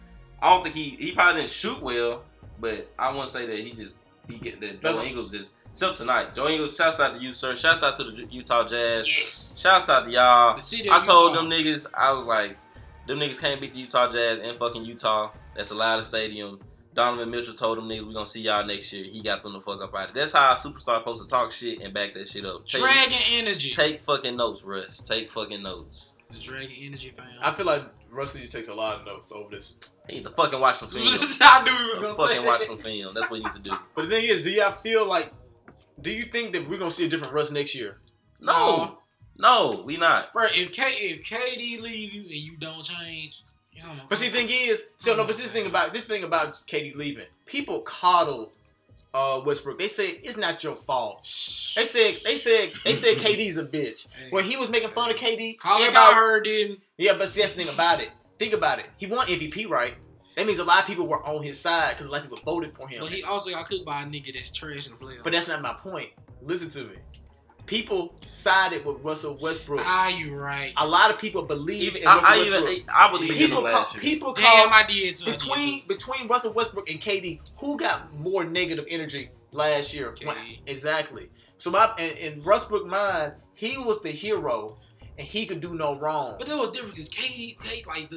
[0.43, 2.23] I don't think he he probably didn't shoot well,
[2.61, 3.95] but I wouldn't say that he just
[4.29, 6.35] he get that That's- Joe Ingles just except tonight.
[6.35, 7.55] Joe Ingles, shouts out to you, sir.
[7.55, 9.07] Shouts out to the Utah Jazz.
[9.09, 9.57] Yes.
[9.59, 10.55] Shouts out to y'all.
[10.55, 11.43] I of told Utah.
[11.43, 12.57] them niggas, I was like,
[13.07, 15.31] them niggas can't beat the Utah Jazz in fucking Utah.
[15.55, 16.59] That's the loudest stadium.
[16.97, 19.05] Donovan Mitchell told them niggas we gonna see y'all next year.
[19.05, 20.19] He got them the fuck up out of it.
[20.19, 22.65] That's how a superstar supposed to talk shit and back that shit up.
[22.67, 23.71] Take, Dragon energy.
[23.71, 25.01] take fucking notes, Russ.
[25.01, 26.17] Take fucking notes.
[26.31, 27.27] It's Dragon energy, fam.
[27.43, 29.75] I feel like Russ just takes a lot of notes over this.
[30.09, 31.07] He need to fucking watch some film.
[31.41, 33.15] I knew he was gonna fucking say watch some film.
[33.15, 33.77] That's what you need to do.
[33.95, 35.31] But the thing is, do y'all feel like?
[36.01, 37.99] Do you think that we're gonna see a different Russ next year?
[38.41, 39.01] No,
[39.37, 40.33] no, we not.
[40.33, 43.47] Bro, if K if KD leave you and you don't change, you know,
[44.09, 45.25] But see, the thing is, so no.
[45.27, 48.53] But this thing about this thing about KD leaving, people coddle
[49.15, 49.79] uh, Westbrook.
[49.79, 51.23] They said it's not your fault.
[51.77, 54.09] They said they said they said KD's a bitch.
[54.31, 56.81] When he was making fun of KD, Colin everybody- Cowherd didn't.
[56.99, 57.15] yeah.
[57.19, 58.11] But see, that's the thing about it.
[58.39, 58.87] Think about it.
[58.99, 59.95] He won MVP, right?
[60.37, 62.39] That means a lot of people were on his side because a lot of people
[62.45, 63.01] voted for him.
[63.01, 65.23] But he also got cooked by a nigga that's trash in the playoffs.
[65.25, 66.11] But that's not my point.
[66.43, 66.97] Listen to me.
[67.67, 69.81] People sided with Russell Westbrook.
[69.83, 70.73] Ah, you right.
[70.77, 72.71] A lot of people believe Even, in I, Russell I Westbrook.
[72.71, 74.01] even I believe in people him call, last year.
[74.03, 75.25] people Damn, call I did too.
[75.27, 80.13] I did between between Russell Westbrook and KD, who got more negative energy last year?
[80.13, 80.61] KD.
[80.67, 81.29] Exactly.
[81.59, 84.77] So my in, in Westbrook mind, he was the hero,
[85.19, 86.37] and he could do no wrong.
[86.39, 88.17] But that was different because KD, K, like the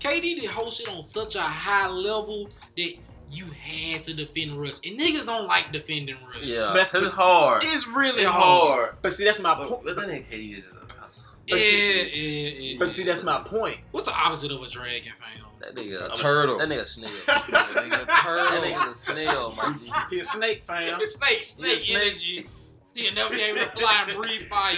[0.00, 2.92] KD did whole shit on such a high level that
[3.30, 6.38] you had to defend Russ, and niggas don't like defending Russ.
[6.42, 7.62] Yeah, That's- it's hard.
[7.64, 8.78] it's really It's hard.
[8.78, 8.96] hard.
[9.02, 9.84] But see, that's my point.
[9.84, 11.32] but that nigga KD is just a hustle.
[11.48, 13.78] But Yeah, see- yeah, yeah, But see, that's my point.
[13.90, 15.42] What's the opposite of a dragon, fam?
[15.58, 16.58] That nigga A turtle.
[16.58, 17.08] That nigga snail.
[17.26, 18.60] That nigga that turtle.
[18.62, 19.90] nigga's a snail, my G.
[20.10, 21.00] He a snake fam.
[21.00, 21.90] Snake, snake snake.
[21.96, 22.46] energy.
[22.94, 24.74] He'll never be able to fly and breathe fire.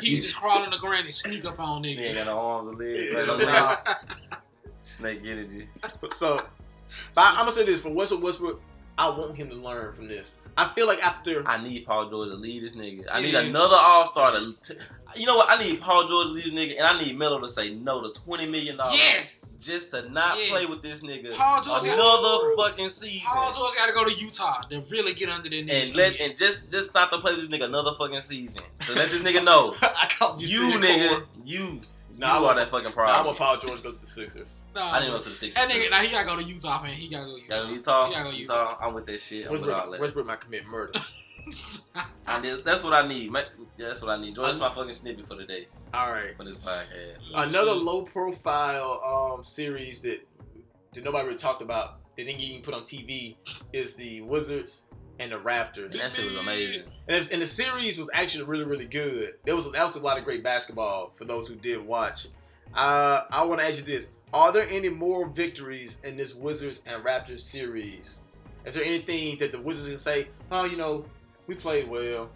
[0.00, 1.98] He can just crawl on the ground and sneak up on niggas.
[1.98, 3.28] He ain't got no arms or legs.
[3.28, 3.74] Like no.
[4.80, 5.68] Snake energy.
[6.14, 6.40] So,
[7.14, 8.60] but I'm gonna say this for Russell Westbrook.
[8.98, 10.36] I want him to learn from this.
[10.56, 13.06] I feel like after I need Paul George to lead this nigga.
[13.10, 13.40] I need Yeah.
[13.40, 14.52] another All Star to.
[14.62, 14.74] T-
[15.16, 15.48] you know what?
[15.48, 18.02] I need Paul George to lead this nigga, and I need Melo to say no
[18.02, 18.98] to twenty million dollars.
[18.98, 20.50] Yes, Just to not Yes.
[20.50, 21.84] play with this nigga Paul George.
[21.84, 23.20] another Got, fucking season.
[23.24, 25.86] Paul George got to go to Utah to really get under their niggas.
[25.88, 28.62] and let and just just not to play with this nigga another fucking season.
[28.82, 29.72] So let this nigga know.
[29.82, 31.22] I called you, you nigga, Cole.
[31.46, 31.80] you,
[32.22, 33.26] Nah, you I are want- that fucking Nah, I problem.
[33.26, 34.62] want Paul George to go to the Sixers.
[34.74, 35.54] Nah, I didn't go to the Sixers.
[35.54, 36.94] That nigga, now he gotta go to Utah, man.
[36.94, 37.48] He gotta go to Utah.
[37.56, 38.06] Gotta go Utah.
[38.08, 38.70] He gotta go to Utah.
[38.70, 38.86] Utah.
[38.86, 39.46] I'm with that shit.
[39.46, 40.00] I'm with all that.
[40.00, 40.98] Westbrook might commit murder.
[42.26, 43.30] I need- that's what I need.
[43.32, 43.40] Ma-
[43.76, 44.34] Yeah, that's what I need.
[44.36, 46.36] Joy, that's my fucking snippet for the day All right.
[46.36, 47.32] for this podcast.
[47.34, 50.26] Another low profile um series that
[50.94, 53.34] that nobody really talked about that didn't get even put on TV
[53.72, 54.86] is the Wizards
[55.22, 55.92] and the Raptors.
[55.92, 56.82] That shit was amazing.
[57.06, 59.30] And, it's- and the series was actually really, really good.
[59.44, 62.26] There was that was a lot of great basketball for those who did watch.
[62.74, 66.82] Uh, I want to ask you this: Are there any more victories in this Wizards
[66.86, 68.20] and Raptors series?
[68.64, 70.28] Is there anything that the Wizards can say?
[70.50, 71.04] Oh, you know,
[71.46, 72.30] we played well.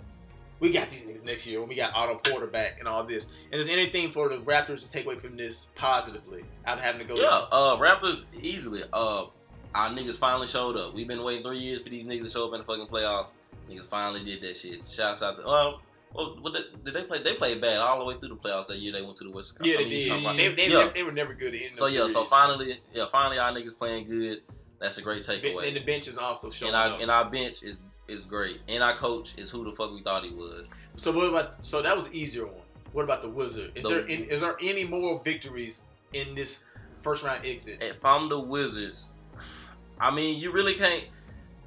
[0.58, 3.28] We got these niggas next year when we got Otto Porter back and all this.
[3.52, 6.44] And is there anything for the Raptors to take away from this positively?
[6.66, 7.14] Out of having to go.
[7.20, 8.82] Yeah, uh, Raptors easily.
[8.92, 9.26] Uh,
[9.74, 10.94] our niggas finally showed up.
[10.94, 13.32] We've been waiting three years for these niggas to show up in the fucking playoffs.
[13.68, 14.86] Niggas finally did that shit.
[14.86, 15.42] Shouts out to.
[15.46, 15.76] Uh,
[16.14, 17.22] well, what did, they play?
[17.22, 18.92] They played bad all the way through the playoffs that year.
[18.92, 19.56] They went to the West.
[19.60, 20.08] Yeah, I they did.
[20.10, 20.36] Conference.
[20.38, 20.90] They, they, Yeah.
[20.94, 21.76] they were never good in.
[21.76, 24.42] So yeah, so finally, yeah, finally our niggas playing good.
[24.78, 25.66] That's a great takeaway.
[25.66, 27.00] and the bench is also showing And our up.
[27.00, 28.60] and our bench is is great.
[28.68, 30.68] And our coach is who the fuck we thought he was.
[30.96, 31.66] So what about?
[31.66, 32.62] So that was the easier one.
[32.92, 33.72] What about the Wizard?
[33.74, 36.64] Is The- there any, is there any more victories in this
[37.02, 37.82] first round exit?
[37.82, 39.08] If I'm the Wizards,
[40.00, 41.04] I mean, you really can't.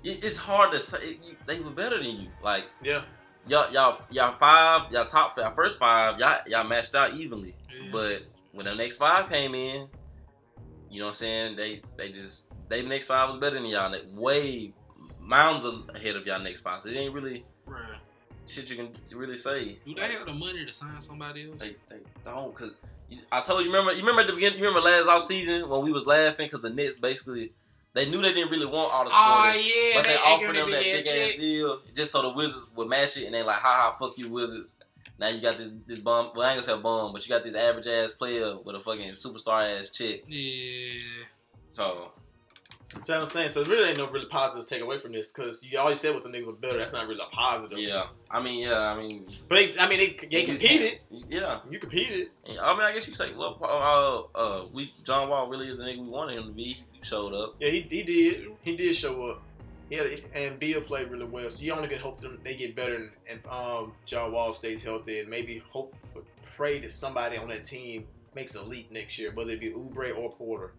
[0.04, 2.30] it- It's hard to say you, they were better than you.
[2.44, 3.04] Like Yeah,
[3.48, 7.56] y'all, y'all, y'all five, y'all top, y'all first five, y'all, y'all matched out evenly.
[7.70, 7.90] Yeah.
[7.92, 8.22] But
[8.52, 9.88] when the next five came in,
[10.90, 11.56] you know what I'm saying?
[11.56, 13.92] They, they just, they next five was better than y'all.
[13.92, 14.74] They way
[15.20, 16.82] mounds ahead of y'all next five.
[16.82, 17.98] So it ain't really Bruh.
[18.48, 19.78] shit you can really say.
[19.86, 21.60] Do they have the money to sign somebody else?
[21.60, 22.72] They, they don't because
[23.32, 25.82] I told you remember you remember at the beginning you remember last off season when
[25.84, 27.54] we was laughing because the Nets basically
[27.94, 30.56] they knew they didn't really want all the Oh supporters, yeah, but they, they offered
[30.56, 33.44] them that a big ass deal just so the Wizards would match it and they
[33.44, 34.76] like ha ha fuck you Wizards.
[35.20, 37.44] Now you got this this bum well I ain't gonna say bum but you got
[37.44, 40.24] this average ass player with a fucking superstar ass chick.
[40.28, 41.00] Yeah.
[41.70, 42.12] So
[43.04, 43.64] so I'm saying so.
[43.66, 46.30] Really, ain't no really positive take away from this because you always said what the
[46.30, 46.78] niggas were better.
[46.78, 47.78] That's not really a positive.
[47.78, 51.00] yeah, I mean yeah I mean but they, I mean they they competed.
[51.30, 52.30] Yeah, You competed.
[52.48, 55.84] I mean I guess you say well uh, uh we John Wall really is the
[55.84, 56.78] nigga we wanted him to be.
[57.02, 57.56] Showed up.
[57.60, 58.52] Yeah, he, he did.
[58.62, 59.42] He did show up.
[59.90, 61.50] He had, and Beal played really well.
[61.50, 64.84] So you only can hope them they get better and, and um John Wall stays
[64.84, 69.18] healthy and maybe hope for, pray that somebody on that team makes a leap next
[69.18, 70.74] year, whether it be Oubre or Porter,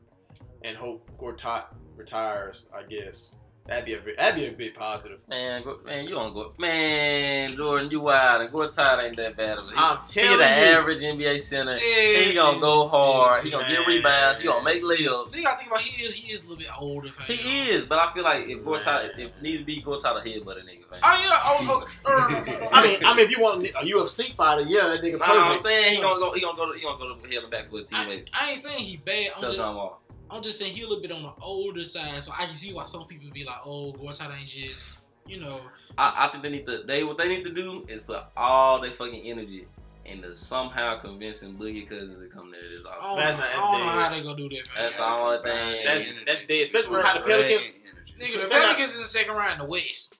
[0.63, 1.65] and hope Gortat
[1.97, 2.69] retires.
[2.73, 3.35] I guess
[3.67, 5.21] That'd be a bit, that'd be a bit positive.
[5.29, 6.53] Man, go, man, you don't go.
[6.59, 8.43] Man, Jordan, you wild.
[8.43, 9.69] And Gortat ain't that bad of a.
[9.69, 10.51] He, I'm he telling the you.
[10.51, 11.73] average NBA center.
[11.77, 13.45] Yeah, He gonna go hard.
[13.45, 13.73] He gonna Man.
[13.77, 14.41] get rebounds.
[14.41, 15.37] He gonna make layups.
[15.37, 17.09] You gotta think about he is he is a little bit older.
[17.11, 17.27] Fam.
[17.27, 20.29] He is, but I feel like if Gortat, if, if need to be Gortat a
[20.29, 21.01] headbutt a nigga, man.
[21.05, 21.41] Oh yeah.
[21.45, 25.13] Oh, oh, I mean, I mean, if you want a UFC fighter, yeah, that nigga
[25.13, 25.97] Know what I'm saying?
[25.97, 26.33] He gonna go.
[26.33, 26.73] He gonna go.
[26.73, 28.29] To, he gonna go to hell and back for his I, teammate.
[28.33, 29.29] I ain't saying he bad.
[29.37, 30.01] I'm Tell just, John Wall.
[30.31, 32.73] I'm just saying he a little bit on the older side, so I can see
[32.73, 35.61] why some people be like, "Oh, Gortat ain't just," you know.
[35.99, 36.83] I, I think they need to.
[36.85, 39.67] They what they need to do is put all their fucking energy
[40.07, 43.03] into somehow convincing Boogie Cousins to come there this I offseason.
[43.03, 44.69] don't, That's not- I don't know that's how they gonna do that.
[44.77, 45.17] That's Man.
[45.17, 45.85] the only thing.
[45.85, 47.71] That's that's dead, especially with how the Pelicans.
[48.19, 50.19] Nigga, the Pelicans in the second round in the West.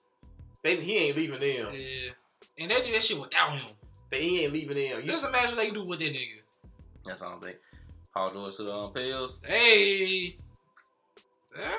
[0.63, 1.73] They, he ain't leaving them.
[1.73, 2.13] Yeah.
[2.59, 3.65] And they do that shit without him.
[4.11, 5.01] They, he ain't leaving them.
[5.03, 6.41] You, Just imagine they do with that nigga.
[7.07, 7.57] That's all I think.
[8.15, 9.41] Paul George to the um, Pels.
[9.47, 10.37] Hey.
[11.57, 11.73] Yeah.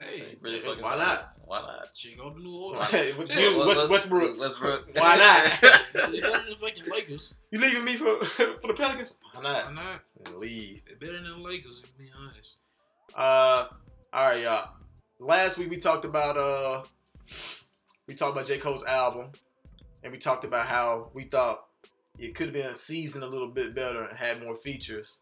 [0.00, 0.22] Hey.
[0.40, 1.32] Really Yeah, fucking why not?
[1.44, 1.88] Why not?
[1.94, 2.84] Shit, go to New Orleans.
[2.86, 4.38] Hey, what- Yeah, you- What- West- what- Westbrook.
[4.38, 4.88] Westbrook.
[4.96, 5.80] Why not?
[6.12, 7.34] They better than the fucking Lakers.
[7.50, 9.14] You leaving me for for the Pelicans?
[9.34, 9.66] Why not?
[9.66, 10.38] Why not?
[10.38, 10.82] Leave.
[10.88, 12.56] They better than the Lakers, to be honest.
[13.14, 13.66] Uh,
[14.12, 14.70] all right, y'all.
[15.18, 16.82] Last week we talked about uh,
[18.08, 19.30] we talked about J Cole's album,
[20.02, 21.66] and we talked about how we thought
[22.18, 25.18] it could have been seasoned a little bit better and had more features.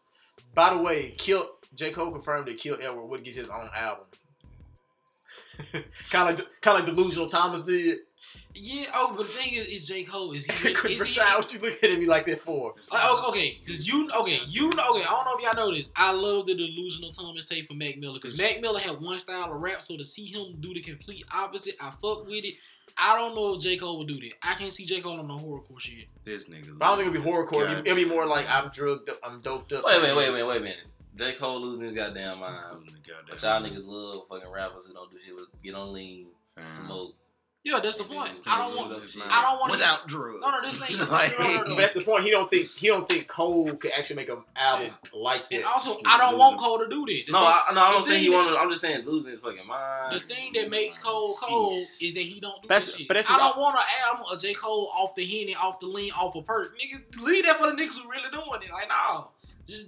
[0.53, 4.07] By the way, Kill J Cole confirmed that Kill Edward would get his own album.
[6.09, 7.99] kind of kind of delusional Thomas did.
[8.53, 10.03] Yeah, oh, but the thing is, is J.
[10.03, 12.75] Cole, is he, Chris is he, Rashad, what you looking at me like that for?
[12.91, 15.89] Like, okay, because you, okay, you know, okay, I don't know if y'all know this.
[15.95, 19.51] I love the delusional Thomas tape from Mac Miller because Mac Miller had one style
[19.51, 22.55] of rap, so to see him do the complete opposite, I fuck with it.
[23.03, 23.77] I don't know if J.
[23.77, 24.33] Cole would do that.
[24.43, 25.01] I can't see J.
[25.01, 26.05] Cole on no horrorcore shit.
[26.23, 26.77] This nigga.
[26.77, 27.65] But I don't think it'll be horrorcore.
[27.65, 28.45] God It'll be more like.
[28.47, 29.83] I'm drugged up, I'm doped up.
[29.85, 30.83] Wait a minute, wait a minute, wait a minute.
[31.17, 31.33] J.
[31.33, 32.59] Cole losing his goddamn mind.
[32.79, 35.73] Losing the goddamn But y'all niggas love fucking rappers who don't do shit with get
[35.73, 36.63] on lean, Fam.
[36.85, 37.15] smoke.
[37.63, 38.41] Yeah, that's the point.
[38.47, 38.89] I don't want.
[38.89, 39.31] Losing his.
[39.31, 40.41] I don't want without drugs.
[40.41, 41.75] No, no, this ain't- Like- no, no, no, no.
[41.75, 42.23] That's the point.
[42.23, 45.57] He don't think he don't think Cole could actually make an album like that.
[45.57, 46.65] And also, I don't nigga want losing.
[46.67, 47.23] Cole to do that.
[47.27, 48.57] The No, thing- I, no, I don't think he thing wanted.
[48.57, 50.15] I'm just saying losing his fucking mind.
[50.15, 53.07] The thing that makes Cole Cole is that he don't do That's- this shit.
[53.07, 54.53] but that's I don't want an album of J.
[54.55, 56.79] Cole off the henny, off the lean, off a perk.
[56.79, 58.71] Nigga, leave that for the niggas who really doing it.
[58.71, 59.31] Like, no.
[59.67, 59.85] Just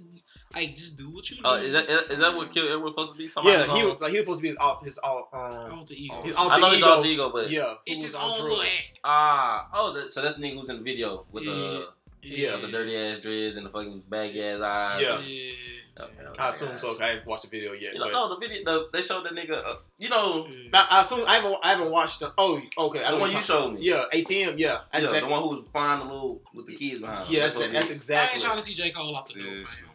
[0.54, 1.42] like just do what you do.
[1.44, 3.28] Oh, is that is that what Kill Edward supposed to be?
[3.28, 5.78] Somebody yeah, he was like he was supposed to be his all his all um
[5.78, 6.22] Alter ego.
[6.22, 8.48] his I alter know his alter ego, but Yeah, it's who his was on own
[8.48, 9.00] little act.
[9.04, 11.88] ah, oh, that, so that's the nigga who's in the video with the
[12.22, 15.00] Yeah, the dirty ass dreads and the fucking baggy ass eyes.
[15.02, 15.20] Yeah.
[15.20, 15.52] Yeah.
[15.96, 16.88] Okay, okay, I assume so.
[16.88, 16.98] gotcha.
[16.98, 17.92] 'cause I haven't watched the video yet.
[17.92, 19.64] You know, but no, the video, the, they showed the nigga.
[19.64, 20.70] Uh, you know, yeah.
[20.72, 22.32] Now, I assume I haven't I haven't watched the.
[22.36, 22.98] Oh, okay.
[22.98, 23.80] I the know one what you showed me.
[23.82, 24.54] Yeah, ATM.
[24.58, 27.28] Yeah, that's yeah, the one who was flying the little with the kids behind.
[27.28, 27.34] him.
[27.34, 28.10] Yeah, that's what that's it is.
[28.10, 28.34] I exactly.
[28.34, 28.90] ain't trying to see J.
[28.90, 29.90] Cole off the door, This man.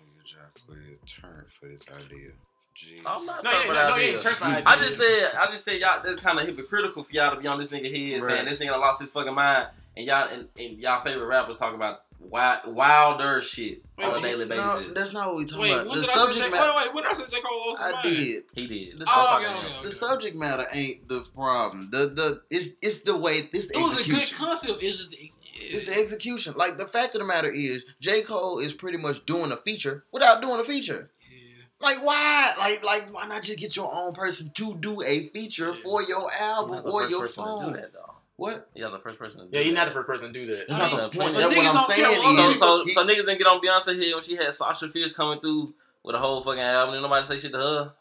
[1.09, 2.29] Nigga Jacquees turn for this idea.
[2.77, 3.01] Jeez.
[3.05, 4.39] I'm not No, talking yeah, about no, no, ideas.
[4.41, 6.01] yeah, I just said, I just said, y'all.
[6.03, 8.79] That's kind of hypocritical for y'all to be on this nigga head saying this nigga
[8.79, 13.41] lost his fucking mind, and y'all and, and y'all favorite rappers talk about wild, wilder
[13.41, 14.63] shit Wait, on a daily basis.
[14.87, 15.85] No, that's not what we talking Wait, about.
[15.85, 16.49] The did I say subject J.
[16.51, 16.71] matter.
[16.75, 17.41] Wait, wait, when did I say J.
[17.41, 18.03] Cole lost his I mind?
[18.15, 18.43] did.
[18.55, 18.99] he did.
[18.99, 21.89] The Oh, talking okay, to okay, The subject matter ain't the problem.
[21.91, 24.37] The the it's it's the way it's the It was a execution.
[24.37, 24.83] good concept.
[24.83, 26.53] It's just the ex- It's the execution.
[26.57, 30.03] Like the fact of the matter is, J Cole is pretty much doing a feature
[30.11, 31.09] without doing a feature.
[31.31, 31.37] Yeah.
[31.81, 32.51] Like why?
[32.59, 35.81] Like like why not just get your own person to do a feature Yeah.
[35.83, 37.77] for your album or your person to song?
[38.39, 38.59] Do that, though.
[38.61, 38.69] What?
[38.75, 40.45] You're not the first person to do Yeah, he's not the first person to do
[40.55, 40.67] that.
[40.67, 41.33] That's I not mean, the point.
[41.33, 42.19] but That's what I'm saying.
[42.19, 44.89] what So, so, he- so niggas didn't get on Beyonce head when she had Sasha
[44.89, 45.73] Fierce coming through
[46.03, 47.93] with a whole fucking album and nobody say shit to her.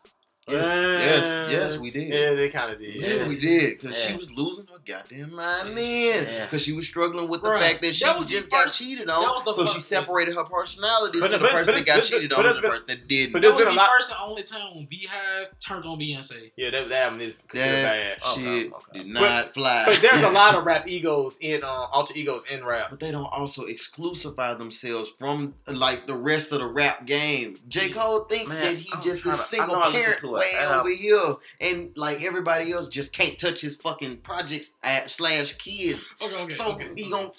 [0.48, 2.08] Yes, yes, we did.
[2.08, 2.94] Yeah, they kind of did.
[2.94, 6.46] Yeah, we did, cause she was losing her goddamn mind then, Yeah.
[6.46, 8.78] cause she was struggling with the Bruh, fact that she that was just got first-
[8.78, 9.40] cheated on.
[9.54, 12.30] So she separated her personalities But- to the but- person but that got it's- cheated
[12.30, 13.32] but on and the been- person that didn't.
[13.32, 15.98] but That was been the a lot- first and only time when Beyhive turned on
[16.00, 16.50] Beyonce.
[16.56, 18.18] Yeah, that, that album is considered that bad.
[18.32, 18.98] Okay, shit okay.
[18.98, 19.84] did not fly.
[19.86, 22.90] But there's a lot of rap egos in uh, alter egos in rap.
[22.90, 27.58] But they don't also exclusify themselves from like the rest of the rap game.
[27.68, 27.90] J.
[27.90, 30.37] Cole thinks Man, that he I'm just a single know I listened parent to it.
[30.38, 35.10] Way Um, over here, and like everybody else just can't touch his fucking projects at
[35.10, 36.16] slash kids.
[36.20, 36.54] Okay, okay.
[36.54, 36.88] so okay.
[36.96, 37.30] he gon'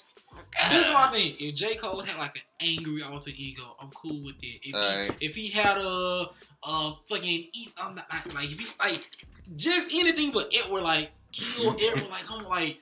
[0.70, 1.36] This is my thing.
[1.38, 1.76] If J.
[1.76, 2.42] Cole had like an
[2.76, 4.60] angry alter ego, I'm cool with it.
[4.62, 6.30] If he, if he had a
[6.64, 9.08] a fucking eat, I'm not like, like if he like
[9.56, 12.78] just anything but it were like kill it were like I'm like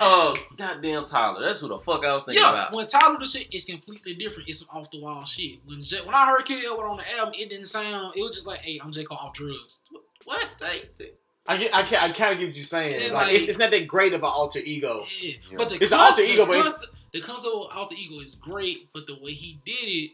[0.00, 1.42] uh, goddamn Tyler.
[1.44, 2.50] That's who the fuck I was thinking yeah.
[2.50, 2.72] about.
[2.72, 4.48] When Tyler the shit is completely different.
[4.48, 5.58] It's some off the wall shit.
[5.64, 8.14] When J, when I heard Kill Edward on the album, it didn't sound.
[8.16, 9.80] It was just like, hey, I'm J Cole off drugs.
[10.24, 10.46] What?
[10.60, 10.90] Like,
[11.46, 13.00] I get, I, can, I kind of get what you're saying.
[13.00, 15.04] Yeah, like, like- it's, it's not that great of an alter ego.
[15.20, 15.32] yeah.
[15.50, 15.56] Yeah.
[15.58, 18.20] But the It's an alter ego, the but it's- concept, the concept of alter ego
[18.22, 20.10] is great, but the way he did it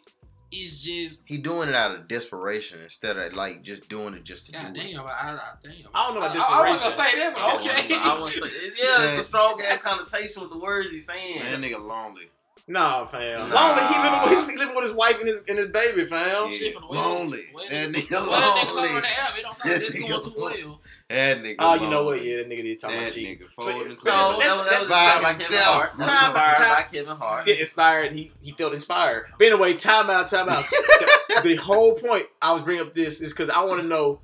[0.53, 4.47] it's just He doing it out of desperation instead of like just doing it just
[4.47, 5.01] to God do damn.
[5.01, 5.73] I, I, I, damn.
[5.95, 7.95] I don't know about I, I, wasn't gonna say that, but okay.
[7.95, 11.39] I want to say, yeah, it's a strong ass connotation with the words he's saying.
[11.41, 12.25] Man, that nigga lonely.
[12.67, 13.49] Nah, fam.
[13.49, 13.55] Nah.
[13.55, 13.83] Lonely.
[13.95, 16.47] He living with his, he living with his wife and his and his baby, fam.
[16.47, 17.19] Yeah, shit from the well.
[17.19, 17.43] lonely.
[17.53, 18.95] Well, That nigga Well, that nigga talking lonely.
[18.97, 20.79] on the app, it don't sound like this That going nigga too lonely.
[21.11, 21.35] Well.
[21.35, 21.57] That nigga.
[21.59, 22.25] Oh, you know what?
[22.25, 23.39] Yeah, that nigga did talk about That cheating.
[23.39, 24.05] nigga folding But- clothes.
[24.05, 25.59] No, that was, that was By inspired by Kevin.
[25.59, 25.91] Hart.
[25.91, 27.47] Time- Inspired time- by Kevin Hart.
[27.47, 28.15] Get inspired.
[28.17, 29.27] He he felt inspired.
[29.39, 30.65] But anyway, time out, time out.
[30.71, 34.21] the, the whole point I was bringing up this is because I want to know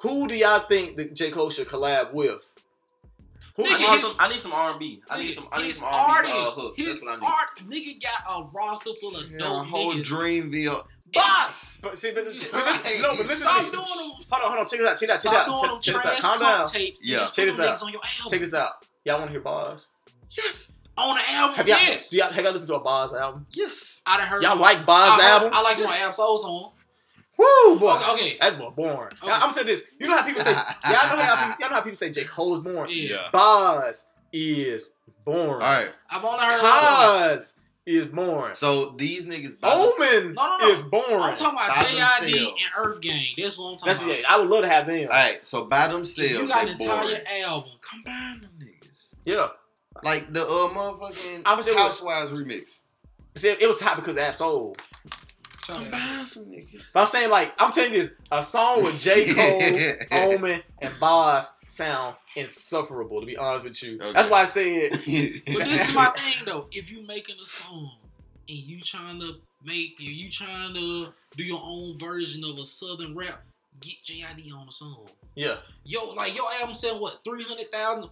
[0.00, 2.46] who do y'all think that J Cole should collab with?
[3.56, 3.64] Who?
[3.64, 4.16] I Nigga, need I- his- some.
[4.18, 5.02] I need some R and B.
[5.10, 5.48] I need Nigga, some.
[5.52, 6.76] I need some R and B uh, artists, hooks.
[6.78, 7.26] his That's what I need.
[7.26, 10.06] art, nigga got a roster full of Yeah, dope a whole niggas.
[10.08, 10.86] Dreamville.
[11.12, 11.78] Boss!
[11.82, 12.98] But see, but, but, Right.
[13.02, 13.70] no, but listen Stop to me.
[13.70, 14.26] doing them.
[14.30, 14.66] Hold on, hold on.
[14.66, 14.98] Check this out.
[14.98, 15.22] Check this out.
[15.22, 15.82] Check this out.
[15.82, 16.30] Check, check this out.
[16.32, 16.64] Calm down.
[16.66, 17.00] tapes.
[17.02, 17.18] Yeah.
[17.32, 17.66] Check this out.
[17.74, 18.30] niggas on your album.
[18.30, 18.72] Check this out.
[19.04, 19.88] Y'all want to hear bars?
[20.36, 20.72] Yes.
[20.98, 22.10] On the album, Have y'all, yes.
[22.10, 23.46] do y'all, have y'all listened to a Bas album?
[23.52, 24.02] Yes.
[24.06, 24.42] I done heard.
[24.42, 25.50] Y'all like Bas I, album?
[25.54, 26.72] I like my Ab Soul song.
[27.38, 27.92] Woo, boy.
[27.94, 28.36] Okay, okay.
[28.38, 29.12] That's more boring.
[29.22, 29.32] Okay.
[29.32, 29.90] I'm saying this.
[29.98, 30.50] You know how people say.
[30.84, 32.92] y'all know how people, y'all know how people say J Cole is boring.
[32.94, 33.28] Yeah.
[33.32, 35.52] Bas is boring.
[35.52, 35.88] All right.
[36.10, 36.60] I've only heard.
[36.60, 37.54] Cause
[37.96, 38.54] is boring.
[38.54, 39.58] So these niggas.
[39.60, 40.68] by Omen No, no, no.
[40.70, 41.06] is boring.
[41.20, 42.52] I'm talking about By JID themselves.
[42.62, 43.26] and Earth Gang.
[43.38, 44.14] That's what I'm talking That's about.
[44.18, 44.24] it.
[44.28, 45.00] I would love to have them.
[45.02, 45.40] All right.
[45.46, 47.20] So by If themselves, you got they an entire boring.
[47.42, 47.70] album.
[47.80, 49.14] Combine them niggas.
[49.24, 49.48] Yeah.
[50.04, 52.80] Like the uh motherfucking I would say what- Housewives remix.
[53.36, 54.76] See, it was hot because of Ab Soul.
[55.66, 56.82] Combine some niggas.
[56.94, 59.32] But I'm saying like I'm telling you this, a song with J.
[60.10, 63.20] Cole, Omen, and Bas sound insufferable.
[63.20, 64.12] To be honest with you, Okay.
[64.12, 66.68] that's why I said But this is my thing though.
[66.72, 67.90] If you making a song
[68.48, 69.34] and you trying to
[69.64, 73.42] make you you trying to do your own version of a southern rap,
[73.80, 75.06] get JID on the song.
[75.36, 75.56] yeah.
[75.84, 78.10] Yo, like your album selling what, 300,000?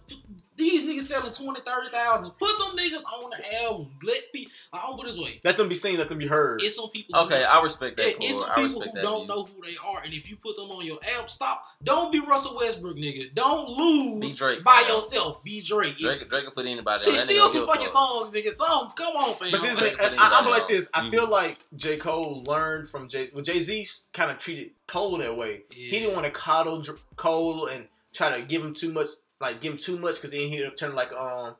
[0.59, 2.31] These niggas selling 20, 30,000.
[2.37, 3.89] Put them niggas on the album.
[4.03, 5.39] Let people, like, I'll put it this way.
[5.43, 5.97] Let them be seen.
[5.97, 6.61] Let them be heard.
[6.61, 8.07] It's some people who Okay, I respect that.
[8.07, 8.41] It- it's Cole.
[8.41, 9.03] some I people respect who that.
[9.03, 9.27] don't view.
[9.35, 11.63] know who they are, and if you put them on your album, stop.
[11.83, 13.33] Don't be Russell Westbrook, nigga.
[13.33, 14.95] Don't lose Be Drake, by fam.
[14.97, 15.43] yourself.
[15.43, 15.95] Be Drake.
[15.97, 17.01] Drake, Drake can put anybody.
[17.03, 17.17] Shit, on.
[17.17, 17.91] That steal nigga some fucking fuck.
[17.93, 18.57] songs, nigga.
[18.57, 19.51] Some, come on, fam.
[19.51, 20.89] But see, the Like, I, I'm like this.
[20.93, 21.11] I Mhm.
[21.11, 21.95] feel like J.
[21.97, 23.29] Cole learned from Jay.
[23.33, 25.63] Well, Jay Z kind of treated Cole that way.
[25.71, 29.07] He didn't want to coddle Dr- Cole and try to give him too much,
[29.41, 31.55] like give him too much, because then he'll turn like um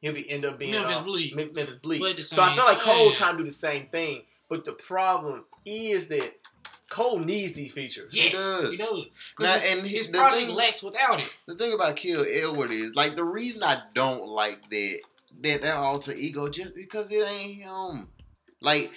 [0.00, 1.34] he'll be end up being Memphis uh, Bleek.
[1.36, 2.00] Memphis Bleek.
[2.00, 3.86] But at the So I same feel like Cole time- trying to do the same
[3.86, 6.34] thing, but the problem is that
[6.90, 8.14] Cole needs these features.
[8.14, 8.70] Yes, does.
[8.70, 9.10] he does.
[9.40, 11.38] Now, Now, and his the project thing- lacks without it.
[11.46, 15.00] The thing about Kill Edward is like the reason I don't like that
[15.40, 18.08] that that alter ego just because it ain't him.
[18.60, 18.92] Like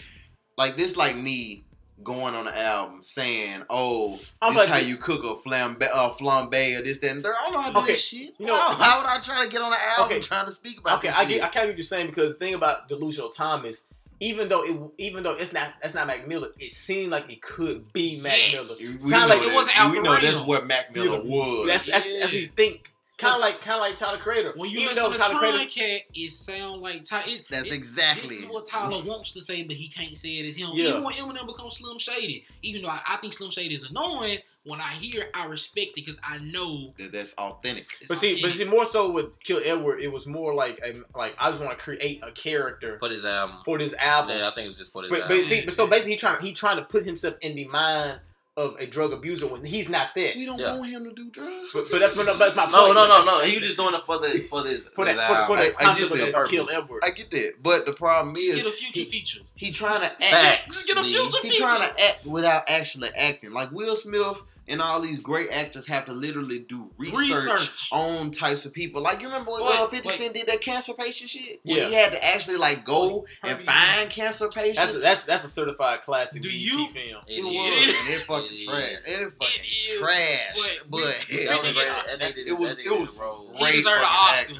[0.57, 1.63] like this like me
[2.03, 6.09] going on the album saying, "Oh, I'm this like- how you cook a flambe, uh,
[6.11, 7.35] flambe or this that and third.
[7.39, 8.33] I don't know how to do Okay, this shit.
[8.37, 10.19] you know- Why- how would I try to get on the album Okay.
[10.19, 11.29] trying to speak about Okay, this I shit?
[11.29, 13.85] get, I kind of get what you're saying because the thing about delusional Thomas,
[14.19, 17.41] even though it, even though it's not, that's not Mac Miller, it seemed like it
[17.41, 18.53] could be Mac Yes.
[18.53, 18.93] Miller.
[18.93, 20.43] We Sound know like it wasn't Al We know that's Carino.
[20.45, 21.67] what Mac Miller was.
[21.67, 22.91] That's that's, that's what you think.
[23.17, 24.53] Kind of like kind of like Tyler Creator.
[24.55, 27.23] When you even listen though to Tyler Tron Creator, Cat, it sound like Tyler.
[27.25, 28.29] It, That's it- exactly.
[28.29, 30.69] This is what Tyler wants to say, but he can't say it as him.
[30.73, 30.89] Yeah.
[30.89, 34.37] Even when Eminem becomes Slim Shady, even though I, I think Slim Shady is annoying,
[34.65, 36.93] when I hear, I respect it because I know.
[36.99, 37.87] that that's authentic.
[38.01, 40.93] It's but see, but see, more so with Kill Edward, it was more like a,
[41.17, 43.57] like I just want to create a character for this album.
[43.65, 44.37] for this album.
[44.37, 45.37] Yeah, I think it was just for this But, album.
[45.37, 48.19] but see, but so basically, he trying he trying to put himself in the mind
[48.57, 50.35] of a drug abuser when he's not that.
[50.35, 50.75] We don't Yeah.
[50.77, 51.69] want him to do drugs.
[51.71, 52.73] But, but that's, but that's my point.
[52.73, 53.45] no, no, no, no.
[53.45, 55.45] He was just doing it for the for this for that for, album.
[55.45, 56.35] for I- I the get concept that.
[56.35, 57.01] of Kill Edward.
[57.05, 59.39] I get that, but the problem Just is get a future he- feature.
[59.53, 60.23] he trying to act.
[60.23, 60.85] Facts.
[60.87, 61.47] Get a future He feature.
[61.53, 63.51] He trying to act without actually acting.
[63.51, 67.17] Like Will Smith and all these great actors have to literally do research,
[67.47, 67.89] Research.
[67.91, 69.01] on types of people.
[69.01, 70.17] Like you remember when Wait, uh, 50 wait.
[70.17, 71.59] Cent did that cancer patient shit?
[71.63, 71.87] When Yeah.
[71.87, 74.77] he had to actually like go Wait, and perfect find cancer patients.
[74.79, 77.21] That's a, that's that's a certified classic Do BET you- film.
[77.27, 77.53] It it was,
[77.87, 77.95] is.
[78.01, 78.65] and it fucking It is.
[78.65, 78.91] trash.
[79.05, 80.55] It fucking is, trash.
[80.55, 81.73] but- But That was Yeah.
[81.73, 82.19] great.
[82.19, 83.53] That nigga it was that it was did roll.
[83.57, 84.41] He deserved an Oscar.
[84.41, 84.57] acting.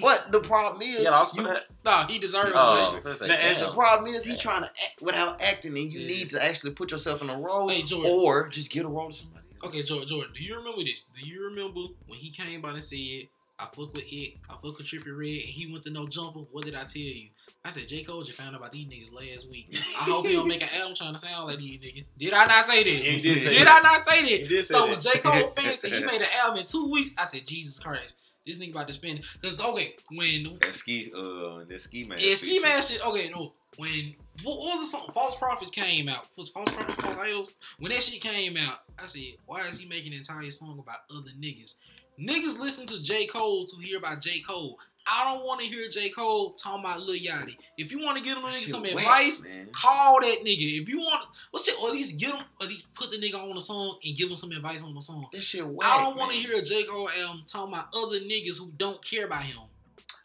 [0.00, 1.66] But the problem is, Yeah, I was for you- that.
[1.84, 3.04] Nah, he deserves Oh, it.
[3.04, 4.38] let's say, Now, and the problem is he Damn.
[4.40, 6.06] trying to act without acting, and you Yeah.
[6.08, 9.14] need to actually put yourself in a role, Hey, or just get a role to
[9.14, 9.44] somebody.
[9.62, 9.68] Else.
[9.68, 11.02] Okay, Jordan, Jordan, do you remember this?
[11.18, 13.28] Do you remember when he came by and said,
[13.58, 16.40] I fuck with it, I fuck with Trippie Redd, and he went to no jumper?
[16.40, 17.30] What did I tell you?
[17.64, 18.04] I said, J.
[18.04, 19.68] Cole just found out about these niggas last week.
[19.98, 22.06] I hope he don't make an album trying to sound like these niggas.
[22.18, 22.90] Did I not say that?
[22.90, 23.82] You did say Did that.
[23.84, 24.30] I not say that?
[24.42, 24.88] You did say so that.
[24.90, 25.10] when J.
[25.18, 28.56] Cole fans said he made an album in two weeks, I said, Jesus Christ, this
[28.58, 29.22] nigga about to spend.
[29.40, 32.18] Because, okay, when That ski, uh, that ski man.
[32.20, 33.04] yeah, Ski Mask shit.
[33.06, 33.52] Okay, no.
[33.76, 34.14] When
[34.44, 35.10] what, what was the song?
[35.12, 36.26] False Prophets came out.
[36.36, 37.50] Was False Prophets, False Idols?
[37.78, 41.00] When that shit came out, I said, why is he making an entire song about
[41.10, 41.74] other niggas?
[42.18, 43.26] Niggas listen to J.
[43.26, 44.40] Cole to hear about J.
[44.40, 44.78] Cole.
[45.08, 47.56] I don't want to hear J Cole talking about Lil Yachty.
[47.78, 49.68] If you want to give him nigga some whack, advice, man.
[49.72, 50.82] call that nigga.
[50.82, 53.16] If you want, let's just, or at least get him, or at least put the
[53.18, 55.26] nigga on the song and give him some advice on the song.
[55.32, 55.88] That shit whack.
[55.88, 59.02] I don't want to hear a J Cole album talking about other niggas who don't
[59.04, 59.58] care about him.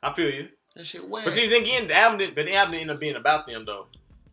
[0.01, 0.49] I feel you.
[0.75, 1.25] that shit whack.
[1.25, 3.45] But see, then again, the album, did, but the album didn't end up being about
[3.45, 3.87] them though.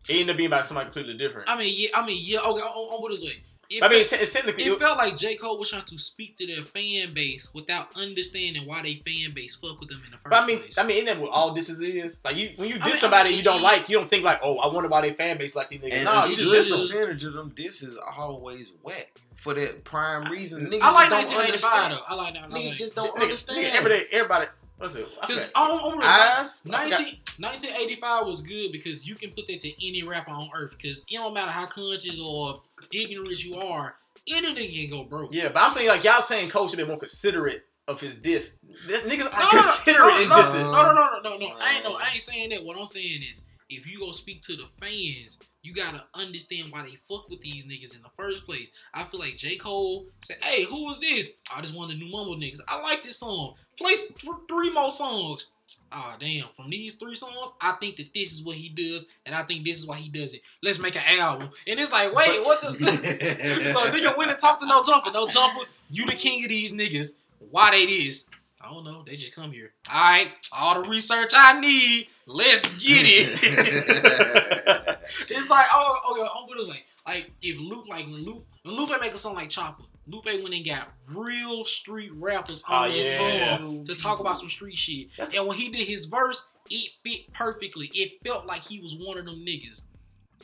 [0.07, 1.47] It ended up being about somebody completely different.
[1.47, 2.39] I mean, yeah, I mean, yeah.
[2.39, 3.43] Okay, on, on put it this way.
[3.69, 4.63] It I mean, felt- it's, it's technically.
[4.63, 5.35] it felt like J.
[5.35, 9.53] Cole was trying to speak to their fan base without understanding why they fan base
[9.55, 10.77] fuck with them in the first But I mean, place.
[10.79, 11.79] I mean, isn't that what all this is?
[11.79, 12.17] is?
[12.25, 13.97] Like you, when you I diss mean, somebody I mean, you don't it- like, you
[13.97, 15.93] don't think like, oh, I wonder why they fan base like these niggas.
[15.93, 16.89] and no, a you just good diss is.
[16.89, 16.97] them.
[16.97, 20.65] percentage of them disses always whack for that prime reason.
[20.65, 21.93] Niggas I like don't understand.
[21.93, 21.99] though.
[22.07, 22.43] I like that.
[22.43, 23.65] I like Niggas just don't Nigga, understand.
[23.67, 24.47] nigga, every day, everybody.
[24.79, 25.07] What's it?
[25.21, 25.71] I Because forgot.
[25.83, 26.61] on, on, Eyes.
[26.65, 26.89] 19,
[27.37, 31.05] 1985 was good because you can put that to any rapper on earth because it
[31.11, 32.61] don't matter how conscious or
[32.93, 33.95] ignorant as you are,
[34.27, 35.33] any nigga can go broke.
[35.33, 38.59] Yeah, but I'm saying like y'all saying Cole should be more considerate of his diss.
[38.87, 40.71] Niggas No, are no, no, considerate no, in no, disses.
[40.71, 41.55] No, no, no, no, no, no.
[41.59, 41.95] I ain't no.
[41.95, 42.63] I ain't saying that.
[42.63, 46.83] What I'm saying is, if you go speak to the fans, you gotta understand why
[46.83, 48.71] they fuck with these niggas in the first place.
[48.93, 51.31] I feel like J Cole said, "Hey, who was this?
[51.55, 52.61] I just wanted new mumble niggas.
[52.67, 53.55] I like this song.
[53.77, 55.47] Play th- three more songs."
[55.91, 56.47] Ah, damn.
[56.55, 59.65] From these three songs, I think that this is what he does, and I think
[59.65, 60.41] this is why he does it.
[60.63, 61.49] Let's make an album.
[61.67, 62.69] And it's like, wait, what the?
[63.73, 65.11] so nigga went and talked to no jumper.
[65.11, 67.13] No jumper, you the king of these niggas.
[67.51, 68.25] Why they this?
[68.61, 69.03] I don't know.
[69.05, 69.71] They just come here.
[69.93, 72.07] All right, all the research I need.
[72.27, 73.39] Let's get it.
[75.29, 76.27] it's like, oh, okay.
[76.35, 79.49] I'm gonna like, like if Lupe, like when Lupe, when Lupe make a song like
[79.49, 83.57] Chopper, Lupe went and got real street rappers on Oh, that yeah.
[83.57, 85.09] song to talk about some street shit.
[85.17, 87.89] That's- and when he did his verse, it fit perfectly.
[87.93, 89.81] It felt like he was one of them niggas.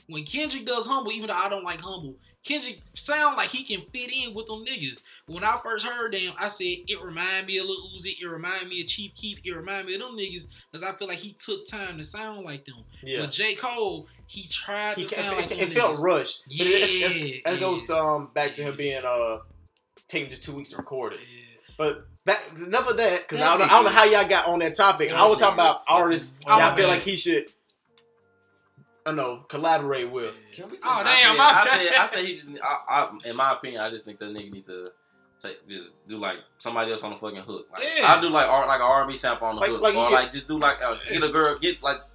[0.07, 3.81] When Kendrick does humble, even though I don't like humble, Kendrick sound like he can
[3.91, 5.01] fit in with them niggas.
[5.25, 8.69] When I first heard them, I said it remind me of Lil Uzi, it remind
[8.69, 11.33] me of Chief Keef, it remind me of them niggas because I feel like he
[11.33, 12.83] took time to sound like them.
[13.01, 13.21] Yeah.
[13.21, 13.55] But J.
[13.55, 16.43] Cole, he tried He to ca- sound like it, them it felt rushed.
[16.55, 17.95] But it, it's- it's- Yeah, that goes yeah.
[17.95, 19.39] to, um, back to him being uh
[20.07, 21.19] taking just two weeks to record it.
[21.21, 21.57] Yeah.
[21.77, 24.47] But back enough of that because I don't know, I don't know how y'all got
[24.47, 25.11] on that topic.
[25.11, 26.93] I was talking about artists Oh, y'all feel bad.
[26.93, 27.47] like he should,
[29.05, 30.33] I don't know, collaborate with.
[30.53, 31.95] Can we Oh, damn, I said, I said.
[31.97, 32.49] I said he just.
[32.63, 32.79] I,
[33.23, 34.89] I, in my opinion, I just think that nigga need to
[35.41, 37.67] take, just do like somebody else on the fucking hook.
[37.71, 38.11] Like, Yeah.
[38.13, 40.15] I do like art, like an R&B sample on the Like- hook, like or get-
[40.15, 42.07] like just do like uh, get a girl, get like Art-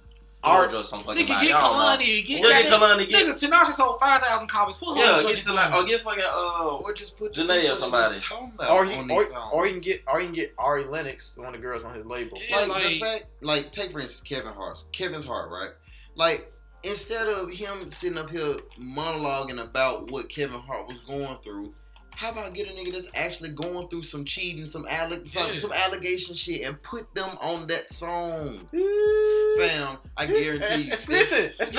[0.43, 2.03] Georgia or some fucking Nigga, get I don't know.
[2.03, 4.77] Kehlani, get, Yeah, get Kehlani, get Nigga, Tinashe sold 5,000 copies.
[4.77, 7.41] Put her yeah, on get Justice like, or get fucking uh, Or just put Jhené
[7.41, 8.13] or the people somebody.
[8.15, 9.23] we talking about Or on he, or,
[9.53, 11.93] or you can get, or you can get Ari Lennox, one of the girls on
[11.93, 12.39] his label.
[12.49, 15.71] Yeah, like, like- the fact, like take for instance Kevin Hart, Kevin's Hart, right?
[16.15, 16.51] Like
[16.83, 21.73] instead of him sitting up here monologuing about what Kevin Hart was going through,
[22.21, 25.55] how about get a nigga that's actually going through some cheating, some alleg- some, Yeah.
[25.55, 28.67] some allegation shit, and put them on that song,
[29.57, 29.97] fam?
[30.17, 30.89] I guarantee That's, you.
[30.91, 31.57] that's that- snitching.
[31.57, 31.71] That's.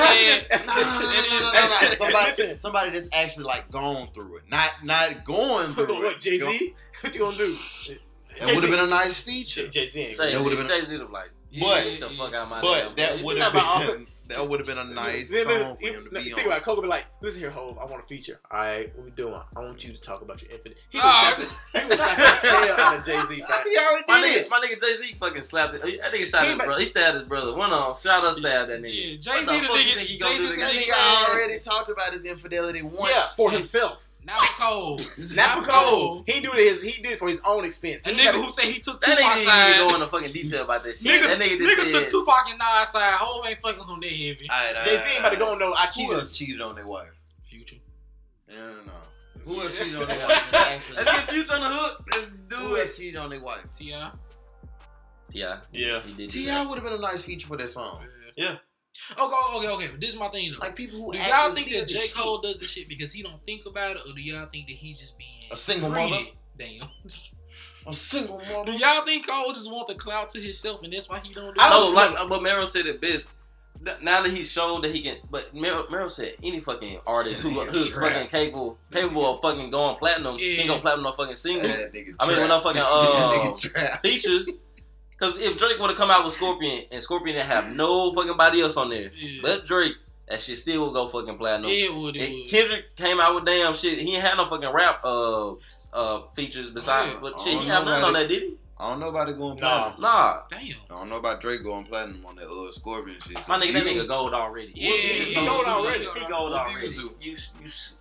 [0.48, 6.02] That's Somebody, somebody that's actually like gone through it, not not going through it.
[6.04, 6.74] What Jay Z?
[7.02, 7.54] What you gonna do?
[8.40, 9.68] That would have been a nice feature.
[9.68, 10.16] Jay Z ain't.
[10.18, 13.16] Jay That would've been- Jay Z like But- get the fuck out my But damn
[13.16, 15.86] that would have about been that would have been a nice Then- then- song for
[15.86, 16.46] him to be think on.
[16.46, 16.64] about it.
[16.64, 18.40] Coco be like, listen here, Hove, I want a feature.
[18.50, 19.34] All right, what we doing?
[19.56, 20.78] I want you to talk about your infinite.
[20.90, 21.34] He was Ah.
[21.36, 23.34] slapping, he was slapping the hell out of Jay Z.
[23.34, 24.50] He already My did nigga, it.
[24.50, 25.82] my nigga Jay Z fucking slapped it.
[25.82, 26.80] That nigga shot He his brother.
[26.80, 27.54] He stabbed his brother.
[27.54, 28.88] One on, shot or stabbed that nigga.
[29.12, 30.92] Yeah, Jay-Z the the nigga- think he gonna do Jay-Z's to the That that nigga-
[30.92, 33.12] nigga already talked about his infidelity once.
[33.14, 34.02] Yeah, for himself.
[34.24, 34.98] Now Cole.
[35.36, 36.24] Not for Cole.
[36.28, 36.80] He do it his.
[36.82, 38.06] He did for his own expense.
[38.06, 39.88] A nigga who said he took That nigga Tupac didn't even side.
[39.88, 41.10] go into fucking detail about that shit.
[41.10, 43.14] Nigga, that nigga nigga just took Tupac and Nas side.
[43.14, 44.48] Hove ain't fucking on that heavy.
[44.50, 45.74] Alright, Jay Z ain't about to go on no.
[45.74, 47.08] I Who else cheated on their wife?
[47.42, 47.76] Future.
[48.48, 48.92] Yeah, no.
[49.44, 50.92] Who else cheated on their wife?
[50.94, 52.04] Let's get Future on the hook.
[52.12, 52.58] Let's do it.
[52.60, 53.64] Who else cheated on their wife?
[53.76, 54.10] T.I.
[55.30, 56.02] Yeah, Yeah.
[56.02, 56.28] he did.
[56.30, 56.64] T.I.
[56.66, 58.02] would have been a nice feature for that song.
[58.36, 58.56] Yeah.
[59.18, 59.90] Okay, okay, okay.
[59.98, 60.58] This is my thing though.
[60.58, 61.98] Like people who do y'all think that the J.
[62.16, 64.74] Cole does this shit because he don't think about it, or do y'all think that
[64.74, 66.10] he just being A single greedy?
[66.10, 66.24] mother?
[66.58, 66.88] Damn.
[67.86, 68.72] a single mother.
[68.72, 71.54] Do y'all think Cole just want the clout to himself and that's why he don't
[71.54, 71.70] do I it?
[71.70, 73.32] No, don't- like but Meryl said it best.
[74.00, 77.48] Now that he's showed that he can, but Meryl, Meryl said any fucking artist who,
[77.48, 78.12] who's trap.
[78.12, 80.62] fucking capable capable of fucking going platinum, Yeah.
[80.62, 82.60] he go platinum on fucking singles, That I mean, when trap.
[82.60, 84.02] I fucking, That uh, nigga trap.
[84.02, 84.48] features.
[85.22, 88.36] Because if Drake would have come out with Scorpion and Scorpion didn't have no fucking
[88.36, 89.38] body else on there, Yeah.
[89.40, 89.94] but Drake,
[90.28, 91.70] that shit still would go fucking platinum.
[91.70, 92.48] Yeah, it would, it And would.
[92.50, 94.00] Kendrick came out with damn shit.
[94.00, 95.52] He ain't had no fucking rap uh
[95.92, 97.18] uh features besides, Yeah.
[97.22, 98.54] but shit, don't he had have nothing on that, did he?
[98.80, 100.00] I don't know about it going platinum.
[100.00, 100.60] Nah, Damn.
[100.60, 103.36] I don't know about Drake going platinum on that uh, Scorpion shit.
[103.46, 104.72] my nigga, that nigga gold already.
[104.74, 106.04] Yeah, he he gold gold already.
[106.18, 106.88] He gold already.
[106.88, 106.98] views?
[106.98, 107.14] You,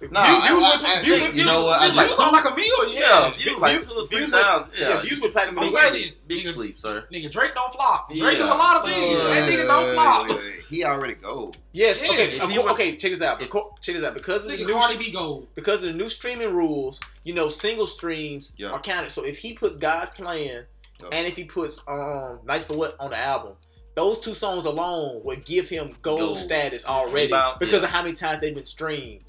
[0.01, 1.81] you, Nah, I- views I- with- I views you know what?
[1.81, 3.33] I Like, just, sound like a meal, yeah, yeah.
[3.37, 5.59] views like views- two or three views with- Yeah, Yeah, views with platinum.
[5.59, 6.05] I'm Big saying Sleep.
[6.05, 7.05] this, big sleep, sir.
[7.13, 8.09] Nigga, Drake don't flop.
[8.15, 9.17] Drake do a lot of things.
[9.19, 10.39] That nigga don't flop.
[10.71, 10.77] Wait, wait.
[10.77, 11.57] He already gold.
[11.73, 12.01] Yes.
[12.01, 12.11] Yeah.
[12.11, 12.37] Okay.
[12.39, 12.95] If he okay.
[12.95, 13.41] Check this out.
[13.41, 13.49] if-
[13.81, 14.13] Check this out.
[14.13, 15.47] Because of the new Cardi B gold.
[15.55, 18.69] because of the new streaming rules, you know, single streams Yeah.
[18.71, 19.09] are counted.
[19.11, 20.65] So if he puts God's Plan
[20.99, 21.07] Yeah.
[21.11, 23.55] and if he puts um Nice for What on the album,
[23.95, 26.37] those two songs alone would give him gold, Gold.
[26.37, 27.87] status already About- because yeah.
[27.87, 29.25] of how many times they've been streamed.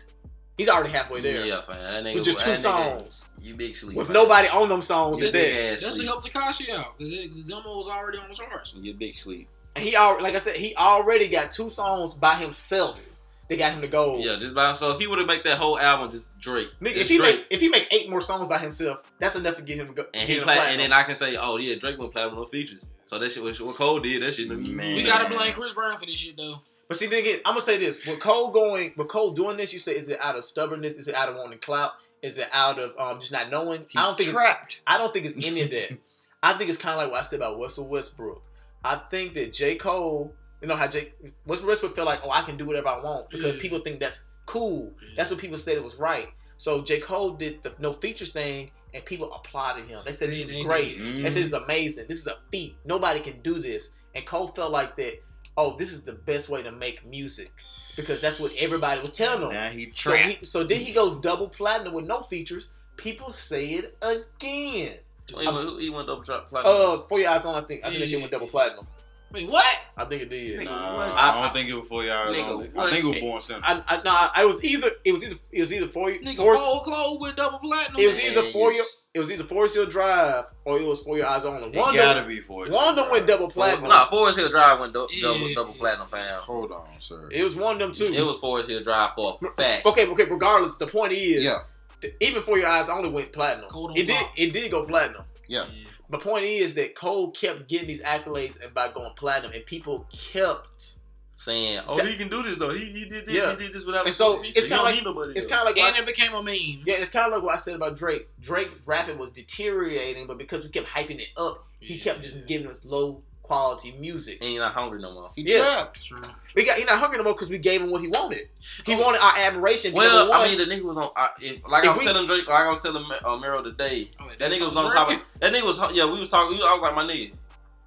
[0.58, 2.04] He's already halfway there Yeah, fam.
[2.04, 3.96] That with just two that nigga- songs You big sleep.
[3.96, 4.14] with fam.
[4.14, 5.18] nobody on them songs.
[5.18, 5.70] You Is there?
[5.70, 6.06] That's to sleep.
[6.06, 8.74] help Tekashi out because the demo was already on the charts.
[8.76, 9.48] You big sleep.
[9.74, 13.02] And he already, like I said, he already got two songs by himself.
[13.48, 14.24] They got him to gold.
[14.24, 16.96] Yeah, just by so if he would have make that whole album just Drake, Nigga,
[16.96, 19.62] if he Drake, make if he make eight more songs by himself, that's enough to
[19.62, 20.04] get him to go.
[20.14, 22.46] and he him play, and then I can say, oh yeah, Drake went platinum no
[22.46, 22.82] features.
[23.04, 24.48] So that shit, what what Cole did, that shit.
[24.48, 24.96] Man.
[24.96, 26.56] We gotta blame Chris Brown for this shit though.
[26.88, 29.72] But see, then again, I'm gonna say this: with Cole going, with Cole doing this,
[29.72, 30.96] you say, is it out of stubbornness?
[30.96, 31.92] Is it out of wanting clout?
[32.22, 33.84] Is it out of um, just not knowing?
[33.88, 34.28] He I don't think.
[34.28, 34.80] It's, trapped.
[34.86, 35.98] I don't think it's any of that.
[36.42, 38.42] I think it's kind of like what I said about Russell Westbrook.
[38.84, 39.76] I think that J.
[39.76, 41.12] Cole, you know how J.
[41.46, 43.62] Russell Westbrook felt like, oh, I can do whatever I want because Yeah.
[43.62, 44.92] people think that's cool.
[45.00, 45.08] Yeah.
[45.16, 46.28] That's what people said it was right.
[46.56, 47.00] So J.
[47.00, 50.00] Cole did the no features thing, and people applauded him.
[50.04, 50.96] They said this is they great.
[50.98, 51.24] did.
[51.24, 51.64] They said this is mm-hmm.
[51.64, 52.06] amazing.
[52.08, 52.76] This is a feat.
[52.84, 53.90] Nobody can do this.
[54.14, 55.22] And Cole felt like that.
[55.56, 57.52] Oh, this is the best way to make music
[57.94, 59.52] because that's what everybody was telling him.
[59.52, 62.70] Now he So, he, so then he goes double platinum with no features.
[62.96, 64.96] People say it again.
[65.40, 66.74] He went, he went double trap platinum.
[66.76, 68.86] Uh, for your eyes on, I think I think that shit went double platinum.
[69.32, 69.64] Wait, what?
[69.96, 70.62] I think it did.
[70.64, 70.70] Nah.
[70.98, 72.70] I, I- don't think it was four yards Nigga, only.
[72.76, 73.60] I think it was born center.
[73.64, 76.54] I, I, nah, I was either it was either it was either four Nigga, four
[76.56, 77.98] full clothes with double platinum.
[78.00, 78.32] it was man.
[78.32, 78.84] either Man, four year
[79.14, 81.62] it was either four seal drive or it was for your eyes only.
[81.62, 82.66] One of gotta them be four.
[82.68, 83.88] one of them went double platinum.
[83.88, 85.22] Nah, Forest Hill Drive went do- Yeah.
[85.32, 86.40] double double platinum, fam.
[86.42, 87.28] Hold on, sir.
[87.30, 88.04] It was one of them two.
[88.12, 89.84] It was Forest Hill Drive for a fact.
[89.86, 90.24] okay, okay.
[90.24, 91.56] Regardless, the point is, Yeah.
[92.02, 93.70] Th- even for your eyes only went platinum.
[93.70, 94.32] Cole don't It did flop.
[94.36, 95.24] it did go platinum.
[95.48, 95.64] Yeah.
[96.10, 100.06] My point is that Cole kept getting these accolades and by going platinum, and people
[100.12, 100.96] kept.
[101.34, 102.70] Saying, oh, Sa- he can do this though.
[102.72, 103.34] He, he did this.
[103.34, 103.50] Yeah.
[103.52, 104.04] He did this without.
[104.04, 105.88] And so, a it's He don't kinda like- need nobody It's kind of like And
[105.92, 106.82] s- it became a meme.
[106.86, 108.28] yeah, it's kind of like what I said about Drake.
[108.40, 112.68] Drake's rapping was deteriorating, but because we kept hyping it up, he kept just giving
[112.68, 114.38] us low quality music.
[114.40, 115.30] and you're not hungry no more.
[115.34, 115.58] He Yeah.
[115.58, 116.02] trapped.
[116.04, 116.22] True.
[116.54, 118.48] We got he not hungry no more because we gave him what he wanted.
[118.86, 118.98] He Oh.
[118.98, 119.92] wanted our admiration.
[119.92, 120.40] Well, one.
[120.40, 121.10] I mean, the nigga was on.
[121.16, 123.62] I, if, like If I was we- telling Drake, like I was telling uh, Mero
[123.62, 125.20] today, Oh, wait, that nigga was on on top of.
[125.40, 125.78] That nigga was.
[125.92, 126.58] Yeah, we was talking.
[126.62, 127.32] I was like, my nigga,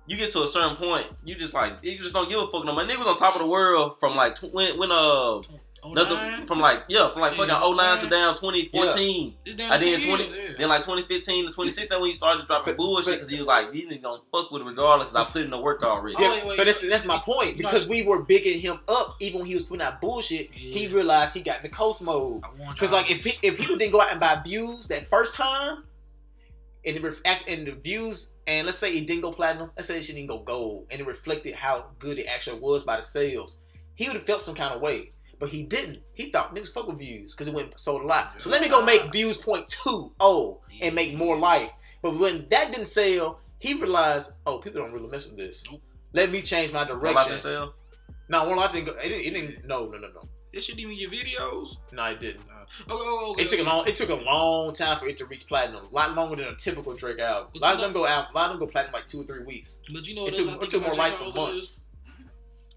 [0.07, 2.65] you get to a certain point, you just like you just don't give a fuck
[2.65, 2.83] no more.
[2.83, 5.41] Niggas on top of the world from like tw- when when uh
[5.87, 6.47] Oh, another nine?
[6.47, 8.09] from like yeah from like Yeah, fucking 09 to man.
[8.09, 9.35] down 2014.
[9.45, 10.31] It's down I to did 20 yeah.
[10.57, 13.71] Then like 2015 to 2016 when he started dropping But- bullshit because he was like
[13.71, 16.15] these niggas gonna fuck with it regardless because I put in the work already.
[16.17, 16.89] Oh, Yeah, wait, wait, but that's, wait.
[16.89, 20.01] that's my point because we were bigging him up even when he was putting out
[20.01, 20.49] bullshit.
[20.51, 22.41] He realized he got in the coast mode.
[22.73, 25.83] Because like if pe- if people didn't go out and buy views that first time,
[26.85, 30.05] and the and the views, and let's say it didn't go platinum, let's say it
[30.05, 33.59] didn't go gold, and it reflected how good it actually was by the sales,
[33.95, 35.09] he would have felt some kind of way.
[35.37, 35.99] But he didn't.
[36.13, 38.41] He thought niggas fuck with views because it went sold a lot.
[38.41, 41.71] So let me go make views point two oh and make more life.
[42.01, 45.63] But when that didn't sell, he realized, oh, people don't really mess with this.
[46.13, 47.51] Let me change my One life direction.
[47.51, 47.71] didn't?
[48.29, 48.93] No, one life didn't go.
[48.93, 49.25] It didn't.
[49.25, 49.67] It didn't.
[49.67, 50.23] No, no, no, no.
[50.53, 51.75] It shouldn't even get videos.
[51.91, 52.45] No, it didn't.
[52.89, 53.43] Okay, okay, okay.
[53.43, 53.87] It took a long.
[53.87, 55.85] It took a long time for it to reach platinum.
[55.91, 57.49] A lot longer than a typical Drake album.
[57.53, 58.31] But A lot you of them go out.
[58.31, 59.79] A lot of them go platinum like two or three weeks.
[59.93, 61.25] But you know It took, it took more about J.
[61.25, 61.81] life months.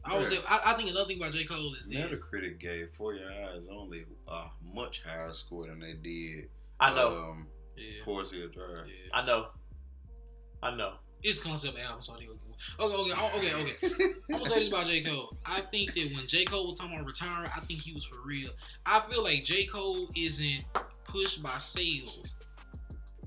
[0.04, 1.44] I would say I, I think another thing about J.
[1.44, 1.98] Cole is this.
[1.98, 4.44] Metacritic gave For Your Eyes only a
[4.74, 6.48] much higher score than they did.
[6.80, 7.08] I know.
[7.30, 8.86] Um, Yeah, Forest Hill Drive.
[8.86, 8.94] yeah.
[9.12, 9.48] I know.
[10.62, 10.94] I know.
[11.22, 12.30] It's concept album, so I think
[12.80, 14.04] okay, okay, oh, okay, okay.
[14.30, 15.00] I'm gonna say this about J.
[15.02, 15.36] Cole.
[15.46, 16.44] I think that when J.
[16.44, 18.50] Cole was talking about retiring, I think he was for real.
[18.86, 19.66] I feel like J.
[19.66, 20.64] Cole isn't
[21.04, 22.36] pushed by sales.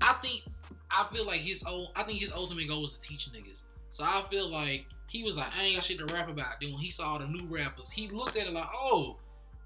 [0.00, 0.42] I think
[0.90, 3.62] I feel like his old I think his ultimate goal was to teach niggas.
[3.88, 6.54] So I feel like he was like, I ain't got shit to rap about.
[6.60, 9.18] Then when he saw the new rappers, he looked at it like, oh,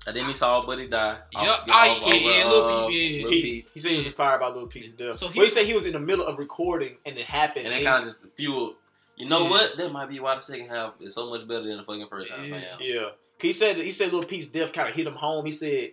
[0.06, 1.18] And then he saw Buddy die.
[1.32, 1.64] Yup.
[1.68, 3.22] Ah, yeah, yeah, Lil Peep, yeah.
[3.24, 3.68] Lil He, Peep.
[3.72, 5.14] he said he was inspired by Lil Peep's death.
[5.14, 7.16] So So he- he, well, he said he was in the middle of recording and
[7.16, 7.66] it happened.
[7.66, 8.74] And it kind of just fueled.
[9.16, 9.50] You know Yeah.
[9.50, 9.76] what?
[9.78, 12.30] That might be why the second half is so much better than the fucking first
[12.30, 12.50] half, Yeah.
[12.50, 12.64] man.
[12.80, 13.08] Yeah.
[13.40, 15.44] He said he said Lil Peep's death kind of hit him home.
[15.46, 15.90] He said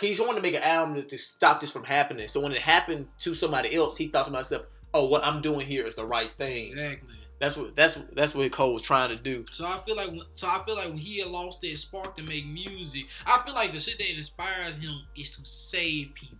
[0.00, 2.28] he wanted to make an album to, to stop this from happening.
[2.28, 5.66] So when it happened to somebody else, he thought to himself, "Oh, what I'm doing
[5.66, 7.14] here is the right thing." exactly.
[7.40, 9.44] That's what that's that's what Cole was trying to do.
[9.52, 12.16] So I feel like when, so I feel like when he had lost that spark
[12.16, 16.38] to make music, I feel like the shit that inspires him is to save people,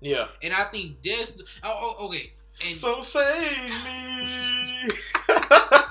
[0.00, 0.26] Yeah.
[0.42, 2.32] and I think that's oh, oh okay.
[2.66, 4.90] And So save me.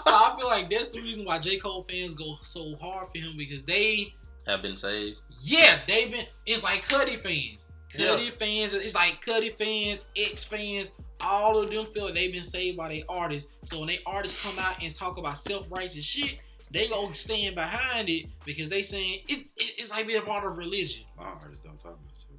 [0.00, 1.56] So I feel like that's the reason why J.
[1.56, 4.14] Cole fans go so hard for him because they,
[4.46, 5.18] Have been saved.
[5.40, 6.26] yeah, they've been.
[6.46, 7.66] It's like Cudi fans.
[7.96, 8.16] Yeah.
[8.38, 8.74] Fans.
[8.74, 10.90] It's like Cudi fans, X fans.
[11.20, 13.52] All of them feel like they've been saved by their artists.
[13.64, 16.40] So when they artists come out and talk about self righteous shit,
[16.70, 20.44] they gonna stand behind it because they saying it's it, it's like being a part
[20.44, 21.04] of religion.
[21.16, 22.38] My artists don't talk about self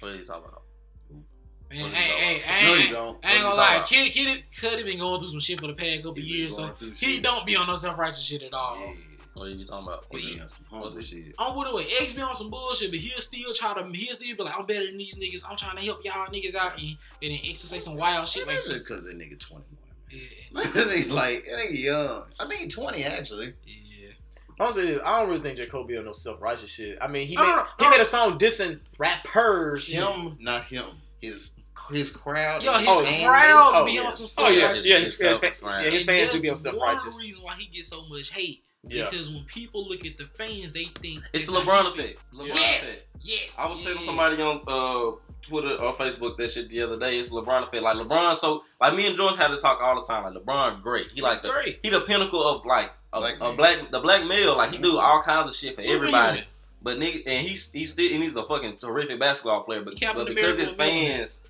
[0.00, 0.62] What are you talking about?
[1.72, 3.24] Man, What is hey, hey, No, you don't.
[3.24, 3.68] I ain't gonna lie.
[3.70, 3.86] all about?
[3.88, 6.74] Kid, Kid, Cudi been going through some shit for the past couple He years, so
[6.78, 7.22] he shit.
[7.22, 8.78] don't be on no self righteous shit at all.
[8.78, 8.92] Yeah.
[9.34, 10.04] What are you talking about?
[10.10, 11.34] He be on some humble shit.
[11.38, 14.14] I'm with it with X be on some bullshit, but he'll still try to he'll
[14.14, 15.42] still be like, I'm better than these niggas.
[15.48, 18.46] I'm trying to help y'all niggas out, and then X will say some wild shit
[18.46, 18.74] like That's this.
[18.76, 19.64] just because that nigga 21,
[20.10, 20.20] Yeah,
[20.52, 20.64] man.
[20.74, 22.26] that nigga like, that nigga young.
[22.38, 23.54] I think he's 20, actually.
[23.64, 24.10] yeah.
[24.60, 25.64] Honestly, I don't really think J.
[25.64, 26.98] Cole be on no self righteous shit.
[27.00, 29.88] I mean, he made, don't- he made a song dissing rappers.
[29.90, 30.84] Him, not him.
[31.22, 31.52] His
[31.90, 32.62] his crowd.
[32.62, 34.00] Yo, his Oh, crowd oh, be yeah.
[34.02, 35.02] on some Oh self yeah, righteous yeah, shit.
[35.02, 37.14] his, Self- yeah, yeah, his And fans do that's be on self One of righteous.
[37.16, 39.04] the reasons why he gets so much hate Yeah.
[39.10, 42.20] because when people look at the fans, they think It's the LeBron effect.
[42.34, 43.06] LeBron Yes, effect.
[43.20, 43.56] yes.
[43.58, 47.18] I was telling somebody on uh, Twitter or Facebook that shit the other day.
[47.18, 47.82] It's LeBron effect.
[47.82, 50.24] Like LeBron, so like me and Jordan had to talk all the time.
[50.24, 51.10] Like LeBron, great.
[51.12, 51.80] He like the Great.
[51.82, 53.56] he the pinnacle of like a Black a man.
[53.56, 54.56] black the black male.
[54.56, 56.14] Like he do all kinds of shit for Superhuman.
[56.14, 56.44] everybody.
[56.84, 59.82] But nigga, and he's he's still and he's a fucking terrific basketball player.
[59.82, 61.40] But, but because America his was made fans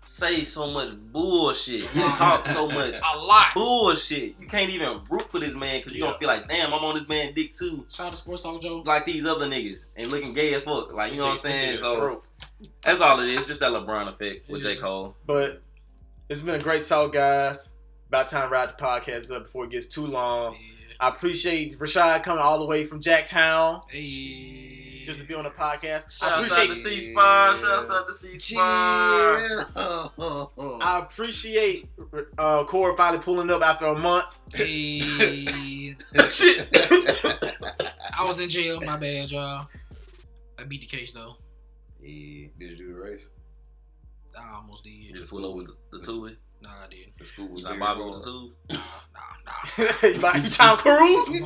[0.00, 3.48] say so much bullshit, he talk so much A lot.
[3.54, 4.34] bullshit.
[4.40, 6.06] You can't even root for this man because you Yeah.
[6.08, 8.62] gonna feel like, damn, I'm on this man dick too, Shout out to Sports Talk
[8.62, 8.82] Joe.
[8.86, 10.92] like these other niggas and looking gay as fuck.
[10.92, 11.78] Like you know what I'm saying?
[11.78, 12.22] So
[12.82, 13.46] that's all it is.
[13.46, 15.14] Just that LeBron effect with J Cole.
[15.26, 15.60] But
[16.28, 17.74] it's been a great talk, guys.
[18.08, 20.54] About time to wrap the podcast up before it gets too long.
[20.54, 20.60] Yeah.
[20.98, 24.79] I appreciate Rashad coming all the way from Jacktown Hey.
[25.10, 26.12] Just to be on the podcast.
[26.12, 27.58] Shout I out to C Spot.
[27.58, 29.38] Shout out to C Spot.
[30.16, 30.80] Chill.
[30.82, 31.88] I appreciate
[32.38, 34.26] uh, Corey finally pulling up after a month.
[34.54, 35.00] Hey.
[35.00, 36.70] Shit.
[38.18, 38.78] I was in jail.
[38.86, 39.66] My bad, y'all.
[40.58, 41.36] I beat the case though.
[41.98, 43.28] Yeah, did you do the race?
[44.38, 44.90] I almost did.
[44.90, 46.36] You just pull up with the, the tube.
[46.62, 47.18] Nah, I didn't.
[47.18, 48.52] The school was You like Bobby with the tube?
[48.70, 48.78] Nah,
[49.46, 51.42] nah, you like you Tom Cruise?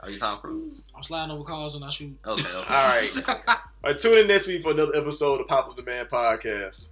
[0.00, 0.86] Are you Tom Cruise?
[0.94, 2.16] I'm sliding over cars when I shoot.
[2.26, 2.56] Okay, okay.
[2.56, 3.18] All right.
[3.26, 6.90] All right, tune in next week for another episode of Pop Up the Man podcast.